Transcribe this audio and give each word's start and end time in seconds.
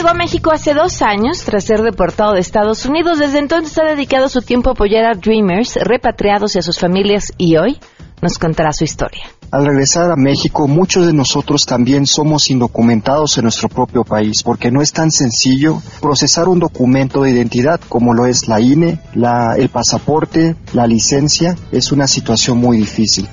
llegó 0.00 0.08
a 0.08 0.14
México 0.14 0.50
hace 0.50 0.72
dos 0.72 1.02
años 1.02 1.42
tras 1.44 1.64
ser 1.64 1.82
deportado 1.82 2.32
de 2.32 2.40
Estados 2.40 2.86
Unidos. 2.86 3.18
Desde 3.18 3.38
entonces 3.38 3.76
ha 3.76 3.84
dedicado 3.84 4.30
su 4.30 4.40
tiempo 4.40 4.70
a 4.70 4.72
apoyar 4.72 5.04
a 5.04 5.12
Dreamers, 5.12 5.74
repatriados 5.82 6.56
y 6.56 6.58
a 6.58 6.62
sus 6.62 6.78
familias 6.78 7.34
y 7.36 7.58
hoy 7.58 7.78
nos 8.22 8.38
contará 8.38 8.72
su 8.72 8.84
historia. 8.84 9.24
Al 9.50 9.66
regresar 9.66 10.10
a 10.10 10.16
México, 10.16 10.66
muchos 10.66 11.04
de 11.04 11.12
nosotros 11.12 11.66
también 11.66 12.06
somos 12.06 12.48
indocumentados 12.48 13.36
en 13.36 13.42
nuestro 13.42 13.68
propio 13.68 14.02
país, 14.02 14.42
porque 14.42 14.70
no 14.70 14.80
es 14.80 14.90
tan 14.90 15.10
sencillo 15.10 15.82
procesar 16.00 16.48
un 16.48 16.60
documento 16.60 17.22
de 17.22 17.32
identidad 17.32 17.78
como 17.86 18.14
lo 18.14 18.24
es 18.24 18.48
la 18.48 18.58
INE, 18.58 19.00
la, 19.12 19.54
el 19.58 19.68
pasaporte, 19.68 20.56
la 20.72 20.86
licencia. 20.86 21.56
Es 21.72 21.92
una 21.92 22.06
situación 22.06 22.56
muy 22.56 22.78
difícil. 22.78 23.28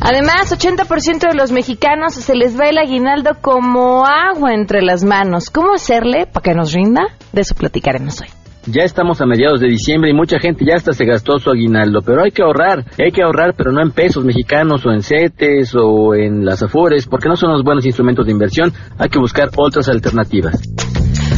Además, 0.00 0.52
80% 0.52 1.28
de 1.28 1.34
los 1.34 1.52
mexicanos 1.52 2.14
se 2.14 2.34
les 2.34 2.58
va 2.58 2.68
el 2.68 2.78
aguinaldo 2.78 3.36
como 3.40 4.04
agua 4.04 4.52
entre 4.52 4.82
las 4.82 5.04
manos. 5.04 5.50
¿Cómo 5.50 5.74
hacerle 5.74 6.26
para 6.26 6.42
que 6.42 6.54
nos 6.54 6.72
rinda? 6.72 7.02
De 7.32 7.42
eso 7.42 7.54
platicaremos 7.54 8.20
hoy. 8.20 8.28
Ya 8.66 8.84
estamos 8.84 9.20
a 9.20 9.26
mediados 9.26 9.60
de 9.60 9.66
diciembre 9.66 10.10
y 10.10 10.14
mucha 10.14 10.38
gente 10.38 10.64
ya 10.64 10.76
hasta 10.76 10.92
se 10.92 11.04
gastó 11.04 11.38
su 11.40 11.50
aguinaldo, 11.50 12.00
pero 12.04 12.22
hay 12.22 12.30
que 12.30 12.42
ahorrar, 12.42 12.84
hay 12.96 13.10
que 13.10 13.22
ahorrar, 13.22 13.54
pero 13.56 13.72
no 13.72 13.82
en 13.82 13.90
pesos 13.90 14.24
mexicanos 14.24 14.86
o 14.86 14.92
en 14.92 15.02
CETES 15.02 15.74
o 15.74 16.14
en 16.14 16.44
las 16.44 16.62
AFORES, 16.62 17.08
porque 17.08 17.28
no 17.28 17.34
son 17.34 17.50
los 17.50 17.64
buenos 17.64 17.84
instrumentos 17.86 18.24
de 18.24 18.32
inversión, 18.32 18.72
hay 18.98 19.08
que 19.08 19.18
buscar 19.18 19.50
otras 19.56 19.88
alternativas. 19.88 20.62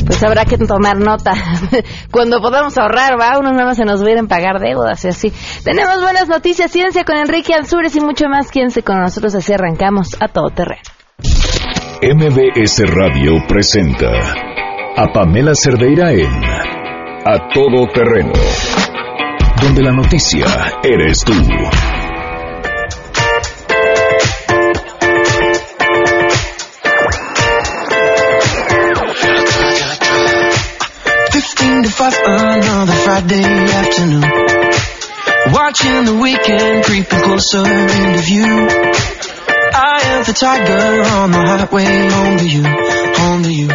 Pues 0.07 0.23
habrá 0.23 0.45
que 0.45 0.59
tomar 0.59 0.99
nota. 0.99 1.33
Cuando 2.11 2.41
podamos 2.41 2.77
ahorrar, 2.79 3.19
va, 3.19 3.39
unos 3.39 3.53
nada 3.53 3.67
más 3.67 3.77
se 3.77 3.85
nos 3.85 4.03
vienen 4.05 4.29
pagar 4.29 4.61
deudas 4.61 5.05
y 5.05 5.09
así. 5.09 5.33
Tenemos 5.65 6.01
buenas 6.03 6.29
noticias, 6.29 6.71
ciencia 6.71 7.05
con 7.05 7.17
Enrique 7.17 7.55
Ansures 7.55 7.97
y 7.97 8.01
mucho 8.01 8.29
más. 8.29 8.51
Quédense 8.51 8.83
con 8.83 9.01
nosotros, 9.01 9.35
así 9.35 9.53
arrancamos 9.53 10.17
a 10.21 10.29
todo 10.29 10.49
terreno. 10.49 10.83
MBS 12.03 12.83
Radio 12.95 13.33
presenta 13.49 14.11
a 14.97 15.13
Pamela 15.13 15.55
Cerdeira 15.55 16.13
en 16.13 16.29
a 17.27 17.49
todo 17.55 17.87
terreno, 17.93 18.33
donde 19.63 19.83
la 19.83 19.93
noticia 19.93 20.45
eres 20.83 21.25
tú. 21.25 21.33
Friday 33.15 33.45
afternoon. 33.45 34.23
Watching 35.53 36.05
the 36.05 36.19
weekend 36.21 36.85
creeping 36.85 37.21
closer 37.21 37.59
into 37.59 38.23
view. 38.23 38.43
I 38.43 40.01
am 40.03 40.25
the 40.25 40.33
tiger 40.33 41.03
on 41.21 41.31
the 41.31 41.39
highway 41.39 42.09
home 42.11 42.39
to 42.39 42.49
you, 42.49 42.65
home 43.15 43.43
to 43.45 43.53
you. 43.53 43.69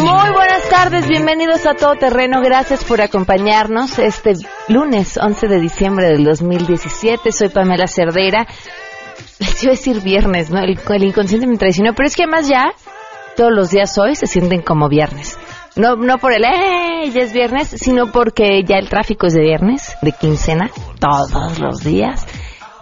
Muy 0.00 0.30
buenas 0.30 0.68
tardes, 0.68 1.08
bienvenidos 1.08 1.66
a 1.66 1.74
Todo 1.74 1.96
Terreno, 1.96 2.40
gracias 2.40 2.84
por 2.84 3.00
acompañarnos 3.00 3.98
este 3.98 4.34
lunes 4.68 5.18
11 5.20 5.48
de 5.48 5.60
diciembre 5.60 6.06
del 6.06 6.22
2017. 6.22 7.32
Soy 7.32 7.48
Pamela 7.48 7.88
Cerdera. 7.88 8.46
Les 9.40 9.60
iba 9.64 9.72
a 9.72 9.74
decir 9.74 10.00
viernes, 10.02 10.50
¿no? 10.50 10.60
El, 10.60 11.02
inconsciente 11.02 11.48
me 11.48 11.56
traicionó, 11.56 11.94
pero 11.94 12.06
es 12.06 12.14
que 12.14 12.22
además 12.22 12.46
ya 12.46 12.66
todos 13.34 13.50
los 13.50 13.70
días 13.70 13.98
hoy 13.98 14.14
se 14.14 14.28
sienten 14.28 14.62
como 14.62 14.88
viernes. 14.88 15.36
No, 15.76 15.96
no 15.96 16.18
por 16.18 16.32
el, 16.32 16.44
¡eh! 16.44 17.04
Es 17.14 17.32
viernes, 17.32 17.68
sino 17.68 18.12
porque 18.12 18.62
ya 18.64 18.76
el 18.76 18.88
tráfico 18.88 19.26
es 19.26 19.34
de 19.34 19.40
viernes, 19.40 19.96
de 20.02 20.12
quincena, 20.12 20.70
todos 20.98 21.58
los 21.58 21.82
días. 21.82 22.26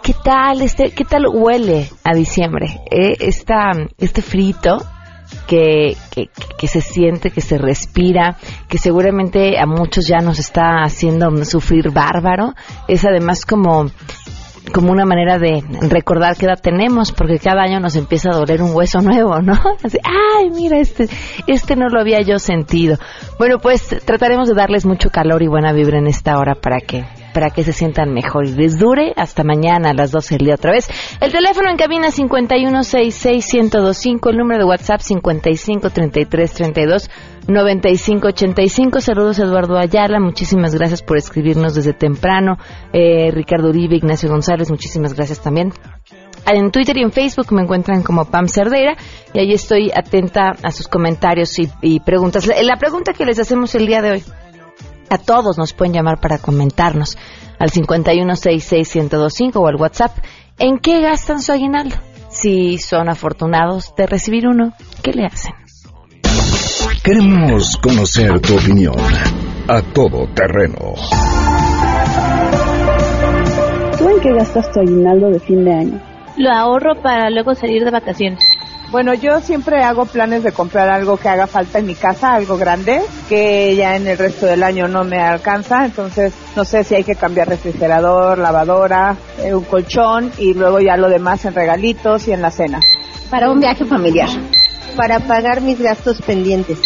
¿Qué 0.03 0.13
tal 0.13 0.61
este, 0.61 0.91
qué 0.91 1.05
tal 1.05 1.27
huele 1.27 1.89
a 2.03 2.13
diciembre? 2.13 2.81
Eh, 2.89 3.17
este 3.19 4.21
frito 4.21 4.83
que, 5.47 5.95
que, 6.57 6.67
se 6.67 6.81
siente, 6.81 7.31
que 7.31 7.41
se 7.41 7.57
respira, 7.57 8.37
que 8.67 8.77
seguramente 8.77 9.59
a 9.59 9.65
muchos 9.65 10.07
ya 10.07 10.19
nos 10.19 10.39
está 10.39 10.83
haciendo 10.83 11.45
sufrir 11.45 11.91
bárbaro. 11.91 12.55
Es 12.87 13.05
además 13.05 13.45
como 13.45 13.91
como 14.73 14.91
una 14.91 15.05
manera 15.05 15.37
de 15.37 15.63
recordar 15.89 16.37
qué 16.37 16.45
edad 16.45 16.59
tenemos, 16.61 17.11
porque 17.11 17.39
cada 17.39 17.63
año 17.63 17.79
nos 17.79 17.95
empieza 17.95 18.29
a 18.29 18.35
doler 18.35 18.61
un 18.61 18.73
hueso 18.73 19.01
nuevo, 19.01 19.41
¿no? 19.41 19.53
Así, 19.83 19.97
ay, 20.03 20.49
mira, 20.51 20.79
este, 20.79 21.09
este 21.47 21.75
no 21.75 21.89
lo 21.89 21.99
había 21.99 22.21
yo 22.21 22.39
sentido. 22.39 22.97
Bueno, 23.37 23.59
pues 23.59 23.87
trataremos 24.05 24.47
de 24.47 24.55
darles 24.55 24.85
mucho 24.85 25.09
calor 25.09 25.43
y 25.43 25.47
buena 25.47 25.73
vibra 25.73 25.97
en 25.97 26.07
esta 26.07 26.37
hora 26.37 26.55
para 26.55 26.79
que 26.79 27.05
para 27.33 27.49
que 27.49 27.63
se 27.63 27.71
sientan 27.71 28.13
mejor 28.13 28.45
y 28.45 28.51
les 28.51 28.77
dure 28.77 29.13
hasta 29.15 29.45
mañana 29.45 29.91
a 29.91 29.93
las 29.93 30.11
12 30.11 30.35
del 30.35 30.47
día 30.47 30.55
otra 30.55 30.73
vez. 30.73 30.89
El 31.21 31.31
teléfono 31.31 31.69
en 31.69 31.77
cabina 31.77 32.09
5166125, 32.09 34.29
el 34.29 34.37
número 34.37 34.59
de 34.59 34.65
WhatsApp 34.65 34.99
5533329585. 37.53 39.01
Saludos 39.01 39.39
Eduardo 39.39 39.77
Ayala, 39.77 40.19
muchísimas 40.19 40.75
gracias 40.75 41.01
por 41.01 41.17
escribirnos 41.17 41.75
desde 41.75 41.93
temprano. 41.93 42.57
Eh, 42.93 43.31
Ricardo 43.31 43.69
Uribe, 43.69 43.95
Ignacio 43.95 44.29
González, 44.29 44.69
muchísimas 44.69 45.13
gracias 45.13 45.41
también. 45.41 45.73
En 46.45 46.71
Twitter 46.71 46.97
y 46.97 47.03
en 47.03 47.11
Facebook 47.11 47.51
me 47.51 47.61
encuentran 47.61 48.01
como 48.01 48.25
Pam 48.25 48.47
Cerdera 48.47 48.95
y 49.33 49.39
ahí 49.39 49.53
estoy 49.53 49.91
atenta 49.95 50.55
a 50.63 50.71
sus 50.71 50.87
comentarios 50.87 51.57
y, 51.81 51.99
preguntas. 51.99 52.47
La 52.63 52.77
pregunta 52.77 53.13
que 53.13 53.25
les 53.25 53.39
hacemos 53.39 53.75
el 53.75 53.85
día 53.85 54.01
de 54.01 54.11
hoy. 54.11 54.23
A 55.09 55.17
todos 55.17 55.57
nos 55.57 55.73
pueden 55.73 55.93
llamar 55.93 56.19
para 56.19 56.37
comentarnos 56.37 57.17
al 57.59 57.69
5166125 57.69 59.55
o 59.55 59.67
al 59.67 59.75
WhatsApp 59.75 60.17
en 60.57 60.79
qué 60.79 61.01
gastan 61.01 61.41
su 61.41 61.51
aguinaldo. 61.51 61.95
Si 62.29 62.77
son 62.77 63.09
afortunados 63.09 63.93
de 63.95 64.07
recibir 64.07 64.47
uno, 64.47 64.73
¿qué 65.03 65.11
le 65.11 65.25
hacen? 65.25 65.60
Queremos 67.03 67.77
conocer 67.77 68.39
tu 68.41 68.53
opinión 68.55 68.93
a 69.67 69.81
todo 69.81 70.27
terreno. 70.35 70.93
¿Tú 73.97 74.07
en 74.07 74.19
qué 74.21 74.31
gastas 74.35 74.71
tu 74.71 74.81
aguinaldo 74.81 75.31
de 75.31 75.39
fin 75.39 75.65
de 75.65 75.73
año? 75.73 76.01
Lo 76.37 76.51
ahorro 76.51 77.01
para 77.01 77.31
luego 77.31 77.55
salir 77.55 77.83
de 77.85 77.89
vacaciones. 77.89 78.39
Bueno, 78.91 79.15
yo 79.15 79.39
siempre 79.39 79.81
hago 79.81 80.05
planes 80.05 80.43
de 80.43 80.51
comprar 80.51 80.89
algo 80.89 81.17
que 81.17 81.27
haga 81.27 81.47
falta 81.47 81.79
en 81.79 81.87
mi 81.87 81.95
casa, 81.95 82.35
algo 82.35 82.59
grande, 82.59 83.01
que 83.27 83.75
ya 83.75 83.95
en 83.95 84.05
el 84.05 84.19
resto 84.19 84.45
del 84.45 84.61
año 84.61 84.87
no 84.87 85.03
me 85.03 85.17
alcanza. 85.17 85.85
Entonces, 85.85 86.35
no 86.55 86.63
sé 86.65 86.83
si 86.83 86.93
hay 86.93 87.03
que 87.03 87.15
cambiar 87.15 87.47
refrigerador, 87.47 88.37
lavadora, 88.37 89.15
eh, 89.39 89.55
un 89.55 89.63
colchón 89.63 90.31
y 90.37 90.53
luego 90.53 90.79
ya 90.79 90.97
lo 90.97 91.09
demás 91.09 91.45
en 91.45 91.55
regalitos 91.55 92.27
y 92.27 92.33
en 92.33 92.43
la 92.43 92.51
cena. 92.51 92.79
Para 93.31 93.49
un 93.49 93.59
viaje 93.59 93.85
familiar, 93.85 94.29
para 94.95 95.19
pagar 95.19 95.61
mis 95.61 95.79
gastos 95.79 96.21
pendientes. 96.21 96.79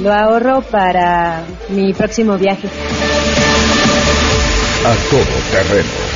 Lo 0.00 0.12
ahorro 0.12 0.62
para 0.62 1.44
mi 1.68 1.92
próximo 1.92 2.36
viaje. 2.36 2.68
A 4.84 4.94
todo 5.10 5.24
terreno 5.50 6.10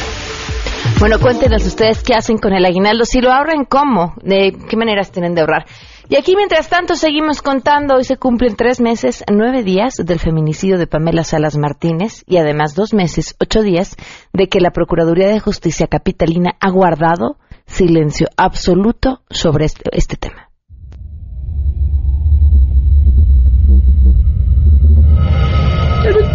bueno, 1.01 1.19
cuéntenos 1.19 1.67
ustedes 1.67 2.03
qué 2.03 2.15
hacen 2.15 2.39
con 2.39 2.53
el 2.53 2.65
aguinaldo, 2.65 3.05
si 3.05 3.21
lo 3.21 3.33
ahorran, 3.33 3.65
cómo, 3.65 4.15
de 4.23 4.57
qué 4.69 4.77
maneras 4.77 5.11
tienen 5.11 5.35
de 5.35 5.41
ahorrar. 5.41 5.67
Y 6.09 6.17
aquí, 6.17 6.37
mientras 6.37 6.69
tanto, 6.69 6.95
seguimos 6.95 7.43
contando. 7.43 7.97
Hoy 7.97 8.05
se 8.05 8.17
cumplen 8.17 8.57
tres 8.57 8.81
meses, 8.81 9.25
nueve 9.31 9.63
días 9.63 9.97
del 9.97 10.19
feminicidio 10.19 10.79
de 10.79 10.87
Pamela 10.87 11.25
Salas 11.25 11.57
Martínez 11.57 12.23
y 12.27 12.37
además 12.37 12.75
dos 12.75 12.95
meses, 12.95 13.35
ocho 13.41 13.63
días 13.63 13.97
de 14.33 14.49
que 14.49 14.61
la 14.61 14.71
Procuraduría 14.71 15.29
de 15.29 15.41
Justicia 15.41 15.87
Capitalina 15.89 16.53
ha 16.61 16.71
guardado 16.71 17.39
silencio 17.67 18.29
absoluto 18.37 19.23
sobre 19.31 19.65
este, 19.65 19.83
este 19.93 20.17
tema. 20.17 20.44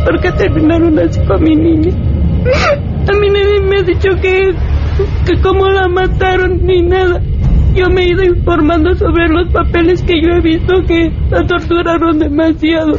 ¿Por 0.10 0.22
qué 0.22 0.32
terminaron 0.32 0.98
así 0.98 1.20
con 1.28 1.44
mi 1.44 1.56
niña? 1.56 1.92
A 1.92 3.14
mí 3.20 3.28
nadie 3.30 3.62
me 3.62 3.78
ha 3.78 3.84
dicho 3.84 4.10
que, 4.20 4.56
que 5.24 5.40
cómo 5.40 5.68
la 5.70 5.88
mataron 5.88 6.66
ni 6.66 6.82
nada. 6.82 7.22
Yo 7.76 7.90
me 7.92 8.02
he 8.02 8.10
ido 8.10 8.24
informando 8.24 8.96
sobre 8.96 9.28
los 9.28 9.50
papeles 9.50 10.02
que 10.02 10.20
yo 10.20 10.30
he 10.32 10.42
visto 10.42 10.82
que 10.88 11.12
la 11.30 11.46
torturaron 11.46 12.18
demasiado. 12.18 12.94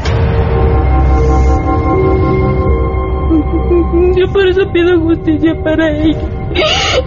Yo 4.17 4.33
por 4.33 4.47
eso 4.47 4.71
pido 4.73 5.01
justicia 5.01 5.53
para 5.65 5.91
ella. 5.91 6.29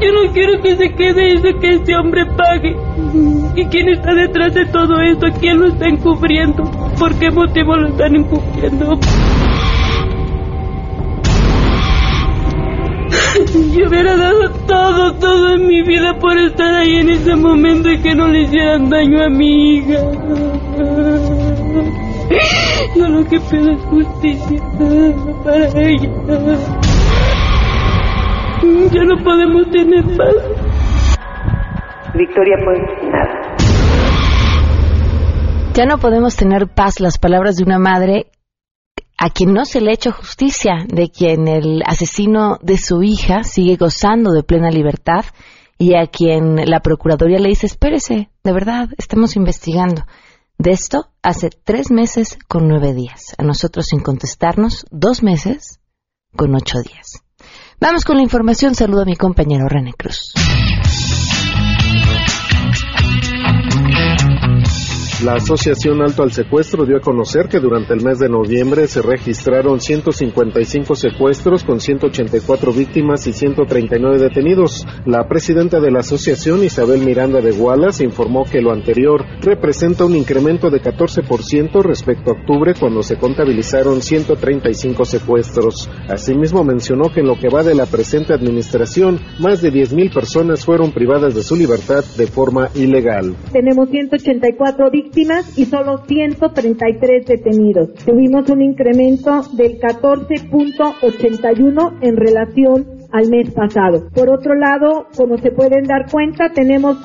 Yo 0.02 0.12
no 0.12 0.34
quiero 0.34 0.62
que 0.62 0.76
se 0.76 0.90
quede 0.96 1.34
eso 1.34 1.60
que 1.62 1.70
este 1.70 1.96
hombre 1.96 2.26
pague. 2.26 2.76
¿Y 3.56 3.66
quién 3.68 3.88
está 3.88 4.14
detrás 4.14 4.54
de 4.54 4.66
todo 4.66 5.00
esto? 5.00 5.28
¿Quién 5.40 5.62
lo 5.62 5.68
está 5.68 5.88
encubriendo? 5.88 6.64
¿Por 7.00 7.18
qué 7.20 7.32
motivo 7.32 7.78
lo 7.78 7.88
están 7.88 8.16
encubriendo? 8.18 9.00
Yo 13.76 13.88
hubiera 13.88 14.16
dado 14.16 14.50
todo, 14.68 15.14
todo 15.16 15.56
en 15.56 15.68
mi 15.68 15.82
vida 15.82 16.20
por 16.20 16.38
estar 16.38 16.76
ahí 16.76 16.98
en 16.98 17.10
ese 17.10 17.36
momento 17.36 17.90
y 17.90 18.00
que 18.02 18.14
no 18.14 18.28
le 18.28 18.42
hicieran 18.42 18.90
daño 18.90 19.24
a 19.24 19.30
mi 19.30 19.78
hija. 19.78 20.00
Yo 22.96 23.08
lo 23.08 23.26
que 23.26 23.40
pido 23.40 23.72
es 23.72 23.82
justicia 23.86 24.62
para 25.44 25.66
ella. 25.82 26.10
Ya 28.92 29.04
no 29.04 29.24
podemos 29.24 29.72
tener 29.72 30.04
paz. 30.18 30.36
Victoria, 32.14 32.58
pues 32.64 32.80
nada. 33.12 33.56
Ya 35.74 35.86
no 35.86 35.98
podemos 35.98 36.36
tener 36.36 36.68
paz 36.68 37.00
las 37.00 37.18
palabras 37.18 37.56
de 37.56 37.64
una 37.64 37.80
madre 37.80 38.28
a 39.24 39.30
quien 39.30 39.54
no 39.54 39.64
se 39.64 39.80
le 39.80 39.92
ha 39.92 39.94
hecho 39.94 40.12
justicia, 40.12 40.86
de 40.86 41.10
quien 41.10 41.48
el 41.48 41.82
asesino 41.86 42.58
de 42.62 42.78
su 42.78 43.04
hija 43.04 43.46
sigue 43.46 43.78
gozando 43.78 44.34
de 44.34 44.44
plena 44.44 44.70
libertad 44.70 45.24
y 45.78 45.96
a 45.96 46.08
quien 46.08 46.58
la 46.70 46.82
Procuraduría 46.82 47.40
le 47.40 47.48
dice, 47.48 47.68
espérese, 47.68 48.30
de 48.44 48.52
verdad, 48.52 48.90
estamos 48.98 49.38
investigando. 49.38 50.06
De 50.58 50.72
esto 50.72 51.08
hace 51.22 51.52
tres 51.52 51.90
meses 51.90 52.38
con 52.50 52.68
nueve 52.68 52.94
días. 52.94 53.34
A 53.38 53.44
nosotros 53.44 53.86
sin 53.86 54.02
contestarnos, 54.02 54.86
dos 54.92 55.24
meses 55.24 55.80
con 56.36 56.54
ocho 56.54 56.82
días. 56.82 57.24
Vamos 57.80 58.04
con 58.04 58.18
la 58.18 58.24
información. 58.24 58.76
Saludo 58.76 59.04
a 59.04 59.06
mi 59.06 59.16
compañero 59.16 59.70
René 59.70 59.94
Cruz. 59.94 60.34
La 65.24 65.36
Asociación 65.36 66.02
Alto 66.02 66.22
al 66.22 66.34
Secuestro 66.34 66.86
dio 66.86 66.98
a 66.98 67.00
conocer 67.00 67.48
que 67.48 67.62
durante 67.62 67.94
el 67.94 68.04
mes 68.04 68.20
de 68.20 68.28
noviembre 68.28 68.88
se 68.88 69.02
registraron 69.02 69.80
155 69.80 70.96
secuestros 70.96 71.64
con 71.64 71.80
184 71.80 72.74
víctimas 72.74 73.26
y 73.26 73.32
139 73.32 74.18
detenidos. 74.18 74.86
La 75.06 75.26
presidenta 75.30 75.80
de 75.80 75.92
la 75.92 76.00
asociación, 76.00 76.62
Isabel 76.66 77.06
Miranda 77.06 77.40
de 77.40 77.54
Wallace, 77.54 78.04
informó 78.04 78.44
que 78.44 78.60
lo 78.60 78.74
anterior 78.74 79.24
representa 79.40 80.04
un 80.04 80.18
incremento 80.18 80.70
de 80.70 80.82
14% 80.82 81.82
respecto 81.84 82.32
a 82.32 82.34
octubre 82.34 82.74
cuando 82.78 83.02
se 83.02 83.16
contabilizaron 83.16 84.02
135 84.02 85.06
secuestros. 85.06 85.90
Asimismo 86.10 86.66
mencionó 86.66 87.14
que 87.14 87.22
en 87.22 87.28
lo 87.28 87.40
que 87.40 87.48
va 87.48 87.64
de 87.64 87.76
la 87.76 87.86
presente 87.86 88.34
administración, 88.34 89.22
más 89.40 89.62
de 89.62 89.72
10.000 89.72 90.14
personas 90.14 90.66
fueron 90.66 90.92
privadas 90.92 91.34
de 91.34 91.44
su 91.44 91.56
libertad 91.56 92.04
de 92.18 92.28
forma 92.28 92.68
ilegal. 92.76 93.38
Tenemos 93.54 93.90
184 93.90 94.92
víctimas 94.92 95.13
y 95.56 95.66
solo 95.66 96.04
133 96.08 97.26
detenidos. 97.26 97.94
Tuvimos 98.06 98.50
un 98.50 98.62
incremento 98.62 99.44
del 99.54 99.80
14.81 99.80 102.00
en 102.02 102.18
relación 102.18 102.86
al 103.12 103.30
mes 103.30 103.52
pasado. 103.52 104.10
Por 104.14 104.30
otro 104.30 104.56
lado, 104.56 105.08
como 105.16 105.38
se 105.38 105.52
pueden 105.52 105.84
dar 105.84 106.12
cuenta, 106.12 106.50
tenemos 106.50 106.98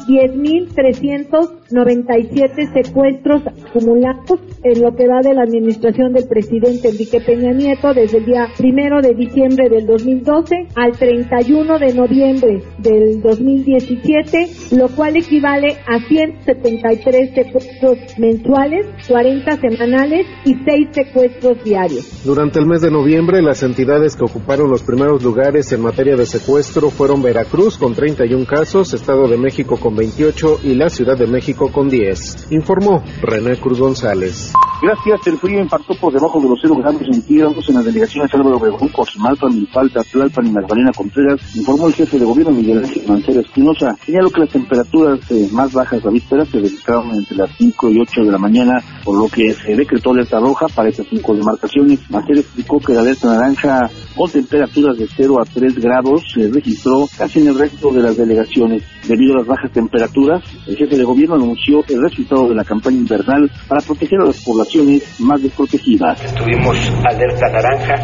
10.397 1.71 2.73
secuestros 2.73 3.43
acumulados 3.47 4.41
en 4.63 4.83
lo 4.83 4.95
que 4.95 5.07
va 5.07 5.21
de 5.23 5.35
la 5.35 5.43
administración 5.43 6.13
del 6.13 6.27
presidente 6.27 6.89
Enrique 6.89 7.21
Peña 7.21 7.53
Nieto 7.53 7.93
desde 7.95 8.19
el 8.19 8.27
día 8.27 8.49
primero 8.57 9.01
de 9.01 9.15
diciembre 9.15 9.69
del 9.69 9.87
2012 9.87 10.69
al 10.75 10.93
31 10.93 11.79
de 11.79 11.95
noviembre 11.95 12.63
del 12.79 13.21
2017, 13.21 14.77
lo 14.77 14.89
cual 14.89 15.17
equivale 15.17 15.77
a 15.87 15.99
173 16.07 17.35
secuestros 17.35 18.19
mensuales, 18.19 18.87
40 19.07 19.61
semanales 19.61 20.27
y 20.45 20.55
6 20.55 20.89
secuestros 20.93 21.63
diarios. 21.65 22.25
Durante 22.25 22.59
el 22.59 22.67
mes 22.67 22.81
de 22.81 22.91
noviembre, 22.91 23.43
las 23.43 23.63
entidades 23.63 24.17
que 24.17 24.25
ocuparon 24.25 24.71
los 24.71 24.83
primeros 24.83 25.23
lugares 25.23 25.73
en 25.73 25.83
materia 25.83 26.17
de 26.17 26.27
secuestro 26.27 26.91
fueron 26.91 27.23
Veracruz 27.23 27.79
con 27.79 27.95
31 27.95 28.47
casos, 28.47 28.95
Estado 28.95 29.29
de 29.29 29.37
México 29.37 29.79
con 29.79 29.95
28 29.95 30.61
y 30.65 30.75
la 30.75 30.89
Ciudad 30.89 31.17
de 31.17 31.27
México 31.27 31.58
con 31.67 31.89
10. 31.89 32.49
Informó 32.51 33.03
René 33.23 33.57
Cruz 33.57 33.81
González. 33.81 34.53
Gracias, 34.81 35.27
el 35.27 35.39
frío 35.39 35.61
impactó 35.61 35.93
por 35.95 36.13
debajo 36.13 36.41
de 36.41 36.49
los 36.49 36.61
cero 36.63 36.77
grados 36.77 37.03
centígrados 37.03 37.69
en 37.69 37.75
las 37.75 37.85
delegaciones 37.85 38.33
Álvaro 38.33 38.59
Obregón, 38.59 38.89
Coximalpa, 38.91 39.49
Milpalta, 39.49 40.05
Tlalpan 40.05 40.47
y 40.47 40.51
Magdalena 40.53 40.93
Contreras, 40.97 41.41
informó 41.57 41.89
el 41.89 41.95
jefe 41.95 42.17
de 42.17 42.25
gobierno 42.25 42.53
Miguel 42.53 42.79
Ángel 42.79 43.03
Mancera 43.09 43.41
Espinosa. 43.41 43.97
Señaló 44.07 44.31
que 44.31 44.41
las 44.43 44.51
temperaturas 44.51 45.19
eh, 45.33 45.49
más 45.51 45.73
bajas 45.73 46.05
la 46.05 46.13
víspera 46.13 46.45
se 46.45 46.61
registraron 46.61 47.11
entre 47.13 47.37
las 47.37 47.51
5 47.59 47.91
y 47.91 48.01
8 48.01 48.21
de 48.23 48.31
la 48.31 48.39
mañana, 48.39 48.81
por 49.05 49.19
lo 49.19 49.29
que 49.29 49.53
se 49.53 49.75
decretó 49.75 50.13
alerta 50.13 50.39
roja 50.39 50.67
para 50.69 50.91
estas 50.91 51.07
cinco 51.11 51.35
demarcaciones. 51.35 51.99
Mancera 52.09 52.39
explicó 52.39 52.79
que 52.79 52.95
la 52.95 53.01
alerta 53.01 53.29
naranja 53.29 53.91
con 54.15 54.31
temperaturas 54.31 54.97
de 54.97 55.09
0 55.09 55.41
a 55.41 55.45
3 55.45 55.75
grados 55.75 56.23
se 56.33 56.49
registró 56.49 57.09
casi 57.17 57.41
en 57.41 57.49
el 57.49 57.59
resto 57.59 57.91
de 57.91 58.03
las 58.03 58.17
delegaciones. 58.17 58.85
Debido 59.09 59.35
a 59.35 59.39
las 59.39 59.47
bajas 59.47 59.73
temperaturas, 59.73 60.45
el 60.69 60.77
jefe 60.77 60.97
de 60.97 61.05
gobierno 61.05 61.37
anunció 61.49 61.83
el 61.89 62.03
resultado 62.03 62.49
de 62.49 62.55
la 62.55 62.65
campaña 62.65 62.99
invernal 62.99 63.51
para 63.67 63.81
proteger 63.81 64.21
a 64.21 64.27
las 64.27 64.43
poblaciones 64.43 65.19
más 65.21 65.43
desprotegidas. 65.43 66.35
Tuvimos 66.35 66.77
alerta 67.05 67.49
naranja 67.49 67.95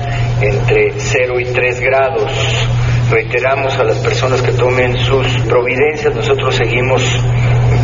entre 0.40 0.94
0 0.96 1.40
y 1.40 1.44
3 1.44 1.80
grados. 1.80 2.32
Reiteramos 3.10 3.74
a 3.78 3.84
las 3.84 3.98
personas 3.98 4.40
que 4.40 4.52
tomen 4.52 4.96
sus 4.96 5.26
providencias, 5.46 6.14
nosotros 6.14 6.54
seguimos 6.54 7.02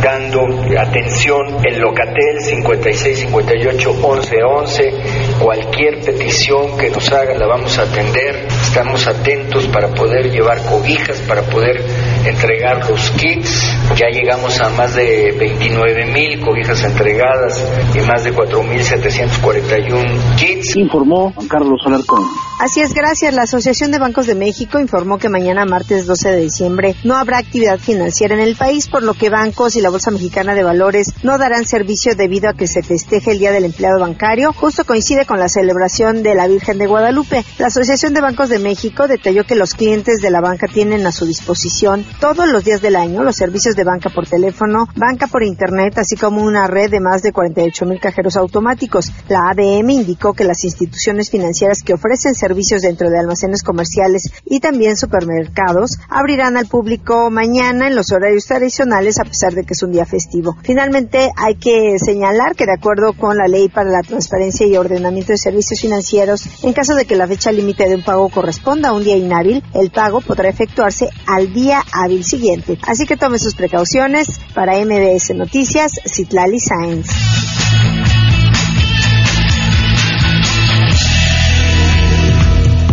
dando 0.01 0.41
atención 0.79 1.57
en 1.63 1.79
Locatel 1.79 2.41
56 2.41 3.19
58 3.19 3.91
11 4.01 4.35
11 4.43 4.93
cualquier 5.39 6.01
petición 6.01 6.77
que 6.77 6.89
nos 6.89 7.11
hagan 7.11 7.39
la 7.39 7.47
vamos 7.47 7.77
a 7.77 7.83
atender. 7.83 8.47
Estamos 8.47 9.07
atentos 9.07 9.67
para 9.67 9.89
poder 9.89 10.31
llevar 10.31 10.63
cobijas 10.65 11.19
para 11.21 11.43
poder 11.43 11.83
entregar 12.25 12.89
los 12.89 13.11
kits. 13.11 13.75
Ya 13.95 14.07
llegamos 14.07 14.59
a 14.59 14.69
más 14.69 14.95
de 14.95 15.31
29 15.37 16.05
mil 16.07 16.39
cobijas 16.41 16.83
entregadas 16.83 17.63
y 17.93 17.99
más 17.99 18.23
de 18.23 18.33
4 18.33 18.63
mil 18.63 18.83
741 18.83 20.35
kits. 20.37 20.75
Informó 20.77 21.31
Juan 21.33 21.47
Carlos 21.47 21.81
Alarcón 21.85 22.21
así 22.61 22.79
es 22.79 22.93
gracias. 22.93 23.33
La 23.33 23.43
Asociación 23.43 23.91
de 23.91 23.99
Bancos 23.99 24.27
de 24.27 24.35
México 24.35 24.79
informó 24.79 25.17
que 25.17 25.29
mañana 25.29 25.65
martes 25.65 26.05
12 26.05 26.29
de 26.29 26.37
diciembre 26.37 26.95
no 27.03 27.15
habrá 27.15 27.39
actividad 27.39 27.79
financiera 27.79 28.35
en 28.35 28.41
el 28.41 28.55
país 28.55 28.87
por 28.87 29.03
lo 29.03 29.13
que 29.13 29.29
bancos 29.29 29.75
y 29.75 29.81
la 29.81 29.89
Bolsa 29.91 30.11
Mexicana 30.11 30.55
de 30.55 30.63
Valores 30.63 31.13
no 31.23 31.37
darán 31.37 31.65
servicio 31.65 32.15
debido 32.15 32.49
a 32.49 32.53
que 32.53 32.67
se 32.67 32.81
festeje 32.81 33.31
el 33.31 33.39
Día 33.39 33.51
del 33.51 33.65
Empleado 33.65 33.99
Bancario. 33.99 34.53
Justo 34.53 34.85
coincide 34.85 35.25
con 35.25 35.39
la 35.39 35.49
celebración 35.49 36.23
de 36.23 36.35
la 36.35 36.47
Virgen 36.47 36.77
de 36.77 36.87
Guadalupe. 36.87 37.45
La 37.59 37.67
Asociación 37.67 38.13
de 38.13 38.21
Bancos 38.21 38.49
de 38.49 38.59
México 38.59 39.07
detalló 39.07 39.43
que 39.43 39.55
los 39.55 39.73
clientes 39.73 40.21
de 40.21 40.31
la 40.31 40.41
banca 40.41 40.67
tienen 40.67 41.05
a 41.05 41.11
su 41.11 41.25
disposición 41.25 42.05
todos 42.19 42.47
los 42.47 42.63
días 42.63 42.81
del 42.81 42.95
año 42.95 43.23
los 43.23 43.35
servicios 43.35 43.75
de 43.75 43.83
banca 43.83 44.09
por 44.09 44.27
teléfono, 44.27 44.87
banca 44.95 45.27
por 45.27 45.43
internet, 45.43 45.97
así 45.97 46.15
como 46.15 46.43
una 46.43 46.67
red 46.67 46.89
de 46.89 46.99
más 46.99 47.21
de 47.21 47.31
48 47.31 47.85
mil 47.85 47.99
cajeros 47.99 48.37
automáticos. 48.37 49.11
La 49.27 49.49
ADM 49.49 49.89
indicó 49.89 50.33
que 50.33 50.43
las 50.43 50.63
instituciones 50.63 51.29
financieras 51.29 51.83
que 51.83 51.93
ofrecen 51.93 52.35
servicios 52.35 52.81
dentro 52.81 53.09
de 53.09 53.19
almacenes 53.19 53.63
comerciales 53.63 54.31
y 54.45 54.59
también 54.59 54.97
supermercados 54.97 55.97
abrirán 56.09 56.57
al 56.57 56.67
público 56.67 57.29
mañana 57.29 57.87
en 57.87 57.95
los 57.95 58.11
horarios 58.11 58.45
tradicionales 58.45 59.19
a 59.19 59.25
pesar 59.25 59.53
de 59.53 59.63
que 59.63 59.75
un 59.83 59.91
día 59.91 60.05
festivo. 60.05 60.55
Finalmente, 60.63 61.29
hay 61.35 61.55
que 61.55 61.97
señalar 61.97 62.55
que 62.55 62.65
de 62.65 62.73
acuerdo 62.73 63.13
con 63.13 63.37
la 63.37 63.47
ley 63.47 63.69
para 63.69 63.89
la 63.89 64.01
transparencia 64.01 64.65
y 64.65 64.77
ordenamiento 64.77 65.31
de 65.31 65.37
servicios 65.37 65.79
financieros, 65.79 66.63
en 66.63 66.73
caso 66.73 66.95
de 66.95 67.05
que 67.05 67.15
la 67.15 67.27
fecha 67.27 67.51
límite 67.51 67.87
de 67.87 67.95
un 67.95 68.03
pago 68.03 68.29
corresponda 68.29 68.89
a 68.89 68.93
un 68.93 69.03
día 69.03 69.17
inhábil, 69.17 69.63
el 69.73 69.91
pago 69.91 70.21
podrá 70.21 70.49
efectuarse 70.49 71.09
al 71.27 71.53
día 71.53 71.83
hábil 71.91 72.23
siguiente. 72.23 72.77
Así 72.87 73.05
que 73.05 73.17
tome 73.17 73.39
sus 73.39 73.55
precauciones. 73.55 74.39
Para 74.53 74.73
MBS 74.83 75.35
Noticias, 75.35 75.93
Citlali 76.05 76.59
Sáenz. 76.59 77.07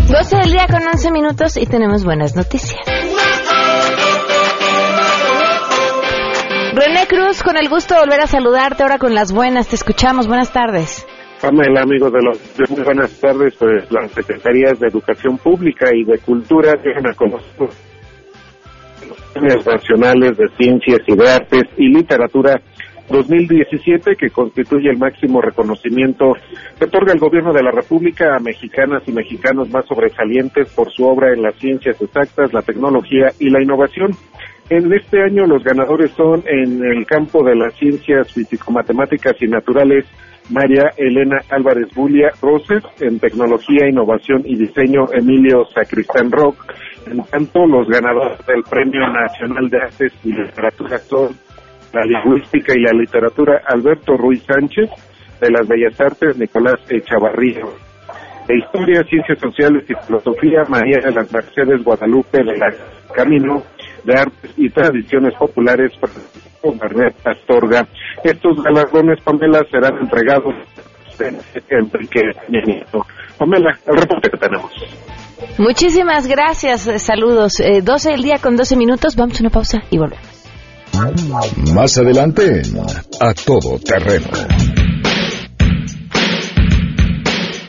12 0.08 0.36
del 0.36 0.50
día 0.52 0.66
con 0.66 0.82
11 0.86 1.12
minutos 1.12 1.56
y 1.58 1.66
tenemos 1.66 2.02
buenas 2.02 2.34
noticias. 2.34 2.97
René 6.78 7.08
Cruz, 7.08 7.42
con 7.42 7.56
el 7.56 7.68
gusto 7.68 7.94
de 7.94 8.00
volver 8.00 8.20
a 8.20 8.28
saludarte 8.28 8.84
ahora 8.84 8.98
con 8.98 9.12
las 9.12 9.32
buenas. 9.32 9.68
Te 9.68 9.74
escuchamos. 9.74 10.28
Buenas 10.28 10.52
tardes. 10.52 11.04
Pamela, 11.42 11.82
amigo 11.82 12.08
de 12.08 12.22
los 12.22 12.56
de 12.56 12.64
muy 12.68 12.84
buenas 12.84 13.18
tardes, 13.20 13.56
pues 13.58 13.90
las 13.90 14.12
secretarías 14.12 14.78
de 14.78 14.86
Educación 14.86 15.38
Pública 15.38 15.90
y 15.92 16.04
de 16.04 16.18
Cultura 16.18 16.74
tienen 16.80 17.08
a 17.08 17.14
conocer 17.14 17.68
los 19.08 19.20
premios 19.32 19.66
nacionales 19.66 20.36
de 20.36 20.46
ciencias 20.56 21.00
y 21.04 21.16
de 21.16 21.28
artes 21.28 21.64
y 21.78 21.88
literatura 21.88 22.60
2017, 23.08 24.14
que 24.14 24.30
constituye 24.30 24.90
el 24.90 24.98
máximo 24.98 25.40
reconocimiento 25.40 26.34
que 26.78 26.84
otorga 26.84 27.12
el 27.12 27.18
gobierno 27.18 27.52
de 27.52 27.62
la 27.62 27.72
República 27.72 28.36
a 28.36 28.38
mexicanas 28.38 29.02
y 29.06 29.12
mexicanos 29.12 29.68
más 29.70 29.84
sobresalientes 29.86 30.72
por 30.74 30.92
su 30.92 31.04
obra 31.04 31.32
en 31.32 31.42
las 31.42 31.56
ciencias 31.56 32.00
exactas, 32.00 32.52
la 32.52 32.62
tecnología 32.62 33.32
y 33.40 33.50
la 33.50 33.62
innovación. 33.62 34.12
En 34.70 34.92
este 34.92 35.22
año 35.22 35.46
los 35.46 35.64
ganadores 35.64 36.10
son 36.10 36.42
en 36.46 36.84
el 36.84 37.06
campo 37.06 37.42
de 37.42 37.56
las 37.56 37.74
ciencias 37.74 38.30
físico-matemáticas 38.34 39.34
y 39.40 39.46
naturales 39.46 40.04
María 40.50 40.92
Elena 40.96 41.38
Álvarez 41.50 41.88
Bulia 41.94 42.30
Roses, 42.42 42.82
en 43.00 43.18
tecnología, 43.18 43.88
innovación 43.88 44.42
y 44.44 44.56
diseño 44.56 45.06
Emilio 45.12 45.64
Sacristán 45.74 46.30
Rock. 46.30 46.74
En 47.06 47.22
tanto, 47.24 47.66
los 47.66 47.88
ganadores 47.88 48.44
del 48.46 48.62
Premio 48.62 49.08
Nacional 49.08 49.68
de 49.70 49.78
Artes 49.78 50.12
y 50.24 50.32
Literatura 50.32 50.98
son 50.98 51.28
la 51.92 52.04
lingüística 52.04 52.72
y 52.74 52.82
la 52.82 52.92
literatura 52.92 53.62
Alberto 53.66 54.16
Ruiz 54.16 54.42
Sánchez, 54.44 54.90
de 55.40 55.50
las 55.50 55.66
Bellas 55.66 55.98
Artes 56.00 56.36
Nicolás 56.36 56.76
Echavarrillo, 56.90 57.72
de 58.46 58.58
Historia, 58.58 59.02
Ciencias 59.04 59.38
Sociales 59.38 59.84
y 59.88 59.94
Filosofía 60.06 60.64
María 60.68 60.98
de 61.04 61.12
las 61.12 61.32
Mercedes 61.32 61.82
Guadalupe 61.82 62.38
de 62.38 62.56
la 62.56 62.74
Camino 63.14 63.62
de 64.04 64.18
Artes 64.18 64.52
y 64.56 64.70
Tradiciones 64.70 65.34
Populares 65.34 65.92
Barret 66.62 67.14
Astorga. 67.24 67.86
Estos 68.22 68.62
galardones, 68.62 69.22
Pamela, 69.22 69.64
serán 69.70 69.98
entregados 70.00 70.54
Enrique 71.70 72.20
Nieto. 72.48 73.04
Pamela, 73.38 73.78
el 73.86 73.96
reporte 73.96 74.30
que 74.30 74.38
tenemos. 74.38 74.70
Muchísimas 75.58 76.26
gracias, 76.26 76.86
eh, 76.86 76.98
saludos. 76.98 77.60
Eh, 77.60 77.82
12 77.82 78.10
del 78.10 78.22
día 78.22 78.38
con 78.38 78.56
12 78.56 78.76
minutos, 78.76 79.16
vamos 79.16 79.38
a 79.40 79.42
una 79.42 79.50
pausa 79.50 79.82
y 79.90 79.98
volvemos. 79.98 80.26
Más 81.74 81.98
adelante, 81.98 82.62
a 83.20 83.34
todo 83.34 83.78
terreno. 83.78 84.26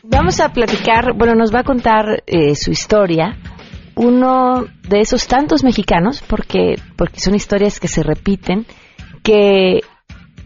Vamos 0.04 0.40
a 0.40 0.50
platicar, 0.50 1.14
bueno, 1.16 1.36
nos 1.36 1.54
va 1.54 1.60
a 1.60 1.64
contar 1.64 2.24
eh, 2.26 2.56
su 2.56 2.72
historia 2.72 3.38
uno 4.00 4.66
de 4.88 5.02
esos 5.02 5.28
tantos 5.28 5.66
mexicanos, 5.66 6.24
porque, 6.26 6.76
porque 6.96 7.20
son 7.20 7.36
historias 7.36 7.82
que 7.82 7.90
se 7.90 8.02
repiten, 8.02 8.66
que 9.24 9.82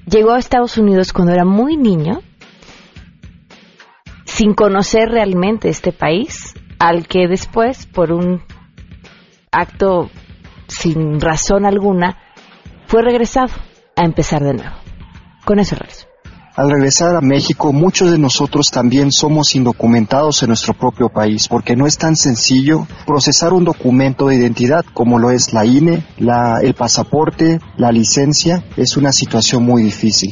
llegó 0.08 0.32
a 0.32 0.40
Estados 0.40 0.80
Unidos 0.80 1.14
cuando 1.14 1.34
era 1.34 1.46
muy 1.46 1.78
niño, 1.78 2.22
sin 4.26 4.56
conocer 4.56 5.10
realmente 5.10 5.70
este 5.70 5.92
país, 5.92 6.56
al 6.80 7.08
que 7.08 7.28
después, 7.28 7.86
por 7.86 8.12
un 8.12 8.42
acto 9.52 10.10
sin 10.68 11.22
razón 11.22 11.68
alguna, 11.68 12.18
fue 12.88 13.04
regresado 13.04 13.54
a 13.96 14.04
empezar 14.04 14.42
de 14.42 14.56
nuevo. 14.56 14.76
Con 15.46 15.60
eso 15.60 15.76
regreso. 15.76 16.08
Al 16.56 16.70
regresar 16.70 17.16
a 17.16 17.22
México, 17.22 17.74
muchos 17.74 18.12
de 18.12 18.20
nosotros 18.20 18.70
también 18.70 19.12
somos 19.12 19.56
indocumentados 19.56 20.44
en 20.44 20.50
nuestro 20.50 20.76
propio 20.76 21.10
país, 21.10 21.48
porque 21.48 21.76
no 21.76 21.88
es 21.88 21.98
tan 21.98 22.16
sencillo 22.16 22.86
procesar 23.08 23.54
un 23.54 23.64
documento 23.64 24.28
de 24.28 24.36
identidad 24.36 24.86
como 24.94 25.18
lo 25.18 25.32
es 25.32 25.52
la 25.52 25.66
INE, 25.66 26.06
la, 26.20 26.60
el 26.62 26.76
pasaporte, 26.76 27.60
la 27.76 27.92
licencia. 27.92 28.64
Es 28.78 28.98
una 28.98 29.12
situación 29.12 29.64
muy 29.64 29.82
difícil. 29.82 30.32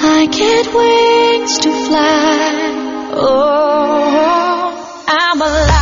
I 0.00 0.26
get 0.26 0.66
wings 0.74 1.58
to 1.58 1.70
fly. 1.86 3.12
Oh, 3.14 5.04
I'm 5.08 5.40
alive. 5.40 5.77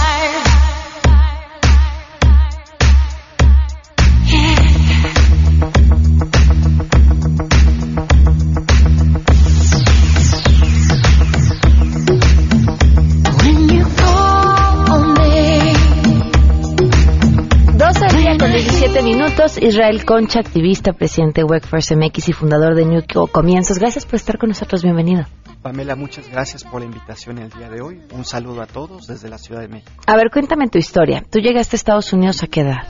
7 18.96 19.14
minutos. 19.14 19.58
Israel 19.60 20.06
Concha, 20.06 20.40
activista, 20.40 20.94
presidente 20.94 21.42
de 21.42 21.44
Workforce 21.44 21.94
MX 21.94 22.30
y 22.30 22.32
fundador 22.32 22.74
de 22.74 22.86
New 22.86 23.02
Comienzos. 23.30 23.78
Gracias 23.78 24.06
por 24.06 24.14
estar 24.14 24.38
con 24.38 24.48
nosotros. 24.48 24.82
Bienvenido. 24.82 25.26
Pamela, 25.60 25.96
muchas 25.96 26.26
gracias 26.30 26.64
por 26.64 26.80
la 26.80 26.86
invitación 26.86 27.36
el 27.36 27.50
día 27.50 27.68
de 27.68 27.82
hoy. 27.82 28.00
Un 28.14 28.24
saludo 28.24 28.62
a 28.62 28.66
todos 28.66 29.06
desde 29.06 29.28
la 29.28 29.36
Ciudad 29.36 29.60
de 29.60 29.68
México. 29.68 29.92
A 30.06 30.16
ver, 30.16 30.30
cuéntame 30.32 30.68
tu 30.68 30.78
historia. 30.78 31.22
¿Tú 31.30 31.40
llegaste 31.40 31.74
a 31.74 31.76
Estados 31.76 32.10
Unidos 32.14 32.42
a 32.42 32.46
qué 32.46 32.62
edad? 32.62 32.88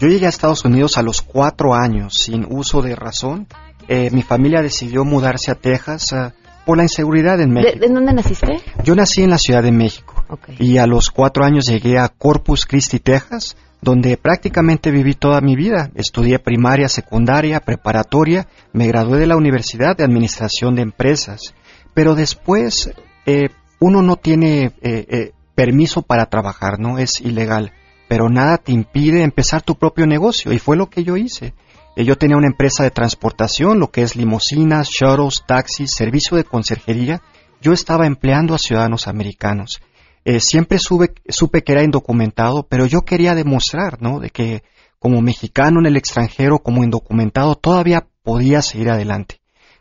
Yo 0.00 0.08
llegué 0.08 0.26
a 0.26 0.30
Estados 0.30 0.64
Unidos 0.64 0.98
a 0.98 1.02
los 1.02 1.22
cuatro 1.22 1.72
años, 1.72 2.14
sin 2.14 2.44
uso 2.50 2.82
de 2.82 2.96
razón. 2.96 3.46
Eh, 3.86 4.10
mi 4.10 4.22
familia 4.22 4.60
decidió 4.60 5.04
mudarse 5.04 5.52
a 5.52 5.54
Texas 5.54 6.10
uh, 6.10 6.32
por 6.66 6.78
la 6.78 6.82
inseguridad 6.82 7.40
en 7.40 7.52
México. 7.52 7.78
¿De, 7.78 7.86
¿En 7.86 7.94
dónde 7.94 8.12
naciste? 8.12 8.60
Yo 8.82 8.96
nací 8.96 9.22
en 9.22 9.30
la 9.30 9.38
Ciudad 9.38 9.62
de 9.62 9.70
México. 9.70 10.24
Okay. 10.28 10.56
Y 10.58 10.78
a 10.78 10.88
los 10.88 11.12
cuatro 11.12 11.44
años 11.44 11.66
llegué 11.66 11.96
a 11.96 12.08
Corpus 12.08 12.66
Christi, 12.66 12.98
Texas, 12.98 13.56
donde 13.84 14.16
prácticamente 14.16 14.90
viví 14.90 15.12
toda 15.14 15.42
mi 15.42 15.56
vida. 15.56 15.90
Estudié 15.94 16.38
primaria, 16.38 16.88
secundaria, 16.88 17.60
preparatoria, 17.60 18.48
me 18.72 18.86
gradué 18.86 19.18
de 19.18 19.26
la 19.26 19.36
Universidad 19.36 19.94
de 19.94 20.04
Administración 20.04 20.74
de 20.74 20.82
Empresas, 20.82 21.54
pero 21.92 22.14
después 22.14 22.90
eh, 23.26 23.50
uno 23.78 24.00
no 24.00 24.16
tiene 24.16 24.64
eh, 24.64 24.72
eh, 24.82 25.32
permiso 25.54 26.00
para 26.00 26.26
trabajar, 26.26 26.80
¿no? 26.80 26.98
Es 26.98 27.20
ilegal, 27.20 27.72
pero 28.08 28.30
nada 28.30 28.56
te 28.56 28.72
impide 28.72 29.22
empezar 29.22 29.60
tu 29.60 29.74
propio 29.74 30.06
negocio 30.06 30.54
y 30.54 30.58
fue 30.58 30.78
lo 30.78 30.88
que 30.88 31.04
yo 31.04 31.18
hice. 31.18 31.52
Yo 31.96 32.16
tenía 32.16 32.38
una 32.38 32.48
empresa 32.48 32.82
de 32.82 32.90
transportación, 32.90 33.78
lo 33.78 33.92
que 33.92 34.02
es 34.02 34.16
limusinas, 34.16 34.88
shuttles, 34.88 35.44
taxis, 35.46 35.92
servicio 35.92 36.36
de 36.36 36.42
conserjería. 36.42 37.20
Yo 37.60 37.72
estaba 37.72 38.06
empleando 38.06 38.54
a 38.54 38.58
ciudadanos 38.58 39.06
americanos. 39.06 39.80
Eh, 40.24 40.40
siempre 40.40 40.78
supe 40.78 41.62
que 41.64 41.72
era 41.72 41.84
indocumentado, 41.84 42.66
pero 42.68 42.86
yo 42.86 43.02
quería 43.02 43.34
demostrar, 43.34 44.00
¿no? 44.00 44.20
De 44.20 44.30
que 44.30 44.62
como 44.98 45.20
mexicano 45.20 45.80
en 45.80 45.86
el 45.86 45.96
extranjero, 45.96 46.60
como 46.60 46.82
indocumentado, 46.82 47.56
todavía 47.56 48.06
podía 48.22 48.62
seguir 48.62 48.90
adelante. 48.90 49.40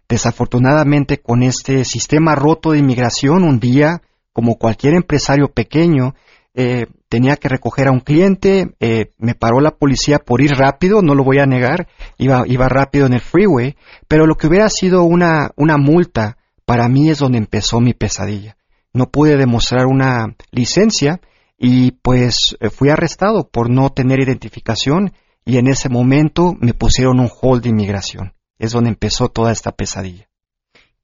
Desafortunadamente, 0.09 1.19
con 1.19 1.43
este 1.43 1.85
sistema 1.85 2.35
roto 2.35 2.71
de 2.71 2.79
inmigración, 2.79 3.43
un 3.43 3.59
día, 3.59 4.01
como 4.33 4.57
cualquier 4.57 4.95
empresario 4.95 5.47
pequeño, 5.47 6.13
eh, 6.55 6.87
tenía 7.07 7.37
que 7.37 7.47
recoger 7.47 7.87
a 7.87 7.91
un 7.91 8.01
cliente, 8.01 8.75
eh, 8.79 9.11
me 9.17 9.33
paró 9.33 9.59
la 9.61 9.71
policía 9.71 10.19
por 10.19 10.41
ir 10.41 10.51
rápido, 10.51 11.01
no 11.01 11.15
lo 11.15 11.23
voy 11.23 11.39
a 11.39 11.45
negar, 11.45 11.87
iba, 12.17 12.43
iba 12.45 12.67
rápido 12.67 13.05
en 13.05 13.13
el 13.13 13.21
freeway, 13.21 13.75
pero 14.07 14.27
lo 14.27 14.35
que 14.35 14.47
hubiera 14.47 14.69
sido 14.69 15.03
una, 15.03 15.51
una 15.55 15.77
multa, 15.77 16.37
para 16.65 16.89
mí 16.89 17.09
es 17.09 17.19
donde 17.19 17.37
empezó 17.37 17.79
mi 17.79 17.93
pesadilla. 17.93 18.57
No 18.93 19.09
pude 19.09 19.37
demostrar 19.37 19.87
una 19.87 20.35
licencia 20.51 21.19
y 21.57 21.91
pues 21.91 22.55
eh, 22.59 22.69
fui 22.69 22.89
arrestado 22.89 23.49
por 23.49 23.69
no 23.69 23.89
tener 23.89 24.19
identificación 24.19 25.13
y 25.45 25.57
en 25.57 25.67
ese 25.67 25.89
momento 25.89 26.55
me 26.59 26.73
pusieron 26.73 27.19
un 27.19 27.29
hold 27.41 27.63
de 27.63 27.69
inmigración. 27.69 28.33
Es 28.59 28.71
donde 28.71 28.89
empezó 28.89 29.29
toda 29.29 29.51
esta 29.51 29.71
pesadilla. 29.71 30.29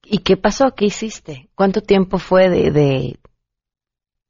¿Y 0.04 0.18
qué 0.18 0.36
pasó? 0.36 0.72
¿Qué 0.74 0.86
hiciste? 0.86 1.48
¿Cuánto 1.54 1.82
tiempo 1.82 2.18
fue 2.18 2.48
de, 2.48 2.70
de 2.70 3.18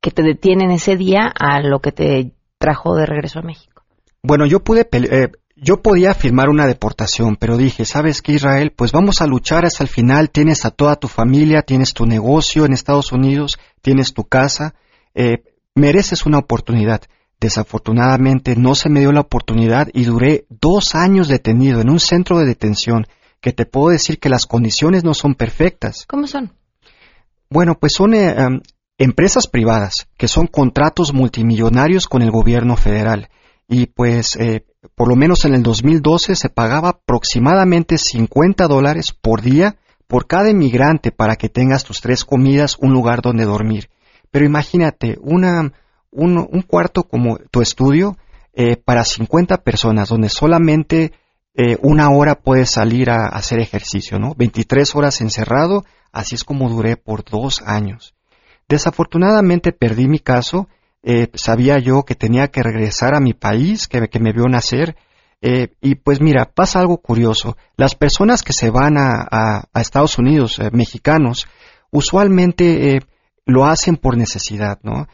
que 0.01 0.11
te 0.11 0.23
detienen 0.23 0.71
ese 0.71 0.97
día 0.97 1.33
a 1.39 1.61
lo 1.61 1.81
que 1.81 1.93
te 1.93 2.33
trajo 2.59 2.97
de 2.97 3.07
regreso 3.07 3.39
a 3.39 3.43
México? 3.43 3.85
Bueno, 4.23 4.47
yo 4.47 4.61
pude, 4.61 4.89
eh, 4.93 5.31
yo 5.63 5.83
podía 5.83 6.15
firmar 6.15 6.49
una 6.49 6.67
deportación, 6.67 7.37
pero 7.37 7.59
dije, 7.59 7.85
¿sabes 7.85 8.23
qué, 8.23 8.33
Israel? 8.33 8.73
Pues 8.75 8.93
vamos 8.93 9.21
a 9.21 9.27
luchar 9.27 9.67
hasta 9.67 9.85
el 9.85 9.91
final. 9.91 10.31
Tienes 10.31 10.65
a 10.65 10.71
toda 10.71 10.97
tu 10.97 11.07
familia, 11.07 11.63
tienes 11.63 11.93
tu 11.93 12.07
negocio 12.07 12.65
en 12.65 12.73
Estados 12.73 13.13
Unidos, 13.13 13.59
tienes 13.83 14.15
tu 14.15 14.25
casa, 14.25 14.75
eh, 15.15 15.45
mereces 15.75 16.25
una 16.25 16.39
oportunidad. 16.39 17.03
Desafortunadamente 17.41 18.57
no 18.57 18.75
se 18.75 18.89
me 18.89 19.01
dio 19.01 19.13
la 19.13 19.21
oportunidad 19.21 19.89
y 19.93 20.05
duré 20.05 20.47
dos 20.49 20.95
años 20.95 21.29
detenido 21.29 21.81
en 21.81 21.91
un 21.91 22.01
centro 22.01 22.39
de 22.39 22.47
detención 22.47 23.07
que 23.43 23.53
te 23.53 23.67
puedo 23.67 23.91
decir 23.91 24.19
que 24.19 24.29
las 24.31 24.47
condiciones 24.47 25.05
no 25.05 25.13
son 25.13 25.35
perfectas. 25.35 26.07
¿Cómo 26.07 26.27
son? 26.27 26.53
Bueno, 27.51 27.75
pues 27.79 27.93
son 27.95 28.15
eh, 28.15 28.31
em, 28.31 28.61
empresas 28.97 29.47
privadas 29.47 30.09
que 30.17 30.29
son 30.29 30.47
contratos 30.47 31.13
multimillonarios 31.13 32.09
con 32.09 32.23
el 32.23 32.31
gobierno 32.31 32.77
federal. 32.77 33.29
Y 33.69 33.87
pues, 33.87 34.37
eh, 34.37 34.65
por 34.95 35.09
lo 35.09 35.17
menos 35.17 35.45
en 35.45 35.55
el 35.55 35.63
2012 35.63 36.37
se 36.37 36.49
pagaba 36.49 36.91
aproximadamente 36.91 37.99
50 37.99 38.67
dólares 38.67 39.13
por 39.13 39.43
día 39.43 39.77
por 40.07 40.27
cada 40.27 40.51
inmigrante 40.51 41.13
para 41.13 41.37
que 41.37 41.49
tengas 41.49 41.85
tus 41.85 42.01
tres 42.01 42.25
comidas, 42.25 42.77
un 42.81 42.93
lugar 42.93 43.23
donde 43.23 43.45
dormir. 43.45 43.91
Pero 44.31 44.45
imagínate, 44.45 45.17
una, 45.21 45.73
un, 46.11 46.63
cuarto 46.63 47.05
como 47.05 47.39
tu 47.51 47.61
estudio 47.61 48.17
eh, 48.53 48.77
para 48.77 49.05
50 49.05 49.59
personas, 49.59 50.09
donde 50.09 50.29
solamente 50.29 51.13
eh, 51.55 51.77
una 51.83 52.11
hora 52.11 52.35
puedes 52.35 52.71
salir 52.71 53.11
a, 53.11 53.27
a 53.27 53.37
hacer 53.37 53.61
ejercicio, 53.61 54.19
¿no? 54.19 54.35
23 54.35 54.97
horas 54.97 55.21
encerrado, 55.21 55.85
así 56.11 56.35
es 56.35 56.43
como 56.43 56.69
duré 56.69 56.97
por 56.97 57.25
dos 57.25 57.63
años. 57.65 58.15
Desafortunadamente 58.69 59.73
perdí 59.73 60.09
mi 60.09 60.19
caso, 60.19 60.69
eh, 61.03 61.29
sabía 61.35 61.79
yo 61.79 62.03
que 62.03 62.15
tenía 62.15 62.49
que 62.49 62.63
regresar 62.63 63.15
a 63.15 63.21
mi 63.21 63.33
país, 63.33 63.89
que, 63.89 64.01
me 64.21 64.33
vio 64.33 64.47
nacer, 64.49 64.97
eh, 65.41 65.69
y 65.81 65.95
pues 65.95 66.21
mira, 66.21 66.51
pasa 66.55 66.81
algo 66.81 66.99
curioso. 66.99 67.57
Las 67.77 67.95
personas 67.95 68.43
que 68.43 68.53
se 68.53 68.71
van 68.71 68.99
a, 68.99 69.27
a- 69.31 69.81
Estados 69.81 70.19
Unidos, 70.19 70.59
eh, 70.59 70.69
mexicanos, 70.73 71.47
usualmente 71.91 72.97
eh, 72.97 73.01
lo 73.47 73.65
hacen 73.65 73.97
por 73.97 74.17
necesidad, 74.17 74.79
¿no? 74.83 75.09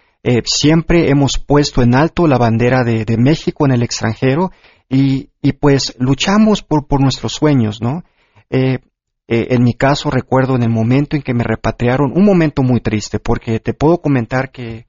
Siempre 0.45 1.09
hemos 1.09 1.39
puesto 1.39 1.83
en 1.83 1.95
alto 1.95 2.27
la 2.27 2.37
bandera 2.37 2.83
de, 2.83 3.17
México 3.17 3.65
en 3.65 3.71
el 3.71 3.85
extranjero 3.85 4.51
y, 4.89 5.31
pues 5.61 5.95
luchamos 6.01 6.65
por, 6.65 7.01
nuestros 7.01 7.35
sueños, 7.35 7.81
¿no? 7.81 8.03
En 8.51 9.63
mi 9.63 9.75
caso 9.75 10.11
recuerdo 10.11 10.57
en 10.57 10.65
el 10.65 10.69
momento 10.69 11.15
en 11.15 11.23
que 11.23 11.33
me 11.33 11.45
repatriaron, 11.45 12.11
un 12.13 12.25
momento 12.25 12.65
muy 12.65 12.81
triste, 12.81 13.21
porque 13.21 13.61
te 13.61 13.73
puedo 13.73 13.99
comentar 13.99 14.51
que, 14.51 14.87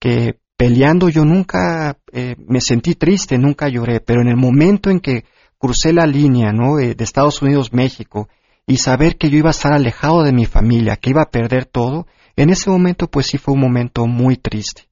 que 0.00 0.38
peleando 0.56 1.08
yo 1.08 1.24
nunca 1.24 1.96
eh, 2.12 2.34
me 2.46 2.60
sentí 2.60 2.96
triste, 2.96 3.38
nunca 3.38 3.68
lloré, 3.68 4.00
pero 4.00 4.20
en 4.20 4.28
el 4.28 4.36
momento 4.36 4.90
en 4.90 4.98
que 4.98 5.24
crucé 5.58 5.92
la 5.92 6.06
línea, 6.06 6.52
¿no? 6.52 6.76
de 6.76 6.96
Estados 6.98 7.40
Unidos, 7.42 7.72
México, 7.72 8.28
y 8.66 8.78
saber 8.78 9.16
que 9.16 9.30
yo 9.30 9.38
iba 9.38 9.50
a 9.50 9.52
estar 9.52 9.72
alejado 9.72 10.22
de 10.22 10.32
mi 10.32 10.46
familia, 10.46 10.96
que 10.96 11.10
iba 11.10 11.22
a 11.22 11.30
perder 11.30 11.64
todo, 11.64 12.06
en 12.36 12.50
ese 12.50 12.70
momento 12.70 13.08
pues 13.08 13.26
sí 13.26 13.38
fue 13.38 13.54
un 13.54 13.60
momento 13.60 14.06
muy 14.06 14.36
triste. 14.36 14.88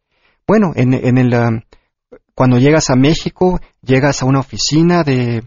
Bueno, 0.46 0.72
en, 0.74 0.94
en 0.94 1.18
el, 1.18 1.34
um, 1.34 1.60
cuando 2.34 2.58
llegas 2.58 2.90
a 2.90 2.96
México, 2.96 3.60
llegas 3.82 4.22
a 4.22 4.26
una 4.26 4.40
oficina 4.40 5.04
de, 5.04 5.44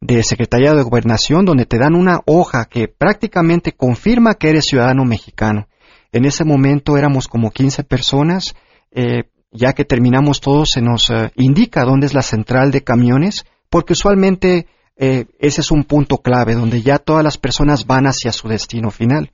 de 0.00 0.22
Secretaría 0.22 0.74
de 0.74 0.82
Gobernación 0.82 1.44
donde 1.44 1.66
te 1.66 1.78
dan 1.78 1.94
una 1.94 2.20
hoja 2.26 2.66
que 2.66 2.88
prácticamente 2.88 3.72
confirma 3.72 4.34
que 4.34 4.50
eres 4.50 4.66
ciudadano 4.66 5.04
mexicano. 5.04 5.68
En 6.12 6.24
ese 6.24 6.44
momento 6.44 6.96
éramos 6.96 7.28
como 7.28 7.50
15 7.50 7.84
personas, 7.84 8.54
eh, 8.94 9.24
ya 9.50 9.72
que 9.72 9.84
terminamos 9.84 10.40
todos 10.40 10.70
se 10.72 10.80
nos 10.80 11.10
uh, 11.10 11.30
indica 11.36 11.84
dónde 11.84 12.06
es 12.06 12.14
la 12.14 12.22
central 12.22 12.70
de 12.70 12.82
camiones, 12.82 13.44
porque 13.68 13.92
usualmente 13.92 14.66
eh, 14.96 15.26
ese 15.38 15.60
es 15.60 15.70
un 15.70 15.84
punto 15.84 16.18
clave 16.18 16.54
donde 16.54 16.82
ya 16.82 16.98
todas 16.98 17.24
las 17.24 17.38
personas 17.38 17.86
van 17.86 18.06
hacia 18.06 18.32
su 18.32 18.48
destino 18.48 18.90
final. 18.90 19.32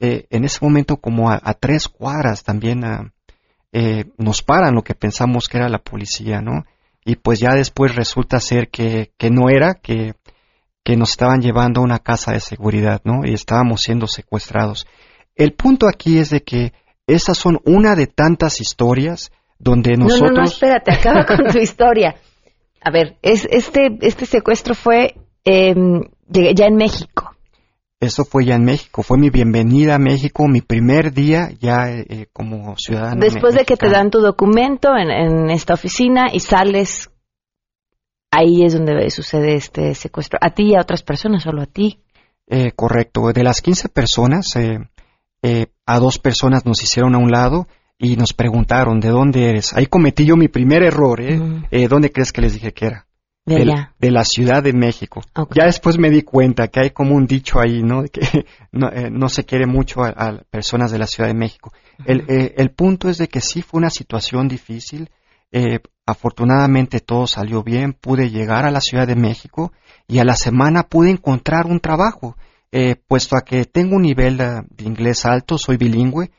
Eh, 0.00 0.26
en 0.30 0.44
ese 0.44 0.58
momento, 0.62 0.96
como 0.96 1.30
a, 1.30 1.54
tres 1.54 1.88
cuadras, 1.88 2.42
también 2.42 2.84
ah, 2.84 3.12
eh, 3.72 4.06
nos 4.18 4.42
paran 4.42 4.74
lo 4.74 4.82
que 4.82 4.94
pensamos 4.94 5.48
que 5.48 5.58
era 5.58 5.68
la 5.68 5.78
policía, 5.78 6.40
¿no? 6.40 6.64
Y 7.04 7.16
pues 7.16 7.40
ya 7.40 7.54
después 7.54 7.94
resulta 7.94 8.40
ser 8.40 8.68
que, 8.68 9.12
que 9.16 9.30
no 9.30 9.48
era, 9.48 9.74
que, 9.74 10.14
que 10.82 10.96
nos 10.96 11.10
estaban 11.10 11.40
llevando 11.40 11.80
a 11.80 11.84
una 11.84 11.98
casa 11.98 12.32
de 12.32 12.40
seguridad, 12.40 13.00
¿no? 13.04 13.24
Y 13.24 13.34
estábamos 13.34 13.82
siendo 13.82 14.06
secuestrados. 14.06 14.86
El 15.36 15.52
punto 15.52 15.88
aquí 15.88 16.18
es 16.18 16.30
de 16.30 16.42
que 16.42 16.72
esas 17.06 17.38
son 17.38 17.60
una 17.64 17.94
de 17.94 18.06
tantas 18.06 18.60
historias 18.60 19.32
donde 19.58 19.96
nosotros... 19.96 20.30
No, 20.30 20.36
no, 20.36 20.42
no, 20.42 20.44
espérate, 20.44 20.92
acaba 20.92 21.24
con 21.26 21.46
tu 21.46 21.58
historia. 21.58 22.16
A 22.80 22.90
ver, 22.90 23.16
es, 23.22 23.46
este, 23.50 23.96
este 24.00 24.26
secuestro 24.26 24.74
fue 24.74 25.14
eh, 25.44 25.74
ya 26.28 26.66
en 26.66 26.76
México. 26.76 27.30
Eso 28.00 28.24
fue 28.24 28.44
ya 28.44 28.56
en 28.56 28.64
México, 28.64 29.04
fue 29.04 29.16
mi 29.16 29.30
bienvenida 29.30 29.94
a 29.94 29.98
México, 30.00 30.48
mi 30.48 30.60
primer 30.60 31.12
día 31.12 31.50
ya 31.60 31.88
eh, 31.88 32.26
como 32.32 32.74
ciudadano. 32.76 33.20
Después 33.20 33.54
de 33.54 33.64
que 33.64 33.76
te 33.76 33.88
dan 33.88 34.10
tu 34.10 34.18
documento 34.18 34.96
en, 34.96 35.08
en, 35.08 35.50
esta 35.50 35.74
oficina 35.74 36.26
y 36.32 36.40
sales, 36.40 37.10
ahí 38.32 38.64
es 38.64 38.72
donde 38.72 39.08
sucede 39.10 39.54
este 39.54 39.94
secuestro. 39.94 40.40
¿A 40.42 40.50
ti 40.50 40.70
y 40.70 40.74
a 40.74 40.80
otras 40.80 41.04
personas, 41.04 41.44
solo 41.44 41.62
a 41.62 41.66
ti? 41.66 42.02
Eh, 42.48 42.72
correcto, 42.72 43.32
de 43.32 43.44
las 43.44 43.62
15 43.62 43.88
personas, 43.88 44.56
eh, 44.56 44.80
eh, 45.42 45.66
a 45.86 45.98
dos 45.98 46.18
personas 46.18 46.64
nos 46.64 46.82
hicieron 46.82 47.14
a 47.14 47.18
un 47.18 47.30
lado 47.30 47.66
y 47.98 48.16
nos 48.16 48.32
preguntaron, 48.32 49.00
¿de 49.00 49.08
dónde 49.10 49.48
eres? 49.48 49.72
Ahí 49.74 49.86
cometí 49.86 50.24
yo 50.24 50.36
mi 50.36 50.48
primer 50.48 50.82
error, 50.82 51.20
¿eh? 51.20 51.38
Mm. 51.38 51.64
eh 51.70 51.88
¿Dónde 51.88 52.10
crees 52.10 52.32
que 52.32 52.40
les 52.40 52.54
dije 52.54 52.72
que 52.72 52.86
era? 52.86 53.06
De, 53.44 53.64
de, 53.64 53.86
de 53.98 54.10
la 54.12 54.24
Ciudad 54.24 54.62
de 54.62 54.72
México. 54.72 55.20
Okay. 55.34 55.60
Ya 55.60 55.66
después 55.66 55.98
me 55.98 56.10
di 56.10 56.22
cuenta 56.22 56.68
que 56.68 56.78
hay 56.78 56.90
como 56.90 57.16
un 57.16 57.26
dicho 57.26 57.58
ahí, 57.58 57.82
¿no? 57.82 58.04
Que 58.04 58.20
no, 58.72 58.88
eh, 58.88 59.10
no 59.10 59.28
se 59.28 59.44
quiere 59.44 59.66
mucho 59.66 60.02
a, 60.02 60.10
a, 60.10 60.42
personas 60.48 60.92
de 60.92 60.98
la 60.98 61.06
Ciudad 61.08 61.28
de 61.28 61.34
México. 61.34 61.72
Uh 61.98 62.02
-huh. 62.02 62.04
el, 62.06 62.20
eh, 62.28 62.54
el, 62.56 62.70
punto 62.70 63.08
es 63.08 63.18
de 63.18 63.26
que 63.26 63.40
sí 63.40 63.62
fue 63.62 63.78
una 63.78 63.90
situación 63.90 64.46
difícil. 64.46 65.10
Eh, 65.50 65.80
afortunadamente 66.06 67.00
todo 67.00 67.26
salió 67.26 67.64
bien. 67.64 67.94
Pude 67.94 68.30
llegar 68.30 68.64
a 68.64 68.70
la 68.70 68.80
Ciudad 68.80 69.08
de 69.08 69.16
México 69.16 69.72
y 70.06 70.18
a 70.18 70.24
la 70.24 70.36
semana 70.36 70.84
pude 70.84 71.10
encontrar 71.10 71.66
un 71.66 71.80
trabajo. 71.80 72.36
Eh, 72.74 72.96
puesto 73.06 73.36
a 73.36 73.42
que 73.42 73.66
tengo 73.66 73.96
un 73.96 74.02
nivel 74.02 74.38
de, 74.38 74.64
inglés 74.78 75.26
alto, 75.26 75.58
soy 75.58 75.76
bilingüe, 75.76 76.30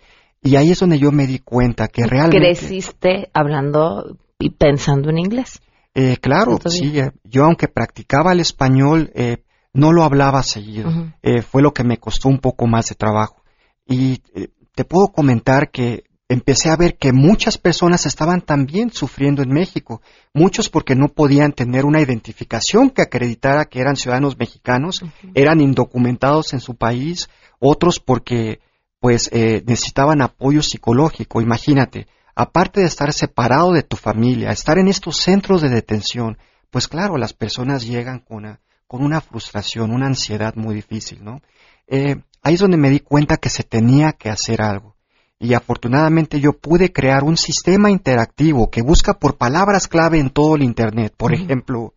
y 0.42 0.56
ahí 0.56 0.72
es 0.72 0.80
donde 0.80 0.98
yo 0.98 1.12
me 1.12 1.28
di 1.28 1.40
cuenta 1.40 1.88
que 1.88 2.08
realmente... 2.08 2.40
Creciste 2.40 3.30
hablando 3.34 4.18
y 4.40 4.50
pensando 4.50 5.10
en 5.10 5.20
inglés. 5.20 5.62
Eh, 5.94 6.18
claro, 6.18 6.60
sí. 6.66 7.00
Eh, 7.00 7.12
yo 7.24 7.46
aunque 7.46 7.68
practicaba 7.68 8.34
el 8.34 8.40
español, 8.40 9.12
eh, 9.14 9.44
no 9.74 9.92
lo 9.92 10.04
hablaba 10.04 10.42
seguido. 10.44 10.90
Uh 10.90 10.94
-huh. 11.24 11.42
fue 11.44 11.62
lo 11.62 11.72
que 11.72 11.84
me 11.84 11.98
costó 11.98 12.30
un 12.30 12.40
poco 12.40 12.66
más 12.68 12.88
de 12.90 12.96
trabajo. 12.96 13.44
Y 13.86 14.22
eh, 14.34 14.50
te 14.76 14.86
puedo 14.86 15.08
comentar 15.08 15.70
que 15.70 16.04
empecé 16.34 16.70
a 16.70 16.76
ver 16.76 16.98
que 16.98 17.14
muchas 17.14 17.58
personas 17.58 18.06
estaban 18.06 18.42
también 18.42 18.92
sufriendo 18.92 19.42
en 19.42 19.50
México. 19.50 20.02
Muchos 20.34 20.70
porque 20.70 20.96
no 20.96 21.08
podían 21.08 21.54
tener 21.54 21.86
una 21.86 22.02
identificación 22.02 22.90
que 22.90 23.02
acreditara 23.02 23.66
que 23.66 23.80
eran 23.80 23.96
ciudadanos 23.96 24.38
mexicanos, 24.38 25.02
uh 25.02 25.06
-huh. 25.06 25.32
eran 25.36 25.62
indocumentados 25.62 26.54
en 26.54 26.60
su 26.60 26.76
país. 26.76 27.30
Otros 27.60 28.00
porque 28.00 28.60
pues 29.00 29.30
eh, 29.34 29.64
necesitaban 29.66 30.22
apoyo 30.22 30.62
psicológico. 30.62 31.42
Imagínate, 31.42 32.08
aparte 32.36 32.80
de 32.82 32.88
estar 32.88 33.12
separado 33.12 33.74
de 33.74 33.84
tu 33.84 33.98
familia, 33.98 34.52
estar 34.52 34.78
en 34.78 34.88
estos 34.88 35.18
centros 35.18 35.62
de 35.62 35.70
detención, 35.70 36.38
pues 36.70 36.88
claro, 36.88 37.18
las 37.18 37.34
personas 37.34 37.86
llegan 37.86 38.20
con 38.20 38.38
una, 38.38 38.60
con 38.88 39.04
una 39.04 39.22
frustración, 39.22 39.92
una 39.92 40.08
ansiedad 40.08 40.56
muy 40.56 40.74
difícil, 40.74 41.24
¿no? 41.24 41.42
Eh, 41.88 42.16
ahí 42.42 42.54
es 42.54 42.60
donde 42.60 42.78
me 42.78 42.90
di 42.90 43.00
cuenta 43.00 43.38
que 43.38 43.50
se 43.50 43.64
tenía 43.64 44.14
que 44.14 44.30
hacer 44.30 44.62
algo. 44.62 44.96
Y 45.44 45.56
afortunadamente 45.56 46.40
yo 46.40 46.54
pude 46.54 46.94
crear 46.94 47.26
un 47.26 47.36
sistema 47.36 47.92
interactivo 47.92 48.72
que 48.72 48.82
busca 48.82 49.16
por 49.16 49.38
palabras 49.38 49.90
clave 49.90 50.18
en 50.18 50.30
todo 50.30 50.56
el 50.56 50.64
Internet. 50.64 51.14
Por 51.18 51.34
uh 51.34 51.36
-huh. 51.36 51.44
ejemplo, 51.44 51.94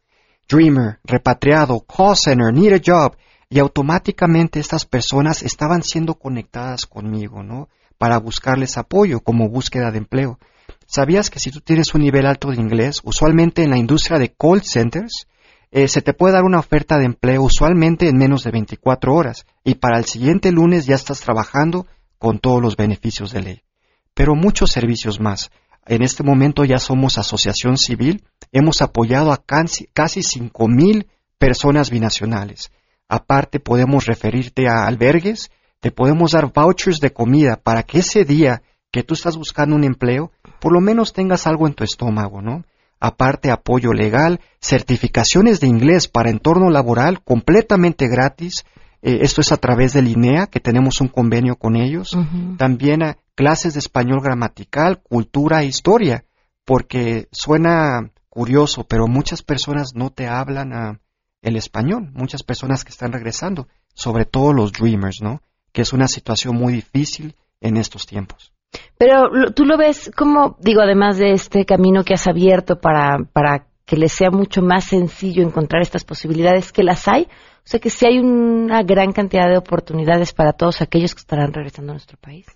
Dreamer, 0.49 0.99
repatriado, 1.05 1.79
call 1.87 2.17
center, 2.17 2.53
need 2.53 2.73
a 2.73 2.81
job 2.85 3.17
y 3.49 3.61
automáticamente 3.61 4.59
estas 4.59 4.85
personas 4.85 5.45
estaban 5.45 5.85
siendo 5.85 6.15
conectadas 6.15 6.87
conmigo, 6.87 7.45
¿no? 7.45 7.69
Para 7.99 8.19
buscarles 8.19 8.79
apoyo 8.79 9.21
como 9.21 9.49
búsqueda 9.49 9.93
de 9.93 9.99
empleo. 9.99 10.41
¿Sabías 10.87 11.31
que 11.31 11.39
si 11.39 11.53
tú 11.53 11.61
tienes 11.61 11.95
un 11.95 12.01
nivel 12.01 12.27
alto 12.27 12.51
de 12.51 12.57
inglés, 12.57 13.01
usualmente 13.05 13.63
en 13.63 13.71
la 13.71 13.79
industria 13.79 14.19
de 14.19 14.35
call 14.37 14.63
centers, 14.63 15.29
eh, 15.71 15.87
se 15.87 16.03
te 16.03 16.15
puede 16.15 16.35
dar 16.35 16.43
una 16.43 16.59
oferta 16.59 16.99
de 16.99 17.05
empleo 17.05 17.43
usualmente 17.45 18.09
en 18.09 18.17
menos 18.17 18.43
de 18.43 18.51
24 18.51 19.15
horas 19.15 19.47
y 19.63 19.77
para 19.77 19.99
el 19.99 20.05
siguiente 20.05 20.51
lunes 20.51 20.87
ya 20.87 20.97
estás 20.97 21.21
trabajando 21.21 21.87
con 22.19 22.39
todos 22.39 22.63
los 22.63 22.77
beneficios 22.77 23.33
de 23.33 23.43
ley? 23.43 23.63
Pero 24.15 24.35
muchos 24.35 24.71
servicios 24.71 25.21
más. 25.21 25.51
En 25.87 26.03
este 26.03 26.23
momento 26.23 26.65
ya 26.65 26.79
somos 26.79 27.19
asociación 27.19 27.77
civil, 27.79 28.25
hemos 28.51 28.83
apoyado 28.83 29.33
a 29.33 29.37
casi, 29.37 29.87
casi 29.93 30.21
5.000 30.21 31.07
personas 31.39 31.91
binacionales. 31.91 32.71
Aparte 33.09 33.61
podemos 33.61 34.07
referirte 34.07 34.69
a 34.69 34.87
albergues, 34.87 35.51
te 35.81 35.93
podemos 35.93 36.33
dar 36.33 36.53
vouchers 36.53 37.01
de 37.01 37.13
comida 37.13 37.57
para 37.57 37.85
que 37.85 37.99
ese 37.99 38.25
día 38.25 38.63
que 38.91 39.03
tú 39.03 39.15
estás 39.15 39.37
buscando 39.37 39.77
un 39.77 39.85
empleo, 39.85 40.33
por 40.61 40.73
lo 40.73 40.81
menos 40.81 41.13
tengas 41.13 41.47
algo 41.47 41.67
en 41.67 41.75
tu 41.75 41.85
estómago, 41.85 42.41
¿no? 42.41 42.65
Aparte 42.99 43.51
apoyo 43.51 43.93
legal, 43.93 44.41
certificaciones 44.61 45.61
de 45.61 45.67
inglés 45.67 46.09
para 46.09 46.31
entorno 46.31 46.71
laboral 46.71 47.23
completamente 47.23 48.09
gratis. 48.09 48.65
Eh, 49.07 49.21
esto 49.23 49.41
es 49.41 49.53
a 49.53 49.57
través 49.57 49.93
del 49.93 50.09
INEA, 50.09 50.49
que 50.49 50.59
tenemos 50.59 51.01
un 51.01 51.07
convenio 51.07 51.55
con 51.55 51.77
ellos. 51.77 52.13
Uh 52.13 52.23
-huh. 52.23 52.57
También 52.57 53.05
a 53.05 53.19
clases 53.37 53.75
de 53.75 53.79
español 53.79 54.21
gramatical, 54.21 55.01
cultura 55.01 55.63
e 55.63 55.67
historia, 55.67 56.25
porque 56.65 57.29
suena 57.31 58.11
curioso, 58.29 58.83
pero 58.83 59.07
muchas 59.07 59.43
personas 59.43 59.95
no 59.95 60.11
te 60.11 60.27
hablan 60.27 60.73
a 60.73 60.99
el 61.41 61.55
español, 61.55 62.11
muchas 62.15 62.43
personas 62.43 62.83
que 62.83 62.91
están 62.91 63.13
regresando, 63.13 63.69
sobre 63.95 64.25
todo 64.25 64.53
los 64.53 64.73
dreamers, 64.73 65.23
¿no? 65.23 65.41
Que 65.73 65.83
es 65.83 65.93
una 65.93 66.09
situación 66.09 66.57
muy 66.57 66.73
difícil 66.73 67.37
en 67.61 67.77
estos 67.77 68.07
tiempos. 68.07 68.53
Pero 68.99 69.53
tú 69.55 69.65
lo 69.65 69.79
ves 69.79 70.11
como, 70.17 70.57
digo, 70.59 70.81
además 70.81 71.17
de 71.17 71.31
este 71.31 71.65
camino 71.65 72.03
que 72.03 72.15
has 72.15 72.27
abierto 72.27 72.81
para, 72.81 73.19
para 73.33 73.69
que 73.85 73.97
les 73.97 74.13
sea 74.13 74.31
mucho 74.33 74.63
más 74.63 74.87
sencillo 74.87 75.45
encontrar 75.45 75.81
estas 75.81 76.03
posibilidades, 76.03 76.73
que 76.73 76.83
las 76.83 77.07
hay, 77.07 77.29
o 77.67 77.69
sea 77.69 77.81
que 77.81 77.91
sí 77.91 78.07
hay 78.07 78.19
una 78.19 78.83
gran 78.85 79.13
cantidad 79.13 79.49
de 79.49 79.59
oportunidades 79.59 80.33
para 80.33 80.53
todos 80.53 80.81
aquellos 80.81 81.15
que 81.15 81.21
estarán 81.21 81.53
regresando 81.53 81.93
a 81.93 81.95
nuestro 81.95 82.17
país. 82.17 82.47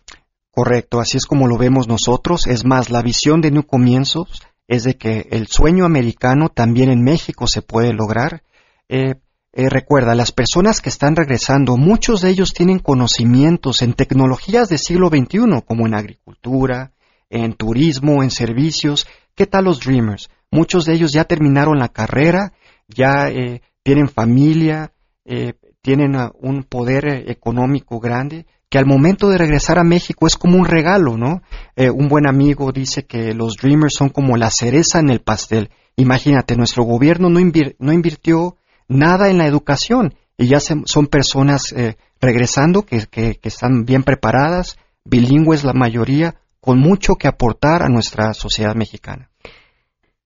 Correcto, 0.53 1.01
así 1.01 1.17
es 1.17 1.27
como 1.27 1.49
lo 1.49 1.59
vemos 1.59 1.89
nosotros. 1.89 2.47
Es 2.47 2.65
más, 2.65 2.91
la 2.91 3.03
visión 3.03 3.41
de 3.41 3.51
New 3.51 3.65
Comienzos 3.65 4.43
es 4.69 4.85
de 4.85 4.97
que 4.97 5.27
el 5.31 5.49
sueño 5.49 5.85
americano 5.85 6.49
también 6.49 6.91
en 6.91 7.03
México 7.03 7.47
se 7.47 7.61
puede 7.61 7.93
lograr 7.93 8.43
eh, 8.89 9.15
eh, 9.53 9.69
recuerda, 9.69 10.15
las 10.15 10.31
personas 10.31 10.81
que 10.81 10.89
están 10.91 11.17
regresando, 11.17 11.77
muchos 11.77 12.21
de 12.21 12.31
ellos 12.31 12.53
tienen 12.53 12.79
conocimientos 12.79 13.83
en 13.83 13.95
tecnologías 13.95 14.69
del 14.69 14.79
siglo 14.79 15.09
XXI, 15.09 15.63
como 15.67 15.87
en 15.87 15.95
agricultura, 15.95 16.93
en 17.31 17.55
turismo, 17.55 18.23
en 18.23 18.31
servicios. 18.31 19.09
¿Qué 19.35 19.47
tal 19.47 19.65
los 19.65 19.81
Dreamers? 19.81 20.31
Muchos 20.53 20.85
de 20.85 20.95
ellos 20.95 21.13
ya 21.13 21.25
terminaron 21.25 21.79
la 21.79 21.89
carrera, 21.89 22.53
ya 22.87 23.29
eh, 23.29 23.63
tienen 23.83 24.09
familia, 24.09 24.93
eh, 25.25 25.55
tienen 25.83 26.17
un 26.41 26.65
poder 26.65 27.07
eh, 27.07 27.25
económico 27.31 28.01
grande, 28.01 28.47
que 28.69 28.79
al 28.79 28.87
momento 28.87 29.29
de 29.29 29.39
regresar 29.39 29.79
a 29.79 29.85
México 29.85 30.27
es 30.27 30.37
como 30.37 30.57
un 30.59 30.65
regalo, 30.65 31.17
¿no? 31.17 31.43
Eh, 31.77 31.91
un 31.91 32.09
buen 32.09 32.27
amigo 32.29 32.71
dice 32.73 33.05
que 33.05 33.35
los 33.35 33.55
Dreamers 33.61 33.95
son 33.97 34.11
como 34.11 34.37
la 34.37 34.51
cereza 34.51 35.01
en 35.01 35.11
el 35.11 35.21
pastel. 35.21 35.71
Imagínate, 35.97 36.57
nuestro 36.57 36.85
gobierno 36.85 37.29
no, 37.31 37.41
no 37.79 37.93
invirtió 37.93 38.57
nada 38.89 39.29
en 39.29 39.39
la 39.39 39.47
educación 39.47 40.15
y 40.39 40.47
ya 40.49 40.61
se- 40.61 40.83
son 40.85 41.07
personas 41.09 41.73
eh, 41.73 41.97
regresando 42.21 42.83
que 42.83 43.07
están 43.43 43.85
bien 43.85 44.05
preparadas, 44.05 44.79
bilingües 45.05 45.65
la 45.65 45.73
mayoría, 45.73 46.37
con 46.61 46.79
mucho 46.79 47.15
que 47.17 47.27
aportar 47.27 47.83
a 47.83 47.89
nuestra 47.89 48.35
sociedad 48.35 48.75
mexicana. 48.77 49.31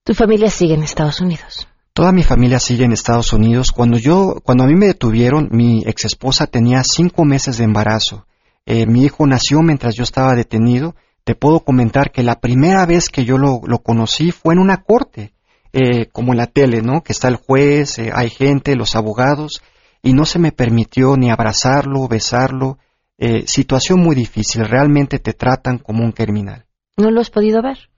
Tu 0.04 0.12
familia 0.12 0.50
sigue 0.50 0.74
en 0.74 0.82
Estados 0.82 1.20
Unidos. 1.20 1.66
Toda 1.94 2.10
mi 2.10 2.24
familia 2.24 2.58
sigue 2.58 2.84
en 2.84 2.92
Estados 2.92 3.32
Unidos. 3.32 3.70
Cuando 3.70 3.98
yo, 3.98 4.40
cuando 4.42 4.64
a 4.64 4.66
mí 4.66 4.74
me 4.74 4.86
detuvieron, 4.86 5.48
mi 5.52 5.84
ex 5.86 6.06
esposa 6.06 6.48
tenía 6.48 6.82
cinco 6.82 7.24
meses 7.24 7.58
de 7.58 7.64
embarazo. 7.64 8.26
Eh, 8.66 8.84
mi 8.86 9.04
hijo 9.04 9.24
nació 9.28 9.62
mientras 9.62 9.94
yo 9.94 10.02
estaba 10.02 10.34
detenido. 10.34 10.96
Te 11.22 11.36
puedo 11.36 11.60
comentar 11.60 12.10
que 12.10 12.24
la 12.24 12.40
primera 12.40 12.84
vez 12.84 13.08
que 13.08 13.24
yo 13.24 13.38
lo, 13.38 13.60
lo 13.64 13.78
conocí 13.78 14.32
fue 14.32 14.54
en 14.54 14.60
una 14.60 14.82
corte, 14.82 15.34
eh, 15.72 16.06
como 16.10 16.32
en 16.32 16.38
la 16.38 16.48
tele, 16.48 16.82
¿no? 16.82 17.02
Que 17.04 17.12
está 17.12 17.28
el 17.28 17.36
juez, 17.36 18.00
eh, 18.00 18.10
hay 18.12 18.28
gente, 18.28 18.74
los 18.74 18.96
abogados, 18.96 19.62
y 20.02 20.14
no 20.14 20.24
se 20.24 20.40
me 20.40 20.50
permitió 20.50 21.16
ni 21.16 21.30
abrazarlo, 21.30 22.08
besarlo. 22.08 22.78
Eh, 23.18 23.44
situación 23.46 24.00
muy 24.00 24.16
difícil. 24.16 24.64
Realmente 24.64 25.20
te 25.20 25.32
tratan 25.32 25.78
como 25.78 26.02
un 26.02 26.10
criminal. 26.10 26.66
¿No 26.96 27.12
lo 27.12 27.20
has 27.20 27.30
podido 27.30 27.62
ver? 27.62 27.88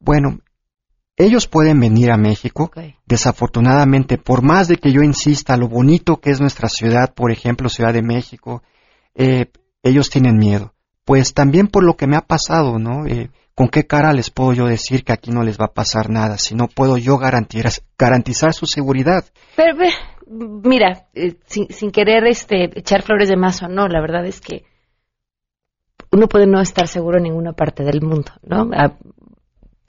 Bueno, 0.00 0.38
ellos 1.16 1.46
pueden 1.46 1.78
venir 1.80 2.10
a 2.10 2.16
México. 2.16 2.70
Desafortunadamente, 3.06 4.18
por 4.18 4.42
más 4.42 4.68
de 4.68 4.76
que 4.78 4.92
yo 4.92 5.02
insista 5.02 5.56
lo 5.56 5.68
bonito 5.68 6.16
que 6.20 6.30
es 6.30 6.40
nuestra 6.40 6.68
ciudad, 6.68 7.14
por 7.14 7.30
ejemplo, 7.30 7.68
Ciudad 7.68 7.92
de 7.92 8.02
México, 8.02 8.62
eh, 9.14 9.46
ellos 9.82 10.10
tienen 10.10 10.36
miedo. 10.36 10.74
Pues 11.04 11.34
también 11.34 11.68
por 11.68 11.84
lo 11.84 11.96
que 11.96 12.06
me 12.06 12.16
ha 12.16 12.22
pasado, 12.22 12.78
¿no? 12.78 13.06
Eh, 13.06 13.30
¿Con 13.54 13.68
qué 13.68 13.86
cara 13.86 14.12
les 14.12 14.30
puedo 14.30 14.52
yo 14.52 14.66
decir 14.66 15.04
que 15.04 15.12
aquí 15.12 15.30
no 15.30 15.42
les 15.44 15.60
va 15.60 15.66
a 15.66 15.72
pasar 15.74 16.10
nada 16.10 16.38
si 16.38 16.54
no 16.56 16.66
puedo 16.66 16.96
yo 16.98 17.18
garantizar, 17.18 17.70
garantizar 17.96 18.52
su 18.52 18.66
seguridad? 18.66 19.24
Pero, 19.54 19.76
mira, 20.26 21.06
eh, 21.14 21.36
sin, 21.46 21.68
sin 21.68 21.90
querer 21.92 22.26
este, 22.26 22.64
echar 22.78 23.02
flores 23.02 23.28
de 23.28 23.36
mazo, 23.36 23.68
no, 23.68 23.86
la 23.86 24.00
verdad 24.00 24.26
es 24.26 24.40
que 24.40 24.64
uno 26.10 26.26
puede 26.26 26.46
no 26.46 26.60
estar 26.60 26.88
seguro 26.88 27.18
en 27.18 27.24
ninguna 27.24 27.52
parte 27.52 27.84
del 27.84 28.00
mundo, 28.02 28.32
¿no? 28.42 28.70
Ha- 28.74 28.96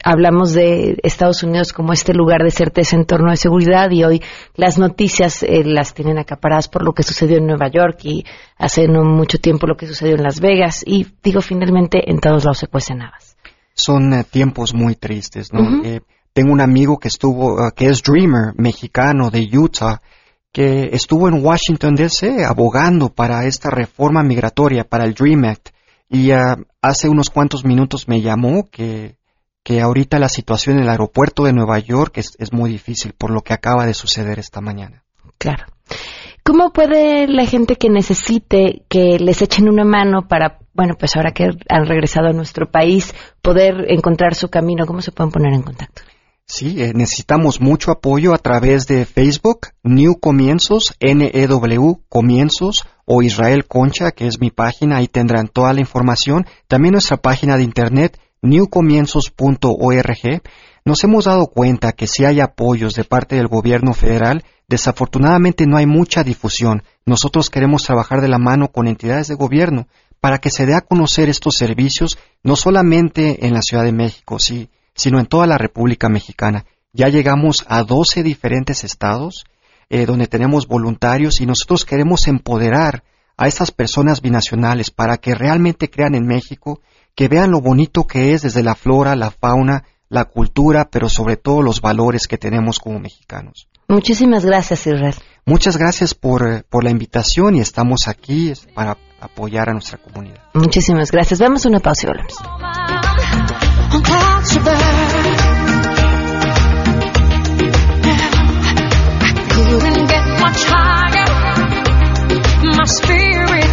hablamos 0.06 0.54
de 0.54 0.98
Estados 1.02 1.42
Unidos 1.42 1.74
como 1.74 1.92
este 1.92 2.14
lugar 2.14 2.44
de 2.44 2.52
certeza 2.52 2.96
en 2.96 3.06
torno 3.06 3.32
a 3.32 3.36
seguridad 3.36 3.90
y 3.90 4.04
hoy 4.04 4.22
las 4.54 4.78
noticias 4.78 5.42
eh, 5.42 5.64
las 5.66 5.96
tienen 5.96 6.20
acaparadas 6.20 6.70
por 6.70 6.86
lo 6.86 6.94
que 6.94 7.02
sucedió 7.02 7.38
en 7.38 7.48
Nueva 7.48 7.70
York 7.70 7.98
y 8.04 8.24
hace 8.56 8.88
no 8.88 9.04
mucho 9.04 9.40
tiempo 9.40 9.66
lo 9.66 9.76
que 9.76 9.88
sucedió 9.88 10.16
en 10.16 10.22
Las 10.22 10.40
Vegas 10.40 10.84
y 10.86 11.08
digo 11.24 11.42
finalmente 11.42 12.10
en 12.10 12.20
todos 12.20 12.46
lados 12.46 12.60
se 12.60 12.68
cuecen 12.68 13.02
habas. 13.02 13.36
Son 13.74 14.14
eh, 14.14 14.24
tiempos 14.24 14.76
muy 14.76 14.96
tristes, 14.96 15.52
¿no? 15.52 15.84
Eh, 15.84 16.02
tengo 16.34 16.54
un 16.54 16.62
amigo 16.62 17.00
que 17.00 17.08
estuvo, 17.08 17.60
ah, 17.60 17.72
que 17.76 17.88
es 17.88 18.04
Dreamer, 18.04 18.54
mexicano 18.56 19.32
de 19.32 19.50
Utah, 19.58 20.02
que 20.52 20.92
estuvo 20.94 21.28
en 21.28 21.44
Washington 21.44 21.96
DC 21.96 22.46
abogando 22.46 23.10
para 23.10 23.46
esta 23.48 23.72
reforma 23.72 24.22
migratoria, 24.22 24.84
para 24.84 25.06
el 25.06 25.16
Dream 25.16 25.46
Act, 25.46 25.70
y 26.10 26.30
ah, 26.30 26.58
hace 26.80 27.10
unos 27.10 27.32
cuantos 27.32 27.66
minutos 27.66 28.08
me 28.08 28.22
llamó 28.22 28.70
que, 28.70 29.18
que 29.66 29.82
ahorita 29.82 30.20
la 30.20 30.30
situación 30.30 30.78
en 30.78 30.84
el 30.84 30.90
aeropuerto 30.90 31.44
de 31.44 31.52
Nueva 31.52 31.80
York 31.80 32.20
es, 32.20 32.36
es 32.38 32.54
muy 32.54 32.70
difícil 32.70 33.14
por 33.14 33.32
lo 33.32 33.42
que 33.42 33.52
acaba 33.52 33.88
de 33.88 33.96
suceder 33.96 34.38
esta 34.38 34.62
mañana. 34.62 35.04
Claro. 35.40 35.66
¿Cómo 36.44 36.72
puede 36.72 37.28
la 37.28 37.48
gente 37.48 37.76
que 37.76 37.90
necesite 37.90 38.84
que 38.88 39.18
les 39.18 39.42
echen 39.42 39.68
una 39.68 39.84
mano 39.84 40.28
para, 40.28 40.60
bueno, 40.76 40.94
pues 41.00 41.16
ahora 41.16 41.32
que 41.32 41.50
han 41.68 41.88
regresado 41.88 42.28
a 42.28 42.34
nuestro 42.34 42.70
país, 42.70 43.16
poder 43.42 43.88
encontrar 43.90 44.36
su 44.36 44.50
camino? 44.50 44.86
¿Cómo 44.86 45.02
se 45.02 45.12
pueden 45.12 45.32
poner 45.32 45.56
en 45.56 45.64
contacto? 45.64 46.04
Sí, 46.46 46.84
eh, 46.84 46.92
necesitamos 46.94 47.60
mucho 47.60 47.90
apoyo 47.90 48.36
a 48.36 48.38
través 48.38 48.86
de 48.86 49.06
Facebook, 49.06 49.70
New 49.82 50.20
Comienzos, 50.20 50.94
N-E-W 51.00 52.02
Comienzos, 52.08 52.86
o 53.06 53.24
Israel 53.24 53.66
Concha, 53.66 54.12
que 54.12 54.28
es 54.28 54.40
mi 54.40 54.52
página, 54.52 54.98
ahí 54.98 55.08
tendrán 55.08 55.48
toda 55.48 55.74
la 55.74 55.80
información. 55.80 56.46
También 56.68 56.92
nuestra 56.92 57.18
página 57.18 57.58
de 57.58 57.64
internet, 57.64 58.20
newcomienzos.org. 58.46 60.42
Nos 60.86 61.04
hemos 61.04 61.26
dado 61.26 61.48
cuenta 61.48 61.92
que 61.94 62.08
si 62.08 62.26
hay 62.26 62.40
apoyos 62.40 62.94
de 62.94 63.04
parte 63.04 63.36
del 63.36 63.48
gobierno 63.48 63.94
federal, 63.94 64.44
desafortunadamente 64.68 65.66
no 65.68 65.78
hay 65.78 65.86
mucha 65.86 66.24
difusión. 66.24 66.84
Nosotros 67.06 67.50
queremos 67.50 67.84
trabajar 67.84 68.22
de 68.22 68.28
la 68.28 68.38
mano 68.38 68.70
con 68.72 68.88
entidades 68.88 69.28
de 69.28 69.36
gobierno 69.36 69.88
para 70.20 70.40
que 70.40 70.50
se 70.50 70.66
dé 70.66 70.74
a 70.76 70.82
conocer 70.82 71.30
estos 71.30 71.56
servicios 71.56 72.18
no 72.44 72.56
solamente 72.56 73.46
en 73.46 73.54
la 73.54 73.62
Ciudad 73.62 73.84
de 73.84 73.92
México, 73.92 74.40
sí, 74.40 74.70
sino 74.96 75.20
en 75.20 75.26
toda 75.26 75.46
la 75.48 75.58
República 75.58 76.10
Mexicana. 76.10 76.66
Ya 76.94 77.10
llegamos 77.10 77.66
a 77.68 77.84
12 77.84 78.24
diferentes 78.24 78.84
estados 78.84 79.46
eh, 79.90 80.06
donde 80.06 80.28
tenemos 80.28 80.68
voluntarios 80.68 81.42
y 81.42 81.46
nosotros 81.46 81.86
queremos 81.86 82.28
empoderar 82.28 83.04
a 83.38 83.48
estas 83.48 83.72
personas 83.72 84.22
binacionales 84.22 84.92
para 84.92 85.18
que 85.18 85.36
realmente 85.36 85.90
crean 85.90 86.16
en 86.16 86.26
México, 86.26 86.82
que 87.16 87.28
vean 87.28 87.52
lo 87.52 87.62
bonito 87.62 88.06
que 88.06 88.34
es 88.34 88.42
desde 88.42 88.62
la 88.62 88.76
flora, 88.76 89.16
la 89.16 89.32
fauna, 89.32 89.86
la 90.10 90.26
cultura, 90.26 90.90
pero 90.92 91.10
sobre 91.10 91.38
todo 91.38 91.62
los 91.62 91.82
valores 91.82 92.28
que 92.28 92.38
tenemos 92.38 92.80
como 92.80 93.00
mexicanos. 93.00 93.68
Muchísimas 93.88 94.46
gracias, 94.46 94.86
Israel. 94.88 95.16
Muchas 95.46 95.78
gracias 95.78 96.14
por, 96.14 96.48
eh, 96.48 96.64
por 96.68 96.84
la 96.84 96.90
invitación 96.90 97.56
y 97.56 97.62
estamos 97.62 98.08
aquí 98.08 98.52
para 98.74 98.98
apoyar 99.20 99.70
a 99.70 99.74
nuestra 99.74 99.98
comunidad. 99.98 100.42
Muchísimas 100.54 101.12
gracias. 101.12 101.40
Vamos 101.40 101.66
a 101.66 101.70
una 101.70 101.80
pausa 101.80 102.04
y 102.04 102.08
volvemos. 102.08 102.36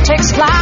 takes 0.05 0.33
flight. 0.33 0.62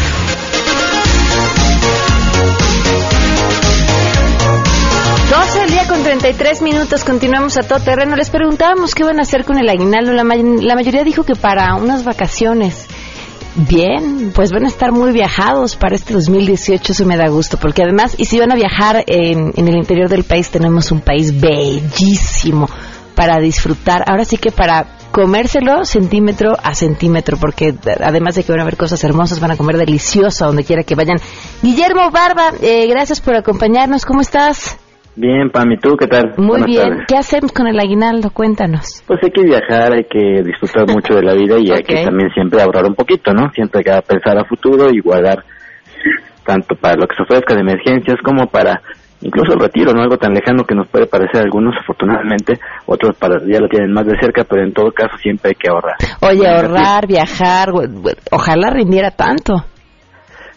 33 6.11 6.61
minutos, 6.61 7.05
continuamos 7.05 7.57
a 7.57 7.61
todo 7.61 7.79
terreno. 7.79 8.17
Les 8.17 8.29
preguntábamos 8.29 8.93
qué 8.95 9.05
van 9.05 9.19
a 9.19 9.21
hacer 9.21 9.45
con 9.45 9.57
el 9.57 9.69
aguinaldo. 9.69 10.11
La, 10.11 10.25
la 10.25 10.75
mayoría 10.75 11.05
dijo 11.05 11.23
que 11.23 11.35
para 11.35 11.73
unas 11.75 12.03
vacaciones. 12.03 12.85
Bien, 13.55 14.33
pues 14.35 14.51
van 14.51 14.65
a 14.65 14.67
estar 14.67 14.91
muy 14.91 15.13
viajados 15.13 15.77
para 15.77 15.95
este 15.95 16.13
2018, 16.13 16.91
eso 16.91 17.05
me 17.05 17.15
da 17.15 17.29
gusto, 17.29 17.55
porque 17.55 17.83
además, 17.83 18.15
y 18.17 18.25
si 18.25 18.37
van 18.39 18.51
a 18.51 18.55
viajar 18.55 19.05
en, 19.07 19.53
en 19.55 19.67
el 19.69 19.75
interior 19.75 20.09
del 20.09 20.25
país, 20.25 20.49
tenemos 20.49 20.91
un 20.91 20.99
país 20.99 21.39
bellísimo 21.39 22.69
para 23.15 23.39
disfrutar. 23.39 24.03
Ahora 24.05 24.25
sí 24.25 24.35
que 24.35 24.51
para 24.51 24.97
comérselo 25.13 25.85
centímetro 25.85 26.57
a 26.61 26.75
centímetro, 26.75 27.37
porque 27.37 27.73
además 28.03 28.35
de 28.35 28.43
que 28.43 28.51
van 28.51 28.59
a 28.59 28.65
ver 28.65 28.75
cosas 28.75 29.01
hermosas, 29.05 29.39
van 29.39 29.51
a 29.51 29.55
comer 29.55 29.77
delicioso 29.77 30.43
a 30.43 30.47
donde 30.47 30.65
quiera 30.65 30.83
que 30.83 30.95
vayan. 30.95 31.19
Guillermo 31.61 32.11
Barba, 32.11 32.51
eh, 32.61 32.85
gracias 32.87 33.21
por 33.21 33.33
acompañarnos. 33.33 34.03
¿Cómo 34.03 34.19
estás? 34.19 34.77
Bien, 35.15 35.49
Pam, 35.49 35.71
¿y 35.71 35.77
tú 35.77 35.97
qué 35.97 36.07
tal? 36.07 36.33
Muy 36.37 36.47
Buenas 36.47 36.67
bien. 36.67 36.81
tardes. 36.81 37.05
¿Qué 37.07 37.17
hacemos 37.17 37.51
con 37.51 37.67
el 37.67 37.79
aguinaldo? 37.79 38.29
Cuéntanos. 38.31 39.03
Pues 39.05 39.19
hay 39.23 39.31
que 39.31 39.43
viajar, 39.43 39.93
hay 39.93 40.05
que 40.05 40.41
disfrutar 40.43 40.87
mucho 40.93 41.15
de 41.15 41.23
la 41.23 41.33
vida 41.33 41.57
y 41.59 41.71
hay 41.71 41.83
que 41.83 42.03
también 42.03 42.29
siempre 42.33 42.61
ahorrar 42.61 42.85
un 42.85 42.95
poquito, 42.95 43.33
¿no? 43.33 43.49
Siempre 43.51 43.79
hay 43.79 43.83
que 43.83 44.01
pensar 44.07 44.37
a 44.37 44.45
futuro 44.45 44.89
y 44.89 45.01
guardar 45.01 45.43
tanto 46.45 46.75
para 46.75 46.95
lo 46.95 47.07
que 47.07 47.15
se 47.15 47.23
ofrezca 47.23 47.53
de 47.53 47.61
emergencias 47.61 48.17
como 48.23 48.47
para 48.47 48.81
incluso 49.21 49.53
el 49.53 49.59
retiro, 49.59 49.93
¿no? 49.93 50.01
Algo 50.01 50.17
tan 50.17 50.33
lejano 50.33 50.63
que 50.63 50.75
nos 50.75 50.87
puede 50.87 51.05
parecer 51.05 51.41
a 51.41 51.43
algunos, 51.43 51.75
afortunadamente, 51.79 52.59
otros 52.85 53.15
para, 53.17 53.39
ya 53.45 53.59
lo 53.59 53.67
tienen 53.67 53.91
más 53.91 54.05
de 54.05 54.19
cerca, 54.19 54.43
pero 54.43 54.63
en 54.63 54.73
todo 54.73 54.91
caso 54.91 55.15
siempre 55.21 55.49
hay 55.49 55.55
que 55.55 55.69
ahorrar. 55.69 55.95
Oye, 56.21 56.47
ahorrar, 56.47 57.05
viajar, 57.07 57.69
ojalá 58.31 58.69
rindiera 58.71 59.11
tanto. 59.11 59.65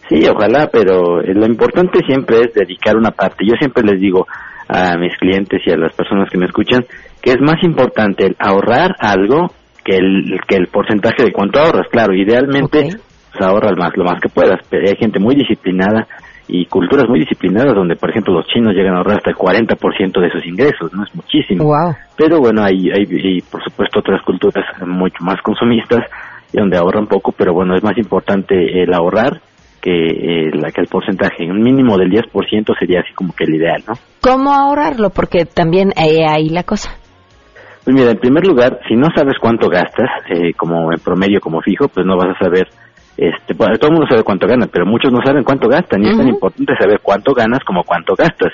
Sí, 0.08 0.26
ojalá, 0.28 0.68
pero 0.70 1.20
eh, 1.20 1.32
lo 1.34 1.46
importante 1.46 2.00
siempre 2.06 2.40
es 2.40 2.54
dedicar 2.54 2.96
una 2.96 3.10
parte. 3.10 3.44
Yo 3.46 3.54
siempre 3.58 3.82
les 3.82 4.00
digo 4.00 4.26
a 4.68 4.96
mis 4.96 5.16
clientes 5.16 5.60
y 5.66 5.70
a 5.70 5.76
las 5.76 5.94
personas 5.94 6.28
que 6.30 6.38
me 6.38 6.46
escuchan 6.46 6.84
que 7.24 7.32
es 7.32 7.40
más 7.40 7.62
importante 7.62 8.26
el 8.26 8.36
ahorrar 8.38 8.94
algo 8.98 9.50
que 9.82 9.96
el, 9.96 10.40
que 10.46 10.56
el 10.56 10.66
porcentaje 10.68 11.24
de 11.24 11.32
cuánto 11.32 11.58
ahorras. 11.58 11.86
Claro, 11.90 12.14
idealmente 12.14 12.82
pues, 12.82 13.42
ahorras 13.42 13.72
más, 13.78 13.96
lo 13.96 14.04
más 14.04 14.20
que 14.20 14.28
puedas, 14.28 14.60
pero 14.68 14.86
hay 14.86 14.96
gente 14.96 15.18
muy 15.18 15.34
disciplinada 15.34 16.06
y 16.46 16.66
culturas 16.66 17.08
muy 17.08 17.20
disciplinadas 17.20 17.74
donde, 17.74 17.96
por 17.96 18.10
ejemplo, 18.10 18.34
los 18.34 18.46
chinos 18.48 18.74
llegan 18.74 18.94
a 18.94 18.98
ahorrar 18.98 19.16
hasta 19.16 19.30
el 19.30 19.36
40% 19.36 20.20
de 20.20 20.30
sus 20.30 20.46
ingresos, 20.46 20.92
¿no? 20.92 21.04
Es 21.04 21.14
muchísimo. 21.14 21.64
Wow. 21.64 21.94
Pero 22.18 22.38
bueno, 22.40 22.62
hay, 22.62 22.90
hay, 22.90 23.06
y 23.08 23.40
por 23.40 23.64
supuesto 23.64 24.00
otras 24.00 24.20
culturas 24.22 24.64
mucho 24.86 25.24
más 25.24 25.40
consumistas 25.42 26.04
y 26.52 26.58
donde 26.58 26.76
ahorran 26.76 27.06
poco, 27.06 27.32
pero 27.32 27.54
bueno, 27.54 27.74
es 27.74 27.82
más 27.82 27.96
importante 27.96 28.82
el 28.82 28.92
ahorrar 28.92 29.40
que, 29.84 29.90
eh, 30.46 30.50
la, 30.54 30.70
que 30.72 30.80
el 30.80 30.86
porcentaje, 30.86 31.44
un 31.44 31.60
mínimo 31.62 31.98
del 31.98 32.10
10% 32.10 32.74
sería 32.78 33.00
así 33.00 33.12
como 33.14 33.34
que 33.34 33.44
el 33.44 33.54
ideal, 33.56 33.82
¿no? 33.86 33.92
¿Cómo 34.22 34.54
ahorrarlo? 34.54 35.10
Porque 35.10 35.44
también 35.44 35.90
eh, 35.90 36.24
ahí 36.26 36.48
la 36.48 36.62
cosa. 36.62 36.96
Pues 37.84 37.94
mira, 37.94 38.10
en 38.12 38.18
primer 38.18 38.46
lugar, 38.46 38.80
si 38.88 38.96
no 38.96 39.08
sabes 39.14 39.34
cuánto 39.38 39.68
gastas, 39.68 40.08
eh, 40.30 40.54
como 40.56 40.90
en 40.90 40.98
promedio, 41.00 41.38
como 41.38 41.60
fijo, 41.60 41.88
pues 41.88 42.06
no 42.06 42.16
vas 42.16 42.34
a 42.34 42.44
saber, 42.44 42.66
este, 43.18 43.52
bueno, 43.52 43.76
todo 43.76 43.88
el 43.90 43.96
mundo 43.96 44.08
sabe 44.08 44.22
cuánto 44.24 44.46
gana, 44.46 44.66
pero 44.72 44.86
muchos 44.86 45.12
no 45.12 45.20
saben 45.22 45.44
cuánto 45.44 45.68
gastan, 45.68 46.02
y 46.02 46.08
es 46.08 46.16
tan 46.16 46.28
importante 46.28 46.72
saber 46.80 47.00
cuánto 47.02 47.34
ganas 47.34 47.62
como 47.62 47.84
cuánto 47.84 48.14
gastas. 48.14 48.52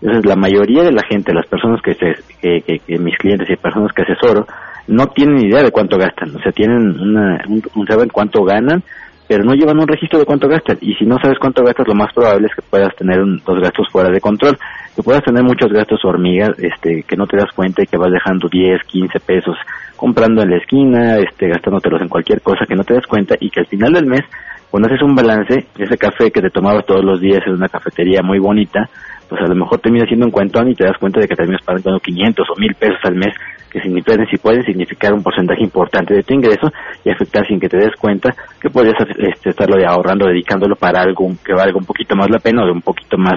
Entonces, 0.00 0.24
la 0.24 0.34
mayoría 0.36 0.82
de 0.82 0.92
la 0.92 1.02
gente, 1.06 1.34
las 1.34 1.46
personas 1.46 1.82
que, 1.82 1.92
se, 1.92 2.14
que, 2.40 2.62
que- 2.62 2.78
que 2.78 2.98
mis 2.98 3.18
clientes 3.18 3.50
y 3.50 3.56
personas 3.56 3.92
que 3.92 4.00
asesoro, 4.00 4.46
no 4.88 5.08
tienen 5.08 5.44
idea 5.44 5.62
de 5.62 5.70
cuánto 5.70 5.98
gastan, 5.98 6.34
o 6.34 6.38
sea, 6.42 6.50
tienen 6.52 6.98
una, 6.98 7.38
un, 7.48 7.62
un- 7.74 7.86
saben 7.86 8.08
cuánto 8.08 8.42
ganan, 8.44 8.82
pero 9.30 9.44
no 9.44 9.54
llevan 9.54 9.78
un 9.78 9.86
registro 9.86 10.18
de 10.18 10.24
cuánto 10.24 10.48
gastan. 10.48 10.76
Y 10.80 10.92
si 10.94 11.04
no 11.06 11.16
sabes 11.22 11.38
cuánto 11.38 11.62
gastas, 11.62 11.86
lo 11.86 11.94
más 11.94 12.12
probable 12.12 12.48
es 12.48 12.52
que 12.56 12.62
puedas 12.68 12.92
tener 12.96 13.20
un- 13.20 13.40
dos 13.46 13.60
gastos 13.60 13.86
fuera 13.88 14.10
de 14.10 14.20
control. 14.20 14.58
Que 14.96 15.04
puedas 15.04 15.22
tener 15.22 15.44
muchos 15.44 15.70
gastos 15.72 16.04
hormigas, 16.04 16.50
este, 16.58 17.04
que 17.04 17.14
no 17.16 17.28
te 17.28 17.36
das 17.36 17.52
cuenta 17.54 17.80
y 17.80 17.86
que 17.86 17.96
vas 17.96 18.10
dejando 18.10 18.48
10, 18.48 18.82
15 18.88 19.20
pesos 19.20 19.56
comprando 19.94 20.42
en 20.42 20.50
la 20.50 20.56
esquina, 20.56 21.18
este, 21.18 21.46
gastándotelos 21.46 22.02
en 22.02 22.08
cualquier 22.08 22.40
cosa 22.40 22.66
que 22.66 22.74
no 22.74 22.82
te 22.82 22.94
das 22.94 23.06
cuenta 23.06 23.36
y 23.38 23.50
que 23.50 23.60
al 23.60 23.66
final 23.66 23.92
del 23.92 24.06
mes, 24.06 24.22
cuando 24.68 24.88
haces 24.88 25.00
un 25.02 25.14
balance, 25.14 25.64
ese 25.78 25.96
café 25.96 26.32
que 26.32 26.40
te 26.42 26.50
tomabas 26.50 26.84
todos 26.84 27.04
los 27.04 27.20
días 27.20 27.38
en 27.46 27.52
una 27.52 27.68
cafetería 27.68 28.22
muy 28.24 28.40
bonita, 28.40 28.88
pues 29.28 29.40
a 29.42 29.46
lo 29.46 29.54
mejor 29.54 29.78
termina 29.78 30.06
siendo 30.06 30.26
un 30.26 30.32
cuentón 30.32 30.68
y 30.68 30.74
te 30.74 30.82
das 30.86 30.98
cuenta 30.98 31.20
de 31.20 31.28
que 31.28 31.36
terminas 31.36 31.62
pagando 31.64 32.00
500 32.00 32.50
o 32.50 32.58
1000 32.58 32.74
pesos 32.74 32.98
al 33.04 33.14
mes, 33.14 33.32
que 33.70 33.80
significan, 33.80 34.26
si 34.30 34.36
pueden 34.36 34.64
significar 34.64 35.12
un 35.12 35.22
porcentaje 35.22 35.62
importante 35.62 36.14
de 36.14 36.22
tu 36.22 36.34
ingreso 36.34 36.70
y 37.04 37.10
afectar 37.10 37.46
sin 37.46 37.60
que 37.60 37.68
te 37.68 37.76
des 37.76 37.94
cuenta 37.96 38.34
que 38.60 38.68
podrías 38.68 38.96
este, 39.16 39.50
estarlo 39.50 39.76
de 39.76 39.86
ahorrando, 39.86 40.26
dedicándolo 40.26 40.74
para 40.76 41.02
algo 41.02 41.30
que 41.44 41.54
valga 41.54 41.78
un 41.78 41.84
poquito 41.84 42.16
más 42.16 42.28
la 42.30 42.38
pena 42.38 42.62
o 42.62 42.66
de 42.66 42.72
un 42.72 42.82
poquito 42.82 43.16
más 43.16 43.36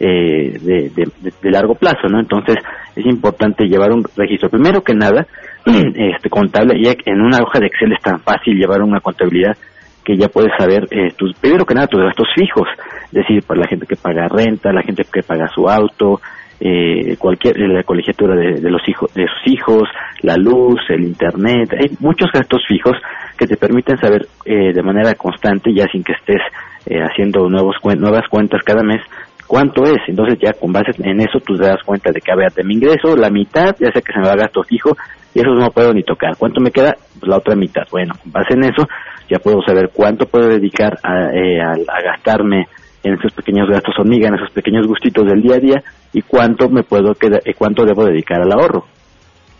eh, 0.00 0.58
de, 0.60 0.90
de- 0.94 1.50
largo 1.50 1.74
plazo, 1.74 2.08
¿no? 2.08 2.18
Entonces 2.18 2.56
es 2.96 3.06
importante 3.06 3.66
llevar 3.66 3.92
un 3.92 4.04
registro. 4.16 4.48
Primero 4.48 4.82
que 4.82 4.94
nada, 4.94 5.26
este 5.66 6.28
contable, 6.30 6.80
ya 6.82 6.94
en 7.04 7.20
una 7.20 7.42
hoja 7.42 7.60
de 7.60 7.66
Excel 7.66 7.92
es 7.92 8.02
tan 8.02 8.18
fácil 8.20 8.56
llevar 8.56 8.82
una 8.82 9.00
contabilidad 9.00 9.56
que 10.04 10.16
ya 10.16 10.28
puedes 10.28 10.50
saber 10.58 10.86
eh, 10.90 11.12
tus, 11.16 11.32
primero 11.38 11.64
que 11.64 11.74
nada 11.74 11.86
tus 11.86 12.02
gastos 12.02 12.28
fijos, 12.34 12.68
es 13.06 13.12
decir, 13.12 13.42
para 13.46 13.60
la 13.60 13.68
gente 13.68 13.86
que 13.86 13.96
paga 13.96 14.28
renta, 14.28 14.72
la 14.72 14.82
gente 14.82 15.02
que 15.10 15.22
paga 15.22 15.48
su 15.54 15.68
auto, 15.68 16.20
eh, 16.66 17.16
cualquier 17.18 17.58
la 17.58 17.82
colegiatura 17.82 18.34
de, 18.34 18.70
los 18.70 18.80
hijos 18.88 19.12
de 19.12 19.26
sus 19.26 19.52
hijos, 19.52 19.82
la 20.22 20.36
luz, 20.36 20.80
el 20.88 21.04
internet, 21.04 21.70
hay 21.78 21.90
muchos 22.00 22.30
gastos 22.32 22.62
fijos 22.66 22.96
que 23.36 23.46
te 23.46 23.56
permiten 23.58 23.98
saber 23.98 24.26
eh, 24.46 24.72
de 24.72 24.82
manera 24.82 25.14
constante, 25.14 25.74
ya 25.74 25.84
sin 25.92 26.02
que 26.02 26.14
estés 26.14 26.40
eh, 26.86 27.00
haciendo 27.02 27.50
nuevos 27.50 27.76
nuevas 27.98 28.26
cuentas 28.30 28.62
cada 28.64 28.82
mes, 28.82 29.02
cuánto 29.46 29.82
es. 29.84 29.98
Entonces 30.08 30.38
ya 30.40 30.54
con 30.54 30.72
base 30.72 30.92
en 31.02 31.20
eso 31.20 31.38
tú 31.40 31.54
te 31.58 31.66
das 31.66 31.82
cuenta 31.84 32.10
de 32.10 32.20
que 32.22 32.32
a 32.32 32.36
ver, 32.36 32.52
de 32.54 32.64
mi 32.64 32.74
ingreso, 32.74 33.14
la 33.14 33.28
mitad, 33.28 33.76
ya 33.78 33.92
sé 33.92 34.00
que 34.00 34.12
se 34.14 34.20
me 34.20 34.28
va 34.28 34.34
gasto 34.34 34.62
fijo, 34.62 34.96
y 35.34 35.40
eso 35.40 35.50
no 35.50 35.68
puedo 35.70 35.92
ni 35.92 36.02
tocar. 36.02 36.34
¿Cuánto 36.38 36.60
me 36.62 36.70
queda? 36.70 36.94
Pues 37.20 37.28
la 37.28 37.36
otra 37.36 37.54
mitad. 37.56 37.82
Bueno, 37.90 38.14
con 38.22 38.32
base 38.32 38.54
en 38.54 38.64
eso 38.64 38.86
ya 39.28 39.38
puedo 39.38 39.60
saber 39.66 39.90
cuánto 39.92 40.24
puedo 40.26 40.48
dedicar 40.48 40.96
a, 41.02 41.28
eh, 41.34 41.60
a- 41.60 41.72
a 41.72 42.02
gastarme 42.02 42.68
en 43.04 43.14
esos 43.14 43.32
pequeños 43.32 43.68
gastos 43.68 43.94
hormiga, 43.98 44.28
en 44.28 44.34
esos 44.34 44.50
pequeños 44.50 44.86
gustitos 44.86 45.24
del 45.26 45.42
día 45.42 45.56
a 45.56 45.60
día, 45.60 45.82
y 46.12 46.22
cuánto 46.22 46.68
me 46.68 46.82
puedo 46.82 47.14
quedar, 47.14 47.40
cuánto 47.56 47.84
debo 47.84 48.04
dedicar 48.04 48.40
al 48.42 48.52
ahorro. 48.52 48.84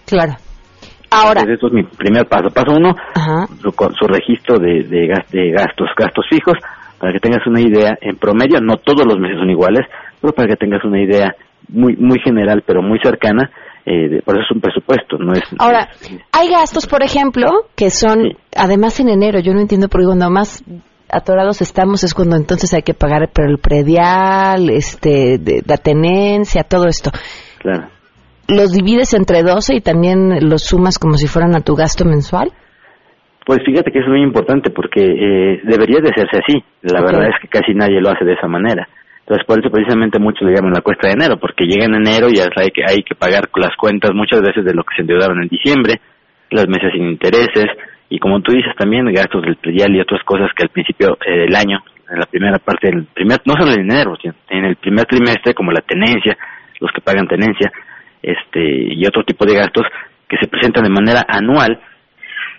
Claro. 0.07 0.33
Ahora. 1.11 1.42
Entonces, 1.42 1.59
eso 1.59 1.66
es 1.68 1.72
mi 1.72 1.83
primer 1.85 2.26
paso. 2.26 2.50
Paso 2.52 2.72
uno, 2.76 2.94
su, 3.62 4.07
registro 4.09 4.59
de, 4.59 4.83
de 4.85 5.50
gastos, 5.52 5.88
gastos 5.96 6.24
fijos, 6.28 6.54
para 6.98 7.12
que 7.12 7.20
tengas 7.20 7.46
una 7.46 7.61
idea, 7.61 7.96
en 8.00 8.16
promedio, 8.16 8.61
no 8.61 8.78
todos 8.78 9.07
los 9.07 9.18
meses 9.18 9.38
son 9.38 9.50
iguales, 9.50 9.87
pero 10.20 10.33
para 10.33 10.48
que 10.48 10.57
tengas 10.57 10.85
una 10.85 11.00
idea 11.02 11.35
muy 11.68 11.96
muy 11.96 12.18
general, 12.20 12.62
pero 12.66 12.83
muy 12.83 12.98
cercana, 13.02 13.50
eh, 13.87 14.09
de- 14.09 14.22
por 14.22 14.35
eso 14.37 14.44
es 14.48 14.54
un 14.54 14.61
presupuesto, 14.61 15.18
no 15.18 15.33
es... 15.33 15.42
Ahora, 15.59 15.88
hay 16.33 16.50
gastos, 16.50 16.87
por 16.87 17.02
ejemplo, 17.02 17.48
que 17.76 17.90
son, 17.90 18.37
además 18.57 18.98
en 19.00 19.09
enero, 19.09 19.40
yo 19.40 19.52
no 19.54 19.61
entiendo 19.61 19.88
por 19.88 20.00
qué 20.00 20.07
cuando 20.07 20.30
más 20.30 20.62
atorados 21.14 21.62
estamos 21.62 22.05
es 22.05 22.14
cuando 22.14 22.37
entonces 22.37 22.72
hay 22.74 22.83
que 22.83 22.94
pagar 22.94 23.31
pero 23.33 23.48
el 23.48 23.59
predial, 23.59 24.70
este, 24.70 25.38
de, 25.38 25.62
la 25.66 25.77
tenencia, 25.77 26.64
todo 26.64 26.87
esto. 26.87 27.11
Claro. 27.59 27.88
¿Los 28.48 28.72
divides 28.72 29.14
entre 29.14 29.42
12 29.42 29.77
y 29.77 29.81
también 29.81 30.48
los 30.48 30.64
sumas 30.64 30.98
como 30.98 31.14
si 31.14 31.27
fueran 31.27 31.57
a 31.57 31.61
tu 31.61 31.74
gasto 31.74 32.05
mensual? 32.05 32.53
Pues 33.46 33.61
fíjate 33.64 33.90
que 33.90 33.98
eso 33.98 34.09
es 34.09 34.12
muy 34.12 34.22
importante 34.22 34.70
porque 34.70 35.00
eh, 35.00 35.61
debería 35.64 36.00
de 36.00 36.11
hacerse 36.11 36.38
así. 36.42 36.64
La 36.83 37.00
verdad 37.00 37.29
es 37.29 37.37
que 37.40 37.48
casi 37.48 37.72
nadie 37.74 38.00
lo 38.00 38.11
hace 38.11 38.24
de 38.24 38.35
esa 38.35 38.48
manera. 38.48 38.88
Entonces 39.20 39.46
por 39.46 39.59
eso 39.59 39.70
precisamente 39.70 40.18
muchos 40.18 40.46
le 40.46 40.55
llaman 40.55 40.74
la 40.74 40.83
cuesta 40.83 41.09
de 41.09 41.14
enero, 41.14 41.38
porque 41.40 41.64
llega 41.64 41.87
en 41.87 41.94
enero 41.94 42.29
y 42.29 42.38
hay 42.40 42.70
que, 42.70 42.83
hay 42.87 43.03
que 43.03 43.14
pagar 43.14 43.48
las 43.57 43.74
cuentas 43.77 44.12
muchas 44.14 44.42
veces 44.42 44.64
de 44.64 44.74
lo 44.74 44.85
que 44.85 44.96
se 44.96 45.03
endeudaron 45.03 45.42
en 45.42 45.48
diciembre, 45.48 46.00
las 46.50 46.68
meses 46.68 46.92
sin 46.92 47.09
intereses 47.09 47.66
y 48.09 48.19
como 48.19 48.40
tú 48.40 48.53
dices 48.53 48.75
también 48.77 49.07
gastos 49.12 49.43
del 49.43 49.57
predial 49.57 49.95
y 49.95 50.01
otras 50.01 50.23
cosas 50.25 50.51
que 50.55 50.64
al 50.64 50.69
principio 50.69 51.17
eh, 51.27 51.47
del 51.47 51.57
año, 51.57 51.83
en 52.11 52.19
la 52.19 52.27
primera 52.27 52.59
parte 52.59 52.88
del 52.88 53.05
primer, 53.07 53.40
no 53.45 53.55
solo 53.55 53.73
en 53.73 53.90
enero, 53.90 54.17
sino 54.21 54.35
en 54.51 54.64
el 54.64 54.77
primer 54.77 55.07
trimestre 55.07 55.55
como 55.55 55.73
la 55.73 55.81
tenencia, 55.81 56.37
los 56.81 56.93
que 56.93 57.01
pagan 57.01 57.27
tenencia, 57.27 57.73
este 58.23 58.95
y 58.95 59.07
otro 59.07 59.25
tipo 59.25 59.45
de 59.45 59.55
gastos 59.55 59.87
que 60.29 60.37
se 60.38 60.49
presentan 60.49 60.85
de 60.85 60.90
manera 60.90 61.25
anual 61.29 61.81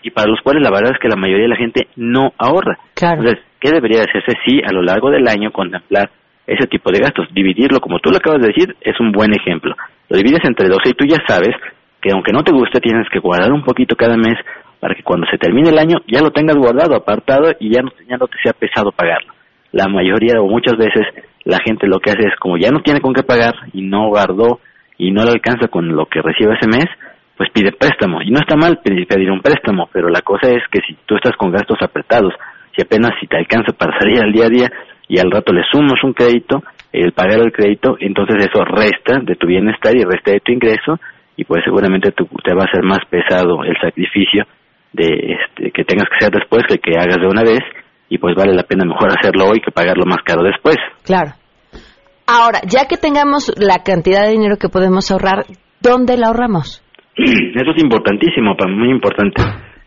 y 0.03 0.11
para 0.11 0.29
los 0.29 0.39
cuales 0.41 0.61
la 0.61 0.69
verdad 0.69 0.93
es 0.93 0.99
que 0.99 1.09
la 1.09 1.15
mayoría 1.15 1.43
de 1.43 1.49
la 1.49 1.55
gente 1.55 1.87
no 1.95 2.31
ahorra. 2.37 2.77
Entonces, 3.01 3.39
¿qué 3.59 3.71
debería 3.71 3.99
de 3.99 4.05
hacerse? 4.09 4.33
Sí, 4.45 4.61
a 4.63 4.71
lo 4.71 4.83
largo 4.83 5.09
del 5.09 5.27
año 5.27 5.51
contemplar 5.51 6.11
ese 6.45 6.67
tipo 6.67 6.91
de 6.91 6.99
gastos. 6.99 7.27
Dividirlo, 7.33 7.79
como 7.79 7.97
tú 7.97 8.11
lo 8.11 8.17
acabas 8.17 8.41
de 8.41 8.49
decir, 8.49 8.75
es 8.81 8.99
un 8.99 9.11
buen 9.11 9.33
ejemplo. 9.33 9.75
Lo 10.09 10.17
divides 10.17 10.45
entre 10.45 10.69
12 10.69 10.89
y 10.89 10.93
tú 10.93 11.05
ya 11.05 11.17
sabes 11.27 11.55
que 11.99 12.11
aunque 12.13 12.31
no 12.31 12.43
te 12.43 12.51
guste, 12.51 12.79
tienes 12.79 13.09
que 13.09 13.17
guardar 13.17 13.51
un 13.51 13.63
poquito 13.63 13.95
cada 13.95 14.15
mes 14.15 14.37
para 14.85 14.93
que 14.93 15.01
cuando 15.01 15.25
se 15.31 15.39
termine 15.39 15.69
el 15.69 15.79
año 15.79 15.97
ya 16.07 16.21
lo 16.21 16.29
tengas 16.29 16.55
guardado, 16.55 16.93
apartado 16.93 17.49
y 17.59 17.71
ya 17.73 17.81
no, 17.81 17.89
ya 18.07 18.17
no 18.17 18.27
te 18.27 18.37
sea 18.43 18.53
pesado 18.53 18.91
pagarlo. 18.91 19.33
La 19.71 19.87
mayoría 19.87 20.39
o 20.39 20.47
muchas 20.47 20.77
veces 20.77 21.07
la 21.43 21.57
gente 21.65 21.87
lo 21.87 21.99
que 21.99 22.11
hace 22.11 22.27
es 22.27 22.35
como 22.39 22.55
ya 22.55 22.69
no 22.69 22.81
tiene 22.81 23.01
con 23.01 23.11
qué 23.11 23.23
pagar 23.23 23.55
y 23.73 23.81
no 23.81 24.09
guardó 24.09 24.59
y 24.99 25.09
no 25.09 25.23
le 25.23 25.31
alcanza 25.31 25.69
con 25.69 25.87
lo 25.95 26.05
que 26.05 26.21
recibe 26.21 26.53
ese 26.53 26.67
mes, 26.67 26.85
pues 27.35 27.49
pide 27.51 27.71
préstamo. 27.71 28.21
Y 28.21 28.29
no 28.29 28.39
está 28.39 28.55
mal 28.55 28.77
pedir, 28.83 29.31
un 29.31 29.41
préstamo, 29.41 29.89
pero 29.91 30.07
la 30.09 30.21
cosa 30.21 30.51
es 30.51 30.61
que 30.71 30.81
si 30.87 30.95
tú 31.07 31.15
estás 31.15 31.35
con 31.35 31.49
gastos 31.51 31.79
apretados, 31.81 32.35
si 32.75 32.83
apenas 32.83 33.09
si 33.19 33.25
te 33.25 33.37
alcanza 33.37 33.73
para 33.73 33.97
salir 33.97 34.21
al 34.21 34.31
día 34.31 34.45
a 34.45 34.49
día 34.49 34.69
y 35.07 35.17
al 35.17 35.31
rato 35.31 35.51
le 35.51 35.63
sumas 35.71 35.97
un 36.03 36.13
crédito, 36.13 36.61
el 36.93 37.11
pagar 37.13 37.39
el 37.39 37.51
crédito, 37.51 37.97
entonces 37.99 38.35
eso 38.37 38.63
resta 38.63 39.17
de 39.19 39.35
tu 39.35 39.47
bienestar 39.47 39.95
y 39.95 40.03
resta 40.03 40.31
de 40.31 40.41
tu 40.41 40.51
ingreso 40.51 40.99
y 41.37 41.43
pues 41.43 41.63
seguramente 41.65 42.11
tu- 42.11 42.29
te 42.43 42.53
va 42.53 42.65
a 42.65 42.71
ser 42.71 42.83
más 42.83 42.99
pesado 43.09 43.63
el 43.63 43.75
sacrificio 43.81 44.45
de 44.95 45.35
este, 45.35 45.71
que 45.71 45.83
tengas 45.83 46.07
que 46.09 46.15
hacer 46.17 46.31
después 46.31 46.63
que 46.67 46.77
que 46.77 46.97
hagas 46.97 47.17
de 47.17 47.27
una 47.27 47.43
vez 47.43 47.59
y 48.09 48.17
pues 48.17 48.35
vale 48.35 48.53
la 48.53 48.63
pena 48.63 48.85
mejor 48.85 49.09
hacerlo 49.11 49.49
hoy 49.49 49.59
que 49.59 49.71
pagarlo 49.71 50.05
más 50.05 50.19
caro 50.23 50.43
después. 50.43 50.77
Claro. 51.03 51.31
Ahora, 52.27 52.61
ya 52.65 52.87
que 52.87 52.97
tengamos 52.97 53.53
la 53.57 53.83
cantidad 53.83 54.25
de 54.25 54.31
dinero 54.31 54.57
que 54.57 54.69
podemos 54.69 55.11
ahorrar, 55.11 55.45
¿dónde 55.81 56.17
la 56.17 56.27
ahorramos? 56.27 56.81
Eso 57.15 57.71
es 57.75 57.83
importantísimo, 57.83 58.55
muy 58.69 58.89
importante. 58.89 59.41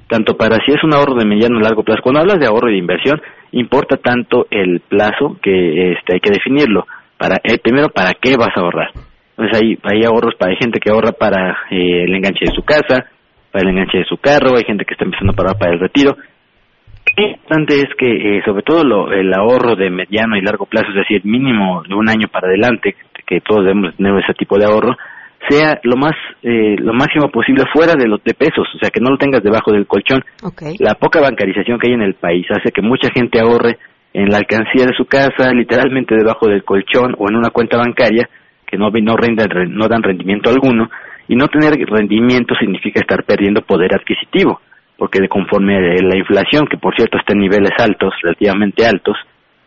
Tanto 0.08 0.36
para 0.36 0.56
si 0.64 0.72
es 0.72 0.82
un 0.84 0.94
ahorro 0.94 1.14
de 1.16 1.26
mediano 1.26 1.58
o 1.58 1.60
largo 1.60 1.82
plazo. 1.82 2.00
Cuando 2.02 2.20
hablas 2.20 2.38
de 2.38 2.46
ahorro 2.46 2.70
y 2.70 2.72
de 2.72 2.78
inversión, 2.78 3.20
importa 3.52 3.96
tanto 3.96 4.46
el 4.50 4.80
plazo 4.80 5.36
que 5.42 5.92
este, 5.92 6.14
hay 6.14 6.20
que 6.20 6.32
definirlo. 6.32 6.86
Para, 7.18 7.36
eh, 7.42 7.58
primero, 7.58 7.88
¿para 7.88 8.14
qué 8.14 8.36
vas 8.36 8.56
a 8.56 8.60
ahorrar? 8.60 8.90
Entonces 9.36 9.60
hay, 9.60 9.78
hay 9.82 10.04
ahorros 10.04 10.34
para, 10.38 10.52
hay 10.52 10.58
gente 10.58 10.80
que 10.80 10.90
ahorra 10.90 11.12
para 11.12 11.50
eh, 11.70 12.04
el 12.04 12.14
enganche 12.14 12.46
de 12.46 12.54
su 12.54 12.62
casa, 12.62 13.04
para 13.50 13.64
el 13.68 13.70
enganche 13.76 13.98
de 13.98 14.04
su 14.04 14.16
carro, 14.18 14.56
hay 14.56 14.64
gente 14.64 14.84
que 14.84 14.94
está 14.94 15.04
empezando 15.04 15.32
a 15.32 15.36
ahorrar 15.38 15.58
para 15.58 15.72
el 15.72 15.80
retiro. 15.80 16.16
Lo 17.16 17.26
importante 17.26 17.74
es 17.76 17.88
que, 17.96 18.38
eh, 18.38 18.42
sobre 18.44 18.62
todo 18.62 18.84
lo- 18.84 19.12
el 19.12 19.32
ahorro 19.34 19.74
de 19.74 19.90
mediano 19.90 20.36
y 20.36 20.42
largo 20.42 20.66
plazo, 20.66 20.88
es 20.90 20.94
decir, 20.96 21.22
mínimo 21.24 21.82
de 21.88 21.94
un 21.94 22.08
año 22.08 22.28
para 22.30 22.48
adelante, 22.48 22.94
que 23.26 23.40
todos 23.40 23.64
debemos 23.64 23.94
tener 23.96 24.14
ese 24.22 24.34
tipo 24.34 24.58
de 24.58 24.66
ahorro, 24.66 24.96
sea 25.48 25.78
lo 25.84 25.96
más 25.96 26.12
eh, 26.42 26.76
lo 26.78 26.92
máximo 26.92 27.30
posible 27.30 27.64
fuera 27.72 27.94
de 27.94 28.06
los 28.06 28.22
de 28.22 28.32
pesos, 28.34 28.66
o 28.74 28.78
sea, 28.78 28.90
que 28.90 29.00
no 29.00 29.10
lo 29.10 29.18
tengas 29.18 29.42
debajo 29.42 29.72
del 29.72 29.86
colchón. 29.86 30.22
La 30.78 30.94
poca 30.94 31.20
bancarización 31.20 31.78
que 31.78 31.88
hay 31.88 31.94
en 31.94 32.02
el 32.02 32.14
país 32.14 32.46
hace 32.50 32.70
que 32.70 32.80
mucha 32.82 33.08
gente 33.12 33.40
ahorre 33.40 33.76
en 34.14 34.28
la 34.30 34.38
alcancía 34.38 34.86
de 34.86 34.94
su 34.96 35.04
casa, 35.06 35.52
literalmente 35.52 36.14
debajo 36.14 36.48
del 36.48 36.64
colchón 36.64 37.14
o 37.18 37.28
en 37.28 37.36
una 37.36 37.50
cuenta 37.50 37.76
bancaria 37.76 38.28
que 38.66 38.76
no 38.78 38.90
no 38.90 39.16
rindan 39.16 39.48
no 39.70 39.88
dan 39.88 40.02
rendimiento 40.02 40.50
alguno 40.50 40.90
y 41.28 41.36
no 41.36 41.48
tener 41.48 41.74
rendimiento 41.88 42.54
significa 42.56 43.00
estar 43.00 43.22
perdiendo 43.24 43.62
poder 43.62 43.94
adquisitivo, 43.94 44.60
porque 44.96 45.20
de 45.20 45.28
conforme 45.28 45.76
a 45.76 45.80
la 46.02 46.16
inflación, 46.16 46.66
que 46.66 46.78
por 46.78 46.94
cierto 46.96 47.18
está 47.18 47.32
en 47.34 47.40
niveles 47.40 47.72
altos, 47.78 48.12
relativamente 48.22 48.86
altos, 48.86 49.16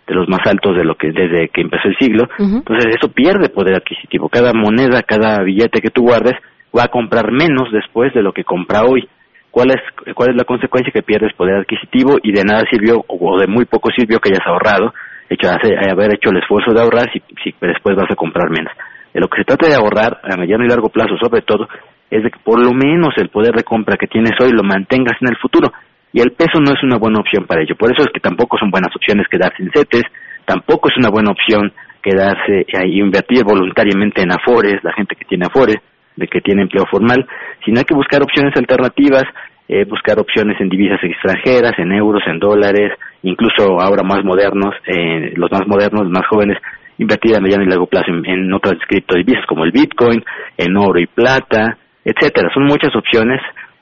de 0.07 0.15
los 0.15 0.27
más 0.27 0.41
altos 0.45 0.75
de 0.75 0.83
lo 0.83 0.95
que 0.95 1.11
desde 1.11 1.47
que 1.49 1.61
empezó 1.61 1.87
el 1.87 1.95
siglo, 1.97 2.27
entonces 2.57 2.95
eso 2.99 3.11
pierde 3.13 3.49
poder 3.49 3.75
adquisitivo. 3.75 4.27
Cada 4.27 4.51
moneda, 4.53 5.03
cada 5.03 5.41
billete 5.43 5.79
que 5.79 5.91
tú 5.91 6.01
guardes 6.01 6.33
va 6.77 6.83
a 6.85 6.87
comprar 6.89 7.31
menos 7.31 7.71
después 7.71 8.13
de 8.13 8.21
lo 8.21 8.33
que 8.33 8.43
compra 8.43 8.81
hoy. 8.83 9.07
¿Cuál 9.51 9.69
es, 9.71 10.13
cuál 10.15 10.31
es 10.31 10.35
la 10.35 10.43
consecuencia? 10.45 10.91
Que 10.91 11.03
pierdes 11.03 11.33
poder 11.33 11.55
adquisitivo 11.57 12.17
y 12.23 12.31
de 12.31 12.43
nada 12.43 12.63
sirvió 12.69 13.03
o 13.07 13.37
de 13.39 13.47
muy 13.47 13.65
poco 13.65 13.89
sirvió 13.95 14.19
que 14.19 14.29
hayas 14.29 14.45
ahorrado 14.47 14.93
hecho, 15.29 15.49
hace- 15.49 15.75
haber 15.89 16.13
hecho 16.15 16.29
el 16.31 16.37
esfuerzo 16.37 16.73
de 16.73 16.81
ahorrar 16.81 17.09
si, 17.13 17.21
si 17.43 17.53
después 17.61 17.95
vas 17.95 18.09
a 18.11 18.15
comprar 18.15 18.49
menos. 18.49 18.71
Lo 19.13 19.27
que 19.27 19.39
se 19.39 19.45
trata 19.45 19.67
de 19.67 19.75
ahorrar 19.75 20.21
a 20.23 20.37
mediano 20.37 20.63
y 20.63 20.69
largo 20.69 20.89
plazo, 20.89 21.17
sobre 21.21 21.41
todo, 21.41 21.67
es 22.09 22.23
de 22.23 22.31
que 22.31 22.39
por 22.43 22.63
lo 22.63 22.73
menos 22.73 23.13
el 23.17 23.29
poder 23.29 23.53
de 23.53 23.63
compra 23.63 23.97
que 23.97 24.07
tienes 24.07 24.33
hoy 24.41 24.51
lo 24.51 24.63
mantengas 24.63 25.17
en 25.21 25.29
el 25.29 25.37
futuro. 25.37 25.71
Y 26.13 26.21
el 26.21 26.31
peso 26.31 26.59
no 26.59 26.71
es 26.73 26.83
una 26.83 26.97
buena 26.97 27.19
opción 27.19 27.45
para 27.45 27.61
ello. 27.61 27.75
Por 27.75 27.91
eso 27.91 28.03
es 28.03 28.09
que 28.13 28.19
tampoco 28.19 28.57
son 28.57 28.69
buenas 28.69 28.93
opciones 28.95 29.27
quedarse 29.29 29.63
en 29.63 29.71
CETES, 29.71 30.03
tampoco 30.45 30.89
es 30.89 30.97
una 30.97 31.09
buena 31.09 31.31
opción 31.31 31.71
quedarse 32.01 32.65
eh, 32.67 32.87
invertir 32.87 33.43
voluntariamente 33.43 34.21
en 34.21 34.31
Afores, 34.31 34.83
la 34.83 34.93
gente 34.93 35.15
que 35.15 35.25
tiene 35.25 35.45
Afores, 35.45 35.77
de 36.15 36.27
que 36.27 36.41
tiene 36.41 36.63
empleo 36.63 36.85
formal, 36.89 37.25
sino 37.63 37.79
hay 37.79 37.85
que 37.85 37.95
buscar 37.95 38.21
opciones 38.21 38.55
alternativas, 38.57 39.23
eh, 39.67 39.85
buscar 39.85 40.19
opciones 40.19 40.59
en 40.59 40.67
divisas 40.67 40.99
extranjeras, 41.01 41.73
en 41.77 41.93
euros, 41.93 42.23
en 42.27 42.39
dólares, 42.39 42.91
incluso 43.23 43.79
ahora 43.79 44.03
más 44.03 44.23
modernos, 44.23 44.75
eh, 44.85 45.31
los 45.35 45.49
más 45.51 45.65
modernos, 45.67 46.03
los 46.03 46.11
más 46.11 46.27
jóvenes, 46.27 46.57
invertir 46.97 47.35
a 47.35 47.39
mediano 47.39 47.63
y 47.63 47.67
largo 47.67 47.87
plazo 47.87 48.05
en, 48.11 48.25
en 48.25 48.53
otras 48.53 48.75
criptodivisas 48.87 49.45
como 49.47 49.63
el 49.65 49.71
Bitcoin, 49.71 50.23
en 50.57 50.77
oro 50.77 50.99
y 50.99 51.07
plata, 51.07 51.77
etcétera. 52.05 52.49
Son 52.53 52.63
muchas 52.65 52.95
opciones 52.95 53.39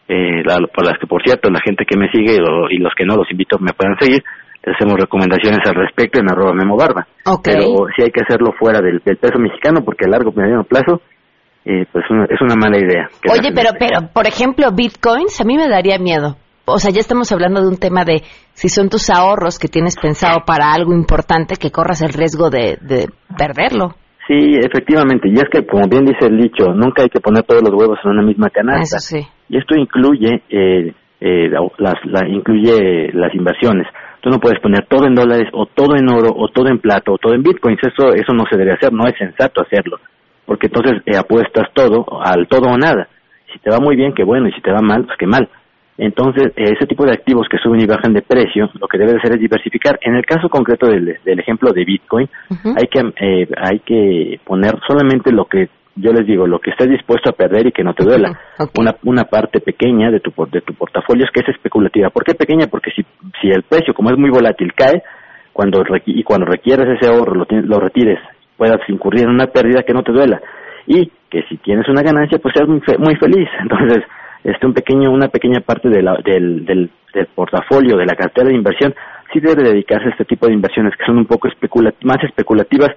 eh, 0.08 0.42
la- 0.44 0.66
por 0.74 0.86
las 0.86 0.98
que, 0.98 1.06
por 1.08 1.22
cierto, 1.24 1.50
la 1.50 1.60
gente 1.64 1.86
que 1.86 1.98
me 1.98 2.10
sigue 2.12 2.38
o- 2.42 2.70
y 2.70 2.78
los 2.78 2.94
que 2.96 3.06
no, 3.06 3.16
los 3.16 3.30
invito 3.32 3.56
a 3.56 3.60
que 3.60 3.66
me 3.66 3.74
puedan 3.74 3.98
seguir. 4.00 4.24
Les 4.66 4.76
hacemos 4.76 5.00
recomendaciones 5.00 5.60
al 5.68 5.76
respecto 5.76 6.20
en 6.20 6.30
arroba 6.32 6.52
Memo 6.54 6.76
Barba. 6.76 7.08
Ok. 7.26 7.44
Pero 7.46 7.68
sí 7.96 8.02
hay 8.04 8.12
que 8.12 8.22
hacerlo 8.22 8.52
fuera 8.60 8.82
del, 8.82 9.00
del 9.06 9.18
peso 9.18 9.38
mexicano 9.40 9.82
porque 9.86 10.06
a 10.06 10.10
largo 10.10 10.32
y 10.36 10.40
mediano 10.40 10.64
plazo 10.64 11.02
eh, 11.66 11.86
pues 11.92 12.04
una- 12.10 12.26
es 12.26 12.42
una 12.42 12.56
mala 12.56 12.78
idea. 12.78 13.08
Oye, 13.32 13.52
pero, 13.54 13.70
pero, 13.78 14.00
por 14.14 14.26
ejemplo, 14.28 14.72
bitcoins, 14.74 15.40
a 15.40 15.44
mí 15.44 15.56
me 15.58 15.68
daría 15.70 15.98
miedo. 16.00 16.36
O 16.72 16.78
sea, 16.80 16.92
ya 16.92 17.00
estamos 17.00 17.32
hablando 17.32 17.62
de 17.62 17.68
un 17.68 17.78
tema 17.78 18.04
de 18.06 18.22
si 18.54 18.70
son 18.70 18.90
tus 18.90 19.10
ahorros 19.10 19.60
que 19.60 19.68
tienes 19.68 19.96
pensado 19.98 20.40
para 20.46 20.74
algo 20.74 20.94
importante, 20.94 21.56
que 21.56 21.72
corras 21.72 22.02
el 22.02 22.14
riesgo 22.14 22.50
de, 22.50 22.78
de 22.82 23.08
perderlo. 23.38 23.96
Sí, 24.28 24.56
efectivamente. 24.64 25.28
Y 25.28 25.34
es 25.36 25.46
que, 25.52 25.66
como 25.66 25.88
bien 25.88 26.06
dice 26.06 26.28
el 26.28 26.38
dicho, 26.38 26.72
nunca 26.74 27.02
hay 27.04 27.10
que 27.10 27.20
poner 27.20 27.44
todos 27.44 27.64
los 27.64 27.74
huevos 27.74 27.98
en 28.04 28.12
una 28.12 28.22
misma 28.22 28.50
canasta. 28.50 28.98
Eso 28.98 29.00
sí. 29.00 29.28
Y 29.50 29.58
esto 29.58 29.76
incluye, 29.76 30.44
eh, 30.50 30.94
eh, 31.22 31.50
la- 31.50 31.68
las, 31.80 31.96
la- 32.06 32.28
incluye 32.28 33.12
las 33.14 33.34
inversiones. 33.34 33.88
Tú 34.22 34.30
no 34.30 34.38
puedes 34.40 34.60
poner 34.60 34.86
todo 34.88 35.06
en 35.08 35.16
dólares 35.16 35.48
o 35.54 35.66
todo 35.66 35.96
en 35.96 36.08
oro 36.10 36.30
o 36.36 36.48
todo 36.50 36.68
en 36.68 36.80
plata 36.80 37.12
o 37.12 37.18
todo 37.18 37.34
en 37.34 37.42
bitcoins. 37.42 37.80
Eso, 37.82 38.14
eso 38.14 38.34
no 38.34 38.44
se 38.52 38.58
debe 38.58 38.74
hacer, 38.74 38.94
no 38.94 39.08
es 39.08 39.18
sensato 39.18 39.62
hacerlo. 39.62 39.98
Porque 40.46 40.68
entonces 40.68 41.02
eh, 41.06 41.18
apuestas 41.18 41.68
todo 41.74 42.06
al 42.22 42.48
todo 42.48 42.68
o 42.70 42.78
nada. 42.78 43.08
Si 43.52 43.58
te 43.60 43.72
va 43.72 43.80
muy 43.80 43.96
bien, 43.96 44.14
qué 44.14 44.24
bueno, 44.24 44.48
y 44.48 44.52
si 44.52 44.62
te 44.62 44.72
va 44.72 44.82
mal, 44.82 45.06
pues 45.06 45.18
qué 45.18 45.26
mal. 45.26 45.50
Entonces, 46.00 46.54
eh, 46.56 46.74
ese 46.76 46.88
tipo 46.88 47.06
de 47.06 47.12
activos 47.14 47.48
que 47.50 47.58
suben 47.58 47.82
y 47.82 47.86
bajan 47.86 48.14
de 48.14 48.22
precio, 48.22 48.70
lo 48.80 48.88
que 48.88 48.98
debe 48.98 49.12
de 49.12 49.18
hacer 49.20 49.34
es 49.34 49.40
diversificar. 49.40 50.00
En 50.02 50.16
el 50.16 50.26
caso 50.26 50.50
concreto 50.50 50.88
del, 50.88 51.18
del 51.24 51.40
ejemplo 51.40 51.72
de 51.72 51.84
Bitcoin, 51.86 52.28
hay 52.78 52.88
que 52.88 53.00
eh, 53.20 53.48
hay 53.58 53.80
que 53.80 54.40
poner 54.46 54.76
solamente 54.88 55.32
lo 55.32 55.46
que 55.46 55.70
yo 55.96 56.14
les 56.14 56.26
digo, 56.26 56.48
lo 56.48 56.60
que 56.60 56.72
estés 56.72 56.88
dispuesto 56.90 57.30
a 57.30 57.34
perder 57.34 57.68
y 57.68 57.72
que 57.74 57.84
no 57.84 57.94
te 57.94 58.06
duela. 58.06 58.30
Una 58.80 58.96
una 59.04 59.26
parte 59.26 59.60
pequeña 59.60 60.10
de 60.10 60.22
tu 60.22 60.32
de 60.50 60.62
tu 60.62 60.74
portafolio 60.74 61.26
es 61.26 61.32
que 61.32 61.42
es 61.42 61.50
especulativa. 61.50 62.10
¿Por 62.10 62.24
qué 62.24 62.34
pequeña? 62.36 62.68
Porque 62.68 62.92
si 62.92 63.04
si 63.42 63.50
el 63.50 63.64
precio 63.64 63.94
como 63.94 64.10
es 64.10 64.18
muy 64.18 64.30
volátil 64.30 64.74
cae, 64.74 65.04
cuando 65.52 65.84
y 66.06 66.24
cuando 66.24 66.46
requieres 66.46 66.88
ese 66.98 67.12
ahorro 67.12 67.36
lo 67.36 67.46
lo 67.50 67.80
retires, 67.82 68.20
puedas 68.56 68.80
incurrir 68.88 69.24
en 69.24 69.32
una 69.32 69.48
pérdida 69.48 69.84
que 69.84 69.94
no 69.94 70.04
te 70.04 70.14
duela. 70.14 70.40
Y 70.88 71.12
que 71.30 71.44
si 71.50 71.58
tienes 71.58 71.88
una 71.90 72.02
ganancia, 72.02 72.40
pues 72.40 72.54
seas 72.56 72.68
muy, 72.68 72.80
fe- 72.80 72.98
muy 72.98 73.16
feliz. 73.18 73.48
Entonces, 73.62 74.04
este 74.44 74.66
un 74.66 74.74
pequeño 74.74 75.12
una 75.12 75.28
pequeña 75.28 75.60
parte 75.62 75.90
de 75.90 76.02
la- 76.02 76.18
del, 76.24 76.66
del, 76.66 76.90
del 77.14 77.26
portafolio 77.36 77.98
de 77.98 78.06
la 78.06 78.16
cartera 78.16 78.48
de 78.50 78.56
inversión 78.56 78.94
sí 79.34 79.40
debe 79.40 79.64
dedicarse 79.64 80.08
a 80.08 80.12
este 80.12 80.26
tipo 80.26 80.48
de 80.48 80.54
inversiones 80.54 80.94
que 80.98 81.06
son 81.06 81.18
un 81.18 81.26
poco 81.26 81.48
especula 81.48 81.94
más 82.04 82.18
especulativas 82.24 82.90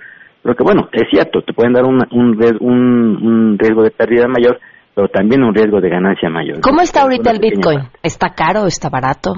pero 0.43 0.55
que 0.55 0.63
bueno 0.65 0.89
es 0.93 1.05
cierto 1.11 1.43
te 1.43 1.53
pueden 1.53 1.73
dar 1.73 1.85
un, 1.85 1.99
un, 2.11 2.37
un 2.61 3.59
riesgo 3.59 3.83
de 3.83 3.91
pérdida 3.91 4.29
mayor 4.29 4.59
pero 4.95 5.09
también 5.09 5.43
un 5.43 5.55
riesgo 5.55 5.81
de 5.81 5.89
ganancia 5.89 6.29
mayor 6.31 6.61
¿Cómo 6.61 6.81
está 6.83 7.03
ahorita 7.03 7.31
el 7.31 7.41
bitcoin? 7.41 7.81
¿Está 8.03 8.31
caro? 8.35 8.67
¿Está 8.67 8.89
barato? 8.91 9.33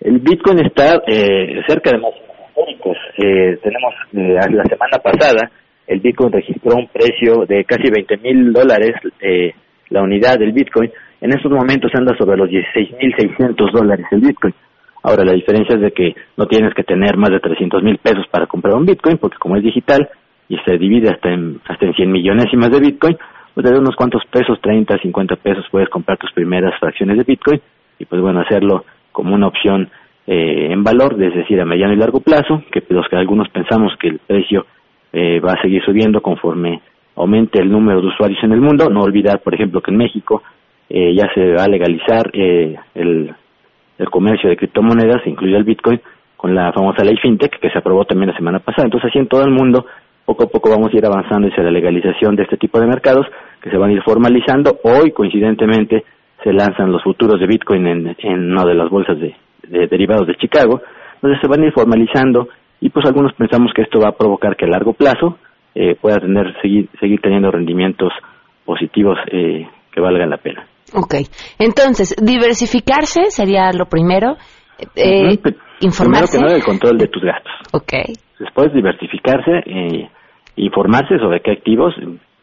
el 0.00 0.18
Bitcoin 0.18 0.66
está 0.66 0.96
eh, 1.06 1.62
cerca 1.68 1.90
de 1.92 1.98
máximos 1.98 2.26
históricos. 2.48 2.96
Eh, 3.18 3.56
tenemos 3.62 3.94
eh, 4.12 4.50
la 4.52 4.64
semana 4.64 4.98
pasada 5.02 5.48
el 5.86 6.00
Bitcoin 6.00 6.32
registró 6.32 6.74
un 6.76 6.88
precio 6.88 7.44
de 7.46 7.64
casi 7.64 7.88
20 7.88 8.16
mil 8.18 8.52
dólares 8.52 8.92
eh, 9.20 9.52
la 9.90 10.02
unidad 10.02 10.38
del 10.38 10.50
Bitcoin. 10.52 10.90
En 11.22 11.30
estos 11.30 11.52
momentos 11.52 11.92
anda 11.94 12.16
sobre 12.18 12.36
los 12.36 12.48
16.600 12.50 13.70
dólares 13.70 14.06
el 14.10 14.22
Bitcoin. 14.22 14.52
Ahora 15.04 15.24
la 15.24 15.34
diferencia 15.34 15.76
es 15.76 15.80
de 15.80 15.92
que 15.92 16.16
no 16.36 16.46
tienes 16.46 16.74
que 16.74 16.82
tener 16.82 17.16
más 17.16 17.30
de 17.30 17.38
300 17.38 17.80
mil 17.80 17.96
pesos 17.98 18.26
para 18.28 18.48
comprar 18.48 18.74
un 18.74 18.84
Bitcoin 18.84 19.18
porque 19.18 19.38
como 19.38 19.54
es 19.54 19.62
digital 19.62 20.08
y 20.48 20.58
se 20.66 20.76
divide 20.78 21.10
hasta 21.10 21.32
en, 21.32 21.60
hasta 21.68 21.86
en 21.86 21.94
100 21.94 22.10
millonésimas 22.10 22.72
de 22.72 22.80
Bitcoin, 22.80 23.16
pues 23.54 23.64
de 23.64 23.78
unos 23.78 23.94
cuantos 23.94 24.24
pesos, 24.32 24.60
30, 24.60 24.98
50 24.98 25.36
pesos 25.36 25.64
puedes 25.70 25.88
comprar 25.90 26.18
tus 26.18 26.32
primeras 26.32 26.76
fracciones 26.80 27.16
de 27.16 27.24
Bitcoin 27.24 27.60
y 28.00 28.04
pues 28.04 28.20
bueno, 28.20 28.40
hacerlo 28.40 28.84
como 29.12 29.32
una 29.32 29.46
opción 29.46 29.90
eh, 30.26 30.72
en 30.72 30.82
valor, 30.82 31.22
es 31.22 31.34
decir, 31.34 31.60
a 31.60 31.64
mediano 31.64 31.92
y 31.92 31.98
largo 31.98 32.18
plazo, 32.18 32.64
que 32.72 32.82
los 32.88 33.06
que 33.08 33.14
algunos 33.14 33.48
pensamos 33.50 33.92
que 34.00 34.08
el 34.08 34.18
precio 34.18 34.66
eh, 35.12 35.38
va 35.38 35.52
a 35.52 35.62
seguir 35.62 35.84
subiendo 35.84 36.20
conforme 36.20 36.80
aumente 37.14 37.60
el 37.60 37.70
número 37.70 38.00
de 38.00 38.08
usuarios 38.08 38.42
en 38.42 38.52
el 38.52 38.60
mundo. 38.60 38.88
No 38.90 39.02
olvidar, 39.02 39.40
por 39.40 39.54
ejemplo, 39.54 39.80
que 39.80 39.92
en 39.92 39.98
México 39.98 40.42
eh, 40.94 41.14
ya 41.14 41.32
se 41.32 41.54
va 41.54 41.64
a 41.64 41.68
legalizar 41.68 42.30
eh, 42.34 42.76
el, 42.94 43.34
comercio 44.10 44.50
de 44.50 44.56
criptomonedas, 44.56 45.26
incluido 45.26 45.56
el 45.56 45.64
Bitcoin, 45.64 46.00
con 46.36 46.54
la 46.54 46.70
famosa 46.72 47.02
ley 47.02 47.16
FinTech 47.16 47.60
que 47.60 47.70
se 47.70 47.78
aprobó 47.78 48.04
también 48.04 48.30
la 48.30 48.36
semana 48.36 48.58
pasada. 48.58 48.84
Entonces, 48.84 49.08
así 49.08 49.18
en 49.18 49.28
todo 49.28 49.42
el 49.42 49.52
mundo, 49.52 49.86
poco 50.26 50.44
a 50.44 50.48
poco 50.48 50.68
vamos 50.68 50.92
a 50.92 50.96
ir 50.96 51.06
avanzando 51.06 51.48
hacia 51.48 51.62
la 51.62 51.70
legalización 51.70 52.36
de 52.36 52.42
este 52.42 52.58
tipo 52.58 52.78
de 52.78 52.86
mercados 52.86 53.26
que 53.62 53.70
se 53.70 53.78
van 53.78 53.90
a 53.90 53.92
ir 53.94 54.02
formalizando. 54.02 54.80
Hoy, 54.82 55.12
coincidentemente, 55.12 56.04
se 56.44 56.52
lanzan 56.52 56.92
los 56.92 57.02
futuros 57.02 57.40
de 57.40 57.46
Bitcoin 57.46 57.86
en, 57.86 58.16
en 58.18 58.52
una 58.52 58.64
de 58.64 58.74
las 58.74 58.90
bolsas 58.90 59.18
de, 59.18 59.34
de 59.68 59.86
derivados 59.86 60.26
de 60.26 60.34
Chicago. 60.34 60.82
Entonces, 61.14 61.40
se 61.40 61.48
van 61.48 61.62
a 61.62 61.66
ir 61.66 61.72
formalizando 61.72 62.48
y 62.80 62.90
pues 62.90 63.06
algunos 63.06 63.32
pensamos 63.34 63.72
que 63.72 63.82
esto 63.82 64.00
va 64.00 64.08
a 64.08 64.16
provocar 64.18 64.56
que 64.56 64.66
a 64.66 64.68
largo 64.68 64.92
plazo 64.92 65.38
eh, 65.74 65.96
pueda 65.98 66.18
tener 66.18 66.52
seguir, 66.60 66.88
seguir 67.00 67.20
teniendo 67.20 67.50
rendimientos 67.50 68.12
positivos 68.64 69.16
eh, 69.30 69.66
que 69.90 70.00
valgan 70.00 70.28
la 70.28 70.38
pena. 70.38 70.66
Ok. 70.94 71.14
Entonces, 71.58 72.14
diversificarse 72.20 73.30
sería 73.30 73.72
lo 73.72 73.86
primero. 73.86 74.36
Eh, 74.96 75.38
informarse. 75.80 76.02
Primero 76.02 76.26
que 76.30 76.38
nada, 76.38 76.56
el 76.56 76.64
control 76.64 76.98
de 76.98 77.08
tus 77.08 77.22
gastos. 77.22 77.52
Ok. 77.72 77.92
Después, 78.38 78.72
diversificarse, 78.72 79.62
eh, 79.66 80.10
informarse 80.56 81.18
sobre 81.18 81.40
qué 81.40 81.52
activos 81.52 81.94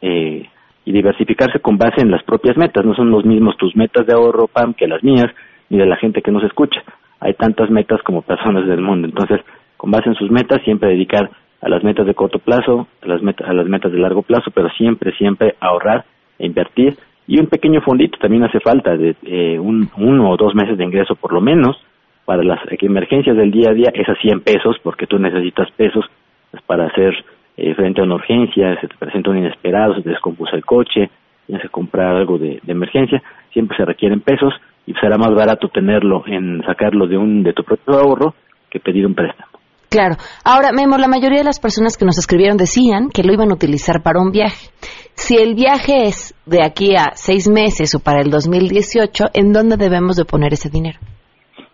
eh, 0.01 0.47
y 0.85 0.91
diversificarse 0.91 1.59
con 1.59 1.77
base 1.77 2.01
en 2.01 2.12
las 2.12 2.23
propias 2.23 2.57
metas. 2.57 2.85
No 2.85 2.95
son 2.95 3.12
los 3.12 3.25
mismos 3.25 3.57
tus 3.57 3.75
metas 3.75 4.05
de 4.07 4.13
ahorro, 4.13 4.47
PAM, 4.47 4.73
que 4.73 4.88
las 4.88 5.03
mías, 5.03 5.27
ni 5.69 5.77
de 5.77 5.85
la 5.85 5.97
gente 5.97 6.21
que 6.21 6.31
nos 6.31 6.43
escucha. 6.43 6.81
Hay 7.19 7.33
tantas 7.33 7.69
metas 7.69 8.01
como 8.03 8.21
personas 8.21 8.65
del 8.65 8.81
mundo. 8.81 9.07
Entonces, 9.07 9.41
con 9.75 9.91
base 9.91 10.09
en 10.09 10.15
sus 10.15 10.31
metas, 10.31 10.62
siempre 10.63 10.89
dedicar 10.89 11.29
a 11.62 11.69
las 11.69 11.83
metas 11.83 12.05
de 12.05 12.13
corto 12.13 12.39
plazo, 12.39 12.88
a 13.01 13.07
las, 13.07 13.21
metas, 13.21 13.47
a 13.47 13.53
las 13.53 13.67
metas 13.67 13.91
de 13.91 13.99
largo 13.99 14.21
plazo, 14.21 14.51
pero 14.53 14.69
siempre, 14.77 15.12
siempre 15.17 15.55
ahorrar 15.59 16.05
e 16.38 16.45
invertir. 16.45 16.97
Y 17.29 17.39
un 17.39 17.45
pequeño 17.45 17.79
fondito 17.81 18.17
también 18.17 18.43
hace 18.43 18.59
falta, 18.59 18.97
de 18.97 19.15
eh, 19.21 19.59
un, 19.59 19.87
uno 19.97 20.31
o 20.31 20.35
dos 20.35 20.55
meses 20.55 20.75
de 20.79 20.83
ingreso 20.83 21.13
por 21.13 21.31
lo 21.31 21.39
menos, 21.39 21.77
para 22.25 22.41
las 22.41 22.59
emergencias 22.81 23.37
del 23.37 23.51
día 23.51 23.69
a 23.69 23.73
día, 23.73 23.91
es 23.93 24.09
a 24.09 24.15
100 24.15 24.41
pesos, 24.41 24.77
porque 24.81 25.05
tú 25.05 25.19
necesitas 25.19 25.69
pesos 25.77 26.03
pues, 26.49 26.63
para 26.63 26.87
hacer 26.87 27.13
eh, 27.55 27.75
frente 27.75 28.01
a 28.01 28.05
una 28.05 28.15
urgencia, 28.15 28.81
se 28.81 28.87
te 28.87 28.95
presenta 28.97 29.29
un 29.29 29.37
inesperado, 29.37 29.93
se 29.93 30.01
te 30.01 30.09
descompuso 30.09 30.55
el 30.55 30.65
coche, 30.65 31.11
tienes 31.45 31.61
que 31.61 31.69
comprar 31.69 32.15
algo 32.15 32.39
de, 32.39 32.62
de 32.63 32.71
emergencia, 32.71 33.21
siempre 33.54 33.77
se 33.77 33.85
requieren 33.85 34.21
pesos 34.21 34.51
y 34.87 34.93
será 34.95 35.19
más 35.19 35.35
barato 35.35 35.67
tenerlo 35.67 36.23
en 36.25 36.63
sacarlo 36.65 37.06
de 37.06 37.15
un 37.15 37.43
de 37.43 37.54
tu 37.54 37.63
propio 37.63 37.93
ahorro 37.93 38.33
que 38.71 38.79
pedir 38.79 39.06
un 39.06 39.13
préstamo. 39.13 39.48
Claro. 39.90 40.15
Ahora, 40.46 40.71
Memo, 40.71 40.98
la 40.98 41.08
mayoría 41.08 41.40
de 41.40 41.44
las 41.46 41.60
personas 41.60 41.98
que 41.98 42.06
nos 42.06 42.17
escribieron 42.19 42.58
decían 42.58 43.10
que 43.10 43.23
lo 43.23 43.33
iban 43.33 43.50
a 43.50 43.56
utilizar 43.56 44.04
para 44.04 44.19
un 44.21 44.31
viaje. 44.31 44.69
Si 45.15 45.35
el 45.35 45.56
viaje 45.56 46.04
es 46.08 46.35
de 46.46 46.63
aquí 46.63 46.96
a 46.96 47.12
seis 47.15 47.50
meses 47.50 47.96
o 47.96 48.00
para 48.00 48.21
el 48.21 48.29
2018, 48.29 49.25
¿en 49.33 49.52
dónde 49.52 49.77
debemos 49.77 50.15
de 50.15 50.25
poner 50.25 50.54
ese 50.54 50.69
dinero? 50.69 51.00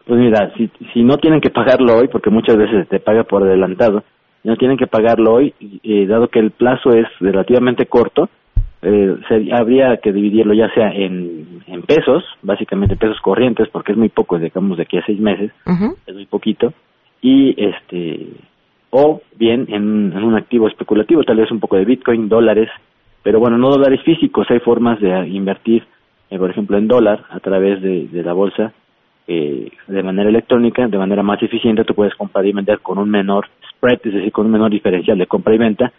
Pues 0.08 0.20
mira, 0.20 0.52
si, 0.56 0.70
si 0.94 1.04
no 1.04 1.18
tienen 1.18 1.42
que 1.42 1.50
pagarlo 1.50 1.98
hoy, 1.98 2.08
porque 2.08 2.30
muchas 2.30 2.56
veces 2.58 2.88
te 2.90 3.00
paga 3.00 3.24
por 3.24 3.44
adelantado, 3.44 4.04
no 4.44 4.56
tienen 4.56 4.78
que 4.78 4.88
pagarlo 4.88 5.34
hoy, 5.34 5.54
eh, 5.84 6.06
dado 6.08 6.28
que 6.30 6.40
el 6.40 6.52
plazo 6.52 6.92
es 6.92 7.08
relativamente 7.20 7.88
corto, 7.88 8.30
eh, 8.84 9.16
se- 9.28 9.50
habría 9.52 9.98
que 9.98 10.12
dividirlo 10.14 10.54
ya 10.54 10.70
sea 10.74 10.90
en, 10.92 11.64
en 11.68 11.82
pesos, 11.82 12.24
básicamente 12.44 12.96
pesos 12.96 13.20
corrientes, 13.22 13.68
porque 13.72 13.92
es 13.94 13.98
muy 13.98 14.10
poco, 14.10 14.38
digamos, 14.38 14.78
de 14.78 14.84
aquí 14.84 14.98
a 14.98 15.06
seis 15.06 15.20
meses, 15.20 15.52
es 16.06 16.14
muy 16.14 16.28
poquito, 16.28 16.72
y 17.22 17.56
este 17.64 18.28
o 18.92 19.22
bien 19.38 19.66
en, 19.70 20.14
en 20.16 20.24
un 20.24 20.36
activo 20.36 20.68
especulativo, 20.68 21.24
tal 21.24 21.38
vez 21.38 21.52
un 21.52 21.60
poco 21.60 21.76
de 21.76 21.86
Bitcoin, 21.86 22.30
dólares, 22.30 22.70
pero 23.24 23.40
bueno, 23.40 23.58
no 23.58 23.70
dólares 23.70 24.02
físicos, 24.04 24.50
hay 24.50 24.60
formas 24.60 25.00
de 25.02 25.28
invertir, 25.28 25.84
eh, 26.30 26.38
por 26.38 26.50
ejemplo, 26.50 26.78
en 26.78 26.88
dólar 26.88 27.24
a 27.30 27.40
través 27.40 27.82
de, 27.82 28.08
de 28.08 28.24
la 28.24 28.34
bolsa 28.34 28.72
eh, 29.28 29.70
de 29.88 30.04
manera 30.04 30.30
electrónica, 30.30 30.88
de 30.88 30.98
manera 30.98 31.24
más 31.24 31.42
eficiente, 31.44 31.84
tú 31.84 31.94
puedes 31.96 32.14
comprar 32.16 32.46
y 32.46 32.54
vender 32.54 32.80
con 32.80 32.98
un 32.98 33.10
menor 33.10 33.48
spread, 33.72 34.00
es 34.04 34.14
decir, 34.14 34.32
con 34.32 34.46
un 34.46 34.52
menor 34.54 34.72
diferencial 34.72 35.18
de 35.18 35.26
compra 35.28 35.56
y 35.56 35.58
venta, 35.58 35.92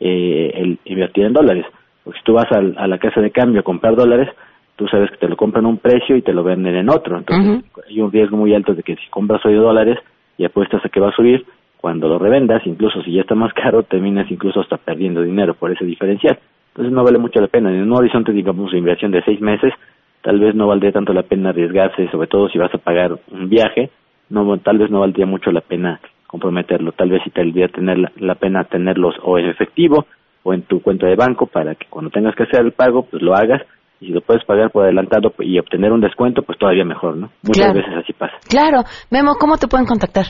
eh, 0.00 0.50
el 0.54 0.78
invertir 0.86 1.26
en 1.26 1.32
dólares. 1.34 1.66
Porque 2.02 2.18
si 2.18 2.24
tú 2.24 2.32
vas 2.32 2.50
al- 2.50 2.74
a, 2.78 2.88
la 2.88 2.98
casa 2.98 3.20
de 3.20 3.30
cambio 3.30 3.60
a 3.60 3.64
comprar 3.64 3.94
dólares, 3.94 4.28
tú 4.76 4.88
sabes 4.88 5.10
que 5.10 5.18
te 5.18 5.28
lo 5.28 5.36
compran 5.36 5.66
a 5.66 5.68
un 5.68 5.76
precio 5.76 6.16
y 6.16 6.22
te 6.22 6.32
lo 6.32 6.42
venden 6.42 6.74
en 6.74 6.88
otro. 6.88 7.18
Entonces 7.18 7.64
hay 7.86 8.00
un 8.00 8.10
riesgo 8.10 8.38
muy 8.38 8.54
alto 8.54 8.74
de 8.74 8.82
que 8.82 8.96
si 8.96 9.06
compras 9.10 9.44
hoy 9.44 9.54
dólares 9.54 9.98
y 10.40 10.46
apuestas 10.46 10.82
a 10.82 10.88
que 10.88 11.00
va 11.00 11.10
a 11.10 11.14
subir, 11.14 11.44
cuando 11.76 12.08
lo 12.08 12.18
revendas, 12.18 12.66
incluso 12.66 13.02
si 13.02 13.12
ya 13.12 13.20
está 13.20 13.34
más 13.34 13.52
caro, 13.52 13.82
terminas 13.90 14.30
incluso 14.30 14.60
hasta 14.60 14.78
perdiendo 14.78 15.20
dinero 15.20 15.52
por 15.52 15.70
ese 15.70 15.84
diferencial. 15.84 16.38
Entonces 16.68 16.94
no 16.94 17.04
vale 17.04 17.18
mucho 17.18 17.42
la 17.42 17.48
pena. 17.48 17.70
En 17.70 17.82
un 17.82 17.92
horizonte, 17.92 18.32
digamos, 18.32 18.72
de 18.72 18.78
inversión 18.78 19.10
de 19.10 19.22
seis 19.22 19.38
meses, 19.42 19.74
tal 20.22 20.40
vez 20.40 20.54
no 20.54 20.66
valdría 20.66 20.92
tanto 20.92 21.12
la 21.12 21.24
pena 21.24 21.50
arriesgarse, 21.50 22.10
sobre 22.10 22.26
todo 22.26 22.48
si 22.48 22.56
vas 22.56 22.74
a 22.74 22.78
pagar 22.78 23.18
un 23.30 23.50
viaje, 23.50 23.90
no 24.30 24.56
tal 24.58 24.78
vez 24.78 24.90
no 24.90 25.00
valdría 25.00 25.26
mucho 25.26 25.52
la 25.52 25.60
pena 25.60 26.00
comprometerlo. 26.26 26.92
Tal 26.92 27.10
vez 27.10 27.20
sí 27.22 27.30
te 27.30 27.42
valdría 27.42 27.68
tener 27.68 27.98
la, 27.98 28.12
la 28.16 28.34
pena 28.36 28.64
tenerlos 28.64 29.16
o 29.22 29.38
en 29.38 29.46
efectivo 29.46 30.06
o 30.42 30.54
en 30.54 30.62
tu 30.62 30.80
cuenta 30.80 31.06
de 31.06 31.16
banco 31.16 31.46
para 31.46 31.74
que 31.74 31.86
cuando 31.90 32.10
tengas 32.10 32.34
que 32.34 32.44
hacer 32.44 32.60
el 32.60 32.72
pago, 32.72 33.02
pues 33.02 33.22
lo 33.22 33.34
hagas 33.34 33.60
y 34.00 34.06
si 34.06 34.12
lo 34.12 34.20
puedes 34.22 34.44
pagar 34.44 34.70
por 34.70 34.84
adelantado 34.84 35.32
y 35.40 35.58
obtener 35.58 35.92
un 35.92 36.00
descuento, 36.00 36.42
pues 36.42 36.58
todavía 36.58 36.84
mejor, 36.84 37.16
¿no? 37.16 37.30
Muchas 37.42 37.66
Claro. 37.66 37.78
veces 37.80 37.94
así 38.02 38.12
pasa. 38.14 38.34
Claro. 38.48 38.82
Memo, 39.10 39.34
¿cómo 39.38 39.56
te 39.58 39.68
pueden 39.68 39.86
contactar? 39.86 40.26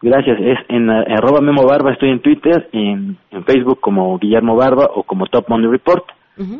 Gracias. 0.00 0.38
Es 0.40 0.58
en 0.68 0.88
eh, 0.90 1.04
arroba 1.16 1.40
Memo 1.40 1.64
Barba, 1.66 1.92
estoy 1.92 2.10
en 2.10 2.20
Twitter, 2.20 2.68
en, 2.72 3.16
en 3.30 3.44
Facebook 3.44 3.80
como 3.80 4.16
Guillermo 4.18 4.54
Barba 4.56 4.88
o 4.94 5.02
como 5.02 5.26
Top 5.26 5.48
Money 5.48 5.68
Report. 5.70 6.04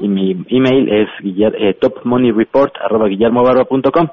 Y 0.01 0.09
mi 0.09 0.32
email 0.49 0.88
es 0.88 1.09
guiller- 1.22 1.55
eh, 1.57 1.72
topmoneyreport 1.74 2.74
arroba 2.84 3.07
guillermobarba.com. 3.07 4.09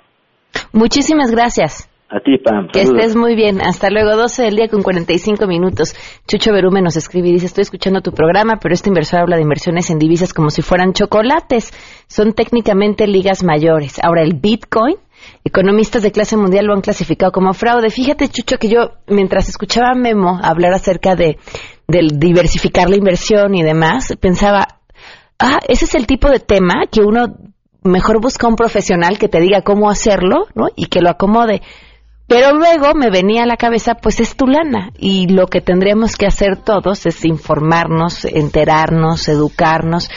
Muchísimas 0.74 1.32
gracias. 1.32 1.90
A 2.08 2.20
ti, 2.20 2.38
Pam. 2.38 2.68
Que 2.72 2.86
saludos. 2.86 3.02
estés 3.02 3.16
muy 3.16 3.36
bien. 3.36 3.62
Hasta 3.62 3.90
luego, 3.90 4.16
12 4.16 4.44
del 4.44 4.56
día 4.56 4.68
con 4.68 4.84
45 4.84 5.48
minutos. 5.48 5.96
Chucho 6.28 6.52
Berume 6.54 6.82
nos 6.82 6.96
escribe 6.98 7.30
y 7.30 7.34
dice, 7.34 7.48
estoy 7.48 7.64
escuchando 7.64 8.02
tu 8.02 8.12
programa, 8.12 8.60
pero 8.62 8.76
este 8.76 8.90
inversor 8.90 9.22
habla 9.22 9.38
de 9.38 9.42
inversiones 9.42 9.90
en 9.90 9.98
divisas 9.98 10.32
como 10.32 10.52
si 10.52 10.62
fueran 10.62 10.94
chocolates. 10.94 11.74
Son 12.08 12.34
técnicamente 12.34 13.08
ligas 13.08 13.44
mayores. 13.44 14.00
Ahora, 14.04 14.22
el 14.22 14.36
Bitcoin, 14.36 14.98
economistas 15.44 16.04
de 16.04 16.12
clase 16.12 16.38
mundial 16.38 16.68
lo 16.68 16.74
han 16.74 16.82
clasificado 16.82 17.32
como 17.32 17.54
fraude. 17.54 17.90
Fíjate, 17.90 18.28
Chucho, 18.28 18.58
que 18.58 18.70
yo, 18.70 18.92
mientras 19.08 19.50
escuchaba 19.50 19.90
a 19.94 19.96
Memo 19.96 20.40
hablar 20.44 20.74
acerca 20.74 21.16
de, 21.16 21.40
del 21.88 22.20
diversificar 22.20 22.88
la 22.88 22.98
inversión 22.98 23.56
y 23.56 23.64
demás, 23.64 24.14
pensaba, 24.22 24.68
ah, 25.40 25.58
ese 25.68 25.86
es 25.86 25.96
el 25.96 26.06
tipo 26.06 26.30
de 26.30 26.40
tema 26.40 26.86
que 26.92 27.02
uno 27.02 27.36
mejor 27.86 28.22
busca 28.22 28.48
un 28.48 28.56
profesional 28.56 29.18
que 29.18 29.30
te 29.30 29.40
diga 29.40 29.62
cómo 29.62 29.90
hacerlo, 29.90 30.48
¿no? 30.56 30.68
Y 30.76 30.86
que 30.88 31.02
lo 31.02 31.10
acomode. 31.10 31.62
Pero 32.28 32.54
luego 32.54 32.96
me 32.96 33.12
venía 33.12 33.44
a 33.44 33.46
la 33.46 33.58
cabeza, 33.58 33.96
pues 33.96 34.20
es 34.20 34.36
tu 34.36 34.48
lana. 34.48 34.92
Y 34.98 35.28
lo 35.28 35.48
que 35.48 35.62
tendríamos 35.62 36.16
que 36.16 36.26
hacer 36.26 36.58
todos 36.58 37.06
es 37.06 37.24
informarnos, 37.24 38.26
enterarnos, 38.26 39.28
educarnos 39.28 40.10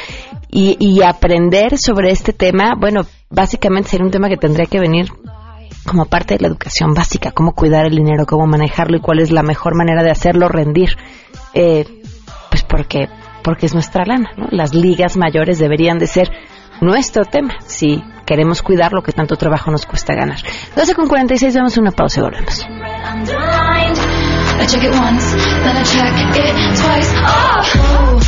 y, 0.50 0.76
y 0.80 1.02
aprender 1.02 1.76
sobre 1.76 2.10
este 2.10 2.32
tema. 2.32 2.74
Bueno, 2.78 3.02
básicamente 3.28 3.90
sería 3.90 4.06
un 4.06 4.12
tema 4.12 4.28
que 4.28 4.38
tendría 4.38 4.66
que 4.66 4.80
venir 4.80 5.08
como 5.86 6.06
parte 6.06 6.34
de 6.34 6.40
la 6.40 6.48
educación 6.48 6.94
básica, 6.94 7.32
cómo 7.32 7.52
cuidar 7.52 7.86
el 7.86 7.96
dinero, 7.96 8.26
cómo 8.26 8.46
manejarlo 8.46 8.96
y 8.98 9.00
cuál 9.00 9.20
es 9.20 9.30
la 9.30 9.42
mejor 9.42 9.76
manera 9.76 10.02
de 10.02 10.10
hacerlo 10.10 10.48
rendir. 10.48 10.90
Eh, 11.54 11.84
pues 12.50 12.62
porque, 12.62 13.08
porque 13.42 13.66
es 13.66 13.74
nuestra 13.74 14.04
lana, 14.04 14.30
¿no? 14.36 14.46
Las 14.50 14.74
ligas 14.74 15.16
mayores 15.16 15.58
deberían 15.58 15.98
de 15.98 16.06
ser 16.06 16.30
nuestro 16.80 17.24
tema, 17.24 17.56
si 17.66 18.02
queremos 18.28 18.60
cuidar 18.60 18.92
lo 18.92 19.02
que 19.02 19.12
tanto 19.12 19.36
trabajo 19.36 19.70
nos 19.70 19.86
cuesta 19.86 20.14
ganar. 20.14 20.36
12 20.76 20.94
con 20.94 21.08
46, 21.08 21.54
damos 21.54 21.78
una 21.78 21.92
pausa 21.92 22.20
y 22.20 22.24
volvemos. 22.24 22.66
Oh. 27.26 28.20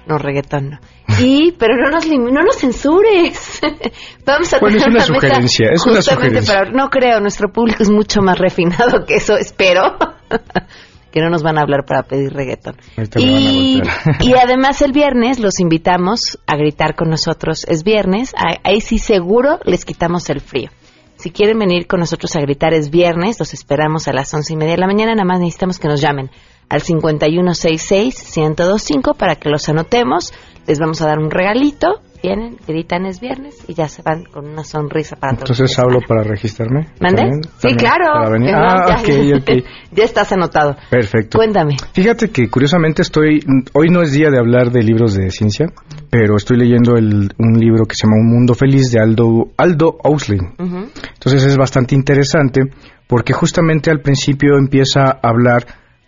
no 0.08 0.18
reggaetón 0.18 0.70
no. 0.72 0.80
Y, 1.20 1.54
pero 1.54 1.76
no 1.78 1.90
nos, 1.90 2.08
no 2.08 2.44
nos 2.44 2.58
censures. 2.58 3.62
Vamos 4.26 4.54
a 4.54 4.60
Bueno, 4.60 4.78
es 4.78 4.84
tener 4.84 4.96
una 4.98 5.06
mesa 5.06 5.14
sugerencia, 5.14 5.70
es 5.72 5.86
una 5.86 6.02
sugerencia. 6.02 6.54
para- 6.56 6.72
no 6.72 6.90
creo, 6.90 7.20
nuestro 7.20 7.52
público 7.52 7.84
es 7.84 7.90
mucho 7.90 8.22
más 8.22 8.38
refinado 8.38 9.06
que 9.06 9.16
eso, 9.16 9.36
espero. 9.38 9.98
que 11.12 11.22
no 11.22 11.30
nos 11.30 11.42
van 11.42 11.58
a 11.58 11.62
hablar 11.62 11.86
para 11.86 12.04
pedir 12.04 12.34
reggaetón. 12.34 12.76
Y, 13.16 13.82
y 14.20 14.34
además 14.34 14.82
el 14.82 14.92
viernes 14.92 15.40
los 15.40 15.60
invitamos 15.60 16.38
a 16.46 16.56
gritar 16.58 16.96
con 16.96 17.10
nosotros. 17.10 17.66
Es 17.68 17.84
viernes, 17.84 18.34
ahí 18.64 18.82
sí 18.82 19.00
seguro 19.00 19.60
les 19.64 19.86
quitamos 19.86 20.30
el 20.30 20.42
frío. 20.42 20.70
Si 21.16 21.32
quieren 21.32 21.58
venir 21.58 21.88
con 21.88 22.00
nosotros 22.00 22.36
a 22.36 22.42
gritar 22.42 22.74
es 22.76 22.92
viernes, 22.92 23.40
los 23.40 23.54
esperamos 23.54 24.08
a 24.08 24.14
las 24.14 24.32
once 24.34 24.54
y 24.54 24.58
media 24.58 24.74
de 24.74 24.78
la 24.80 24.86
mañana. 24.88 25.16
Nada 25.16 25.26
más 25.26 25.40
necesitamos 25.40 25.80
que 25.80 25.88
nos 25.88 26.00
llamen 26.02 26.30
al 26.70 26.82
5166-1025 26.82 29.16
para 29.16 29.36
que 29.36 29.50
los 29.50 29.70
anotemos. 29.70 30.34
Les 30.68 30.80
vamos 30.80 31.02
a 31.02 31.08
dar 31.08 31.20
un 31.20 31.32
regalito. 31.32 32.02
Vienen, 32.24 32.58
gritan 32.68 33.06
es 33.06 33.20
viernes 33.22 33.56
y 33.68 33.76
ya 33.76 33.88
se 33.88 34.02
van 34.02 34.24
con 34.26 34.48
una 34.48 34.64
sonrisa 34.64 35.16
para 35.18 35.34
todos. 35.38 35.52
Entonces 35.52 35.78
hablo 35.78 36.00
para 36.06 36.24
registrarme. 36.24 36.88
¿Mande? 37.00 37.22
¿También? 37.22 37.44
Sí, 37.44 37.50
¿También? 37.62 37.78
claro. 37.78 38.06
Para 38.14 38.30
venir. 38.32 38.56
Ah, 38.56 38.86
ya, 38.90 38.96
ok, 39.02 39.10
ok. 39.42 39.52
ya 39.92 40.04
estás 40.04 40.32
anotado. 40.32 40.76
Perfecto. 40.90 41.38
Cuéntame. 41.38 41.78
Fíjate 41.94 42.32
que 42.32 42.50
curiosamente 42.50 43.04
estoy, 43.04 43.46
hoy 43.74 43.90
no 43.90 44.02
es 44.02 44.14
día 44.14 44.32
de 44.32 44.40
hablar 44.40 44.72
de 44.72 44.82
libros 44.82 45.14
de 45.14 45.30
ciencia, 45.30 45.68
pero 46.10 46.38
estoy 46.38 46.58
leyendo 46.58 46.96
el- 46.98 47.32
un 47.38 47.60
libro 47.60 47.86
que 47.86 47.94
se 47.96 48.08
llama 48.08 48.18
Un 48.20 48.30
Mundo 48.32 48.56
Feliz 48.56 48.90
de 48.92 49.00
Aldo, 49.00 49.50
Aldo 49.56 50.00
Huxley. 50.04 50.40
Entonces 50.58 51.44
es 51.46 51.56
bastante 51.56 51.94
interesante 51.94 52.62
porque 53.06 53.32
justamente 53.32 53.92
al 53.92 54.02
principio 54.02 54.58
empieza 54.58 55.02
a 55.04 55.20
hablar 55.30 55.68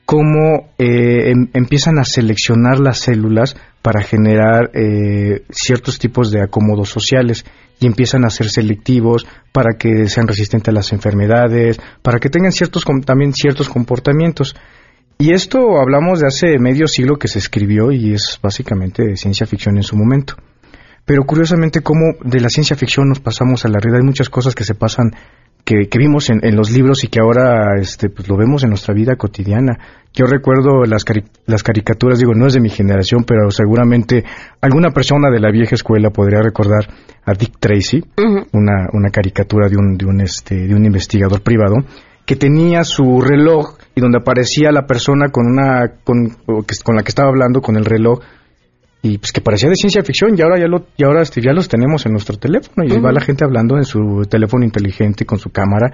cómo 0.09 0.71
eh, 0.79 1.29
em- 1.29 1.49
empiezan 1.53 1.99
a 1.99 2.03
seleccionar 2.03 2.79
las 2.79 2.97
células 2.97 3.55
para 3.83 4.01
generar 4.01 4.71
eh, 4.73 5.43
ciertos 5.51 5.99
tipos 5.99 6.31
de 6.31 6.41
acomodos 6.41 6.89
sociales 6.89 7.45
y 7.79 7.85
empiezan 7.85 8.25
a 8.25 8.31
ser 8.31 8.49
selectivos 8.49 9.27
para 9.51 9.77
que 9.77 10.07
sean 10.07 10.27
resistentes 10.27 10.69
a 10.69 10.71
las 10.71 10.93
enfermedades, 10.93 11.79
para 12.01 12.17
que 12.19 12.29
tengan 12.29 12.51
ciertos 12.51 12.85
también 13.05 13.33
ciertos 13.33 13.69
comportamientos. 13.69 14.55
Y 15.19 15.31
esto 15.31 15.79
hablamos 15.79 16.21
de 16.21 16.27
hace 16.27 16.57
medio 16.57 16.87
siglo 16.87 17.17
que 17.17 17.27
se 17.27 17.37
escribió 17.37 17.91
y 17.91 18.13
es 18.13 18.39
básicamente 18.41 19.15
ciencia 19.15 19.45
ficción 19.45 19.77
en 19.77 19.83
su 19.83 19.95
momento. 19.95 20.37
Pero 21.05 21.23
curiosamente, 21.23 21.81
cómo 21.81 22.15
de 22.23 22.39
la 22.39 22.49
ciencia 22.49 22.75
ficción 22.75 23.09
nos 23.09 23.19
pasamos 23.19 23.63
a 23.63 23.67
la 23.67 23.77
realidad. 23.79 23.99
Hay 24.01 24.07
muchas 24.07 24.29
cosas 24.29 24.55
que 24.55 24.63
se 24.63 24.73
pasan, 24.73 25.11
que, 25.69 25.87
que 25.87 25.99
vimos 25.99 26.31
en, 26.31 26.39
en 26.43 26.55
los 26.55 26.71
libros 26.71 27.03
y 27.03 27.09
que 27.09 27.19
ahora 27.19 27.79
este, 27.79 28.09
pues, 28.09 28.27
lo 28.27 28.35
vemos 28.37 28.63
en 28.63 28.69
nuestra 28.69 28.95
vida 28.95 29.15
cotidiana. 29.17 29.77
Yo 30.15 30.25
recuerdo 30.25 30.83
las, 30.85 31.05
cari- 31.05 31.29
las 31.45 31.61
caricaturas, 31.61 32.17
digo, 32.17 32.33
no 32.33 32.47
es 32.47 32.53
de 32.55 32.59
mi 32.59 32.69
generación, 32.69 33.23
pero 33.23 33.51
seguramente 33.51 34.23
alguna 34.61 34.89
persona 34.89 35.29
de 35.29 35.39
la 35.39 35.51
vieja 35.51 35.75
escuela 35.75 36.09
podría 36.09 36.41
recordar 36.41 36.87
a 37.23 37.33
Dick 37.33 37.59
Tracy, 37.59 38.03
una, 38.51 38.87
una 38.93 39.11
caricatura 39.11 39.67
de 39.69 39.77
un, 39.77 39.95
de, 39.95 40.07
un, 40.07 40.21
este, 40.21 40.55
de 40.67 40.73
un 40.73 40.85
investigador 40.85 41.41
privado, 41.43 41.75
que 42.25 42.35
tenía 42.35 42.83
su 42.83 43.21
reloj 43.21 43.77
y 43.93 44.01
donde 44.01 44.17
aparecía 44.17 44.71
la 44.71 44.87
persona 44.87 45.27
con 45.29 45.45
una 45.45 45.99
con 46.03 46.95
la 46.95 47.03
que 47.03 47.09
estaba 47.09 47.29
hablando 47.29 47.61
con 47.61 47.75
el 47.75 47.85
reloj 47.85 48.21
y 49.01 49.17
pues 49.17 49.31
que 49.31 49.41
parecía 49.41 49.69
de 49.69 49.75
ciencia 49.75 50.03
ficción 50.03 50.37
y 50.37 50.41
ahora 50.41 50.59
ya 50.59 50.67
lo 50.67 50.87
y 50.97 51.03
ahora 51.03 51.21
este, 51.21 51.41
ya 51.41 51.53
los 51.53 51.67
tenemos 51.69 52.05
en 52.05 52.11
nuestro 52.11 52.37
teléfono 52.37 52.83
y 52.85 52.99
va 52.99 53.11
la 53.11 53.21
gente 53.21 53.45
hablando 53.45 53.77
en 53.77 53.85
su 53.85 54.23
teléfono 54.29 54.65
inteligente 54.65 55.25
con 55.25 55.39
su 55.39 55.49
cámara 55.51 55.91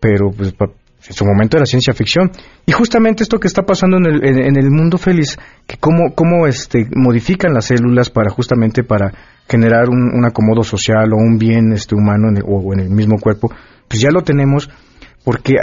pero 0.00 0.30
pues 0.30 0.52
pa- 0.52 0.70
en 1.08 1.12
su 1.14 1.24
momento 1.24 1.56
era 1.56 1.66
ciencia 1.66 1.92
ficción. 1.94 2.32
Y 2.64 2.72
justamente 2.72 3.22
esto 3.22 3.38
que 3.38 3.46
está 3.46 3.62
pasando 3.62 3.96
en 3.98 4.06
el, 4.06 4.24
en, 4.24 4.56
el 4.56 4.70
mundo 4.70 4.98
feliz, 4.98 5.38
que 5.66 5.76
cómo, 5.76 6.14
cómo 6.16 6.48
este, 6.48 6.88
modifican 6.96 7.54
las 7.54 7.66
células 7.66 8.10
para 8.10 8.30
justamente 8.30 8.82
para 8.82 9.12
generar 9.48 9.88
un, 9.88 10.24
acomodo 10.24 10.64
social 10.64 11.12
o 11.12 11.16
un 11.16 11.38
bien 11.38 11.72
este, 11.72 11.94
humano 11.94 12.28
en 12.28 12.42
o 12.44 12.72
en 12.72 12.80
el 12.80 12.90
mismo 12.90 13.18
cuerpo, 13.20 13.52
pues 13.86 14.00
ya 14.00 14.10
lo 14.10 14.22
tenemos 14.22 14.68
porque 15.26 15.56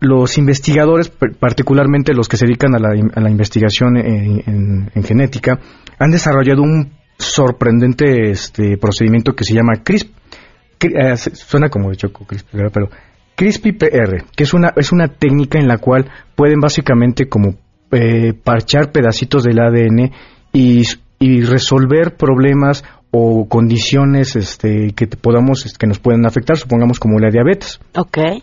los 0.00 0.38
investigadores, 0.38 1.08
particularmente 1.08 2.12
los 2.14 2.28
que 2.28 2.36
se 2.36 2.46
dedican 2.46 2.74
a 2.74 2.80
la, 2.80 3.30
investigación 3.30 3.96
en, 3.96 5.04
genética, 5.04 5.60
han 6.00 6.10
desarrollado 6.10 6.62
un 6.62 6.94
sorprendente 7.16 8.32
este, 8.32 8.76
procedimiento 8.76 9.36
que 9.36 9.44
se 9.44 9.54
llama 9.54 9.84
CRISP. 9.84 10.10
Eh, 10.80 11.16
suena 11.16 11.68
como 11.68 11.90
de 11.90 11.96
choco 11.96 12.26
CRISP, 12.26 12.48
pero 12.50 12.88
CRISPR, 13.36 14.24
que 14.34 14.42
es 14.42 14.52
una, 14.52 14.72
es 14.74 14.90
una 14.90 15.06
técnica 15.06 15.60
en 15.60 15.68
la 15.68 15.78
cual 15.78 16.10
pueden 16.34 16.58
básicamente 16.58 17.28
como 17.28 17.54
eh, 17.92 18.32
parchar 18.32 18.90
pedacitos 18.90 19.44
del 19.44 19.60
ADN 19.60 20.10
y 20.52 21.42
resolver 21.42 22.16
problemas 22.16 22.82
o 23.10 23.48
condiciones 23.48 24.36
este, 24.36 24.92
que 24.94 25.06
podamos 25.06 25.64
que 25.78 25.86
nos 25.86 25.98
pueden 25.98 26.26
afectar, 26.26 26.56
supongamos 26.56 27.00
como 27.00 27.18
la 27.18 27.30
diabetes 27.30 27.80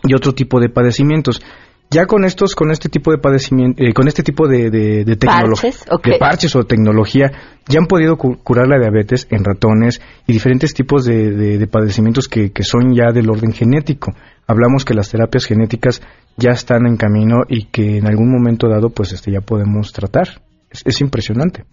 y 0.02 0.14
otro 0.14 0.32
tipo 0.32 0.60
de 0.60 0.68
padecimientos. 0.68 1.42
Ya 1.88 2.06
con 2.06 2.24
estos, 2.24 2.56
con 2.56 2.72
este 2.72 2.88
tipo 2.88 3.12
de 3.12 3.18
padecimiento, 3.18 3.80
eh, 3.80 3.94
con 3.94 4.08
este 4.08 4.24
tipo 4.24 4.48
de, 4.48 4.70
de, 4.70 5.16
tecnología, 5.16 5.70
de 6.02 6.18
parches 6.18 6.56
o 6.56 6.64
tecnología, 6.64 7.30
ya 7.68 7.78
han 7.78 7.86
podido 7.86 8.16
curar 8.16 8.66
la 8.66 8.80
diabetes 8.80 9.28
en 9.30 9.44
ratones 9.44 10.00
y 10.26 10.32
diferentes 10.32 10.74
tipos 10.74 11.04
de, 11.04 11.68
padecimientos 11.70 12.26
que, 12.26 12.50
que, 12.50 12.64
son 12.64 12.92
ya 12.92 13.12
del 13.12 13.30
orden 13.30 13.52
genético. 13.52 14.12
Hablamos 14.48 14.84
que 14.84 14.94
las 14.94 15.10
terapias 15.10 15.44
genéticas 15.44 16.02
ya 16.36 16.50
están 16.50 16.88
en 16.88 16.96
camino 16.96 17.42
y 17.48 17.66
que 17.66 17.98
en 17.98 18.08
algún 18.08 18.32
momento 18.32 18.68
dado, 18.68 18.90
pues 18.90 19.12
este, 19.12 19.30
ya 19.30 19.40
podemos 19.40 19.92
tratar. 19.92 20.42
es 20.72 21.00
impresionante. 21.00 21.64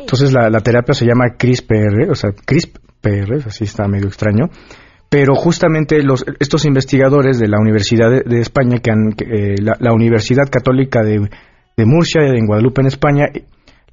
Entonces 0.00 0.32
la, 0.32 0.50
terapia 0.60 0.94
se 0.94 1.06
llama 1.06 1.36
CRISPR, 1.36 2.10
o 2.10 2.14
sea, 2.14 2.30
CRISPR, 2.32 3.46
así 3.46 3.64
está 3.64 3.86
medio 3.86 4.06
extraño. 4.06 4.46
Pero 5.08 5.34
justamente 5.34 6.02
los, 6.02 6.24
estos 6.40 6.64
investigadores 6.64 7.38
de 7.38 7.48
la 7.48 7.58
Universidad 7.60 8.24
de, 8.24 8.40
España, 8.40 8.78
que 8.78 8.90
han, 8.90 9.14
eh, 9.18 9.56
la, 9.60 9.92
Universidad 9.92 10.48
Católica 10.50 11.02
de, 11.02 11.28
de 11.76 11.84
Murcia, 11.84 12.22
en 12.22 12.46
Guadalupe, 12.46 12.80
en 12.80 12.86
España, 12.86 13.26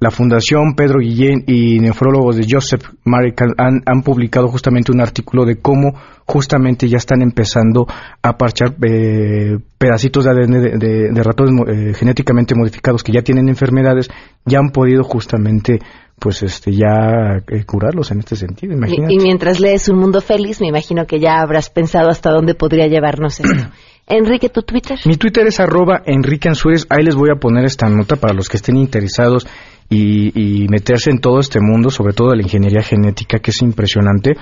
la 0.00 0.10
Fundación 0.10 0.74
Pedro 0.74 0.98
Guillén 0.98 1.44
y 1.46 1.78
nefrólogos 1.78 2.36
de 2.36 2.46
Joseph 2.50 2.82
Marican 3.04 3.50
han, 3.58 3.82
han, 3.84 4.02
publicado 4.02 4.48
justamente 4.48 4.90
un 4.90 5.00
artículo 5.00 5.44
de 5.44 5.60
cómo 5.60 5.92
justamente 6.24 6.88
ya 6.88 6.96
están 6.96 7.20
empezando 7.20 7.86
a 8.22 8.38
parchar 8.38 8.74
eh, 8.82 9.58
pedacitos 9.76 10.24
de 10.24 10.30
ADN 10.30 10.78
de, 10.78 11.22
ratones 11.22 11.52
eh, 11.68 11.94
genéticamente 11.94 12.54
modificados 12.54 13.02
que 13.02 13.12
ya 13.12 13.20
tienen 13.20 13.50
enfermedades, 13.50 14.08
ya 14.46 14.58
han 14.58 14.70
podido 14.70 15.04
justamente 15.04 15.80
pues 16.18 16.42
este 16.42 16.72
ya 16.72 17.42
eh, 17.46 17.64
curarlos 17.64 18.10
en 18.10 18.20
este 18.20 18.36
sentido. 18.36 18.74
Y, 18.86 19.14
y, 19.14 19.18
mientras 19.18 19.60
lees 19.60 19.88
Un 19.88 19.98
Mundo 19.98 20.22
Feliz, 20.22 20.60
me 20.62 20.68
imagino 20.68 21.06
que 21.06 21.20
ya 21.20 21.40
habrás 21.40 21.68
pensado 21.68 22.08
hasta 22.08 22.30
dónde 22.30 22.54
podría 22.54 22.86
llevarnos 22.86 23.40
esto. 23.40 23.70
Enrique, 24.06 24.48
¿tu 24.48 24.62
Twitter? 24.62 24.98
Mi 25.04 25.16
Twitter 25.16 25.46
es 25.46 25.60
arroba 25.60 26.02
Enrique 26.04 26.48
Ansúrez. 26.48 26.84
Ahí 26.90 27.04
les 27.04 27.14
voy 27.14 27.30
a 27.30 27.38
poner 27.38 27.64
esta 27.64 27.88
nota 27.88 28.16
para 28.16 28.34
los 28.34 28.48
que 28.48 28.56
estén 28.56 28.76
interesados 28.76 29.46
y, 29.92 30.68
meterse 30.68 31.10
en 31.10 31.18
todo 31.18 31.40
este 31.40 31.60
mundo, 31.60 31.90
sobre 31.90 32.14
todo 32.14 32.30
de 32.30 32.36
la 32.36 32.42
ingeniería 32.42 32.82
genética, 32.82 33.40
que 33.40 33.50
es 33.50 33.60
impresionante. 33.60 34.36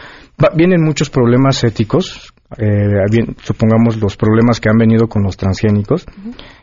vienen 0.54 0.84
muchos 0.84 1.08
problemas 1.08 1.64
éticos, 1.64 2.34
eh, 2.58 3.34
supongamos 3.42 3.96
los 3.96 4.16
problemas 4.16 4.60
que 4.60 4.68
han 4.68 4.76
venido 4.76 5.08
con 5.08 5.22
los 5.22 5.36
transgénicos, 5.36 6.04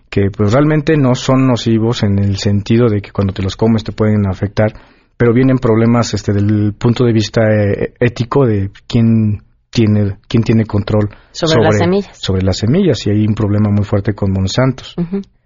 que 0.09 0.29
pues 0.35 0.53
realmente 0.53 0.97
no 0.97 1.15
son 1.15 1.47
nocivos 1.47 2.03
en 2.03 2.19
el 2.19 2.37
sentido 2.37 2.87
de 2.87 3.01
que 3.01 3.11
cuando 3.11 3.33
te 3.33 3.41
los 3.41 3.55
comes 3.55 3.83
te 3.83 3.91
pueden 3.91 4.27
afectar, 4.27 4.71
pero 5.17 5.33
vienen 5.33 5.57
problemas 5.57 6.13
este 6.13 6.31
del 6.33 6.73
punto 6.73 7.05
de 7.05 7.13
vista 7.13 7.41
eh, 7.41 7.93
ético 7.99 8.45
de 8.45 8.69
quién 8.87 9.41
tiene 9.75 10.17
quién 10.29 10.41
tiene 10.41 10.65
control 10.65 11.09
sobre, 11.31 11.63
las 11.63 11.77
semillas. 11.77 12.17
sobre 12.17 12.41
las 12.43 12.57
semillas 12.57 13.05
y 13.05 13.09
hay 13.09 13.27
un 13.27 13.35
problema 13.35 13.69
muy 13.69 13.83
fuerte 13.83 14.13
con 14.13 14.31
Monsantos 14.31 14.95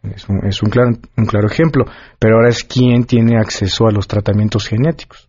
es, 0.04 0.30
un, 0.30 0.48
es 0.48 0.62
un, 0.62 0.70
claro, 0.70 0.92
un 1.18 1.26
claro 1.26 1.48
ejemplo. 1.48 1.86
Pero 2.20 2.36
ahora 2.36 2.50
es 2.50 2.64
quién 2.64 3.06
tiene 3.06 3.38
acceso 3.38 3.88
a 3.88 3.92
los 3.92 4.08
tratamientos 4.08 4.68
genéticos. 4.68 5.28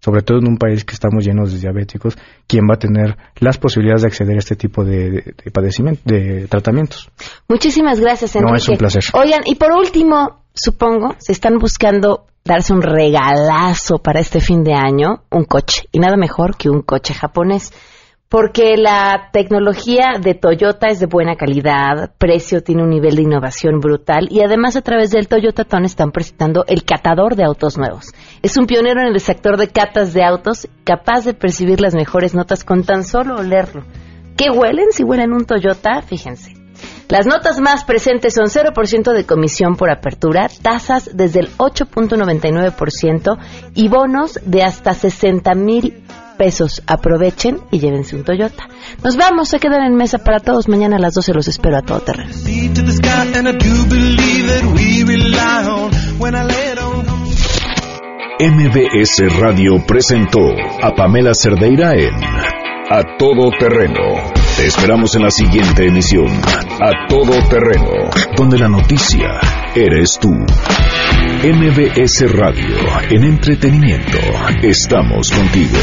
Sobre 0.00 0.22
todo 0.22 0.38
en 0.38 0.48
un 0.48 0.56
país 0.56 0.84
que 0.84 0.94
estamos 0.94 1.24
llenos 1.24 1.52
de 1.52 1.58
diabéticos, 1.58 2.16
quién 2.46 2.64
va 2.70 2.74
a 2.74 2.78
tener 2.78 3.16
las 3.40 3.58
posibilidades 3.58 4.02
de 4.02 4.08
acceder 4.08 4.36
a 4.36 4.38
este 4.38 4.54
tipo 4.54 4.84
de, 4.84 5.34
padecimiento, 5.52 6.02
de 6.04 6.46
tratamientos. 6.48 7.10
Muchísimas 7.48 7.98
gracias, 7.98 8.36
Enrique. 8.36 8.52
No, 8.52 8.56
es 8.56 8.68
un 8.68 8.76
placer. 8.76 9.02
Oigan, 9.14 9.42
y 9.46 9.56
por 9.56 9.72
último, 9.72 10.44
supongo, 10.54 11.16
se 11.18 11.32
están 11.32 11.58
buscando 11.58 12.26
darse 12.44 12.72
un 12.72 12.82
regalazo 12.82 13.98
para 13.98 14.20
este 14.20 14.40
fin 14.40 14.62
de 14.62 14.74
año, 14.74 15.24
un 15.30 15.44
coche, 15.44 15.88
y 15.90 15.98
nada 15.98 16.16
mejor 16.16 16.56
que 16.56 16.70
un 16.70 16.82
coche 16.82 17.12
japonés 17.12 17.72
porque 18.28 18.76
la 18.76 19.30
tecnología 19.32 20.18
de 20.20 20.34
Toyota 20.34 20.88
es 20.88 20.98
de 20.98 21.06
buena 21.06 21.36
calidad, 21.36 22.10
precio 22.18 22.60
tiene 22.60 22.82
un 22.82 22.90
nivel 22.90 23.14
de 23.14 23.22
innovación 23.22 23.78
brutal 23.78 24.26
y 24.30 24.40
además 24.42 24.74
a 24.76 24.82
través 24.82 25.10
del 25.10 25.28
Toyota 25.28 25.64
Ton 25.64 25.84
están 25.84 26.10
presentando 26.10 26.64
el 26.66 26.84
catador 26.84 27.36
de 27.36 27.44
autos 27.44 27.78
nuevos. 27.78 28.12
Es 28.42 28.56
un 28.56 28.66
pionero 28.66 29.00
en 29.00 29.08
el 29.08 29.20
sector 29.20 29.56
de 29.56 29.68
catas 29.68 30.12
de 30.12 30.24
autos, 30.24 30.68
capaz 30.84 31.24
de 31.24 31.34
percibir 31.34 31.80
las 31.80 31.94
mejores 31.94 32.34
notas 32.34 32.64
con 32.64 32.82
tan 32.82 33.04
solo 33.04 33.36
olerlo. 33.36 33.84
¿Qué 34.36 34.50
huelen 34.50 34.90
si 34.90 35.04
huelen 35.04 35.32
un 35.32 35.44
Toyota? 35.44 36.02
Fíjense. 36.02 36.54
Las 37.08 37.26
notas 37.26 37.60
más 37.60 37.84
presentes 37.84 38.34
son 38.34 38.46
0% 38.46 39.12
de 39.12 39.24
comisión 39.24 39.76
por 39.76 39.90
apertura, 39.90 40.50
tasas 40.60 41.10
desde 41.14 41.40
el 41.40 41.56
8.99% 41.56 43.38
y 43.74 43.88
bonos 43.88 44.40
de 44.44 44.64
hasta 44.64 44.92
60 44.92 45.54
mil 45.54 46.02
pesos. 46.36 46.82
Aprovechen 46.86 47.60
y 47.70 47.78
llévense 47.78 48.16
un 48.16 48.24
Toyota. 48.24 48.68
Nos 49.02 49.16
vamos, 49.16 49.48
se 49.48 49.58
quedan 49.58 49.82
en 49.84 49.94
mesa 49.94 50.18
para 50.18 50.40
todos. 50.40 50.68
Mañana 50.68 50.96
a 50.96 51.00
las 51.00 51.14
12 51.14 51.34
los 51.34 51.48
espero 51.48 51.78
a 51.78 51.82
todo 51.82 52.00
terreno. 52.00 52.30
MBS 58.38 59.40
Radio 59.40 59.82
presentó 59.86 60.40
a 60.82 60.90
Pamela 60.94 61.32
Cerdeira 61.32 61.92
en 61.94 62.14
A 62.90 63.16
Todo 63.18 63.50
Terreno. 63.58 64.30
Te 64.56 64.66
esperamos 64.66 65.14
en 65.16 65.22
la 65.22 65.30
siguiente 65.30 65.86
emisión, 65.86 66.26
A 66.26 67.08
Todo 67.08 67.32
Terreno, 67.48 68.10
donde 68.36 68.58
la 68.58 68.68
noticia 68.68 69.40
eres 69.74 70.18
tú. 70.20 70.32
MBS 71.44 72.30
Radio, 72.32 72.76
en 73.10 73.24
entretenimiento, 73.24 74.18
estamos 74.62 75.30
contigo. 75.30 75.78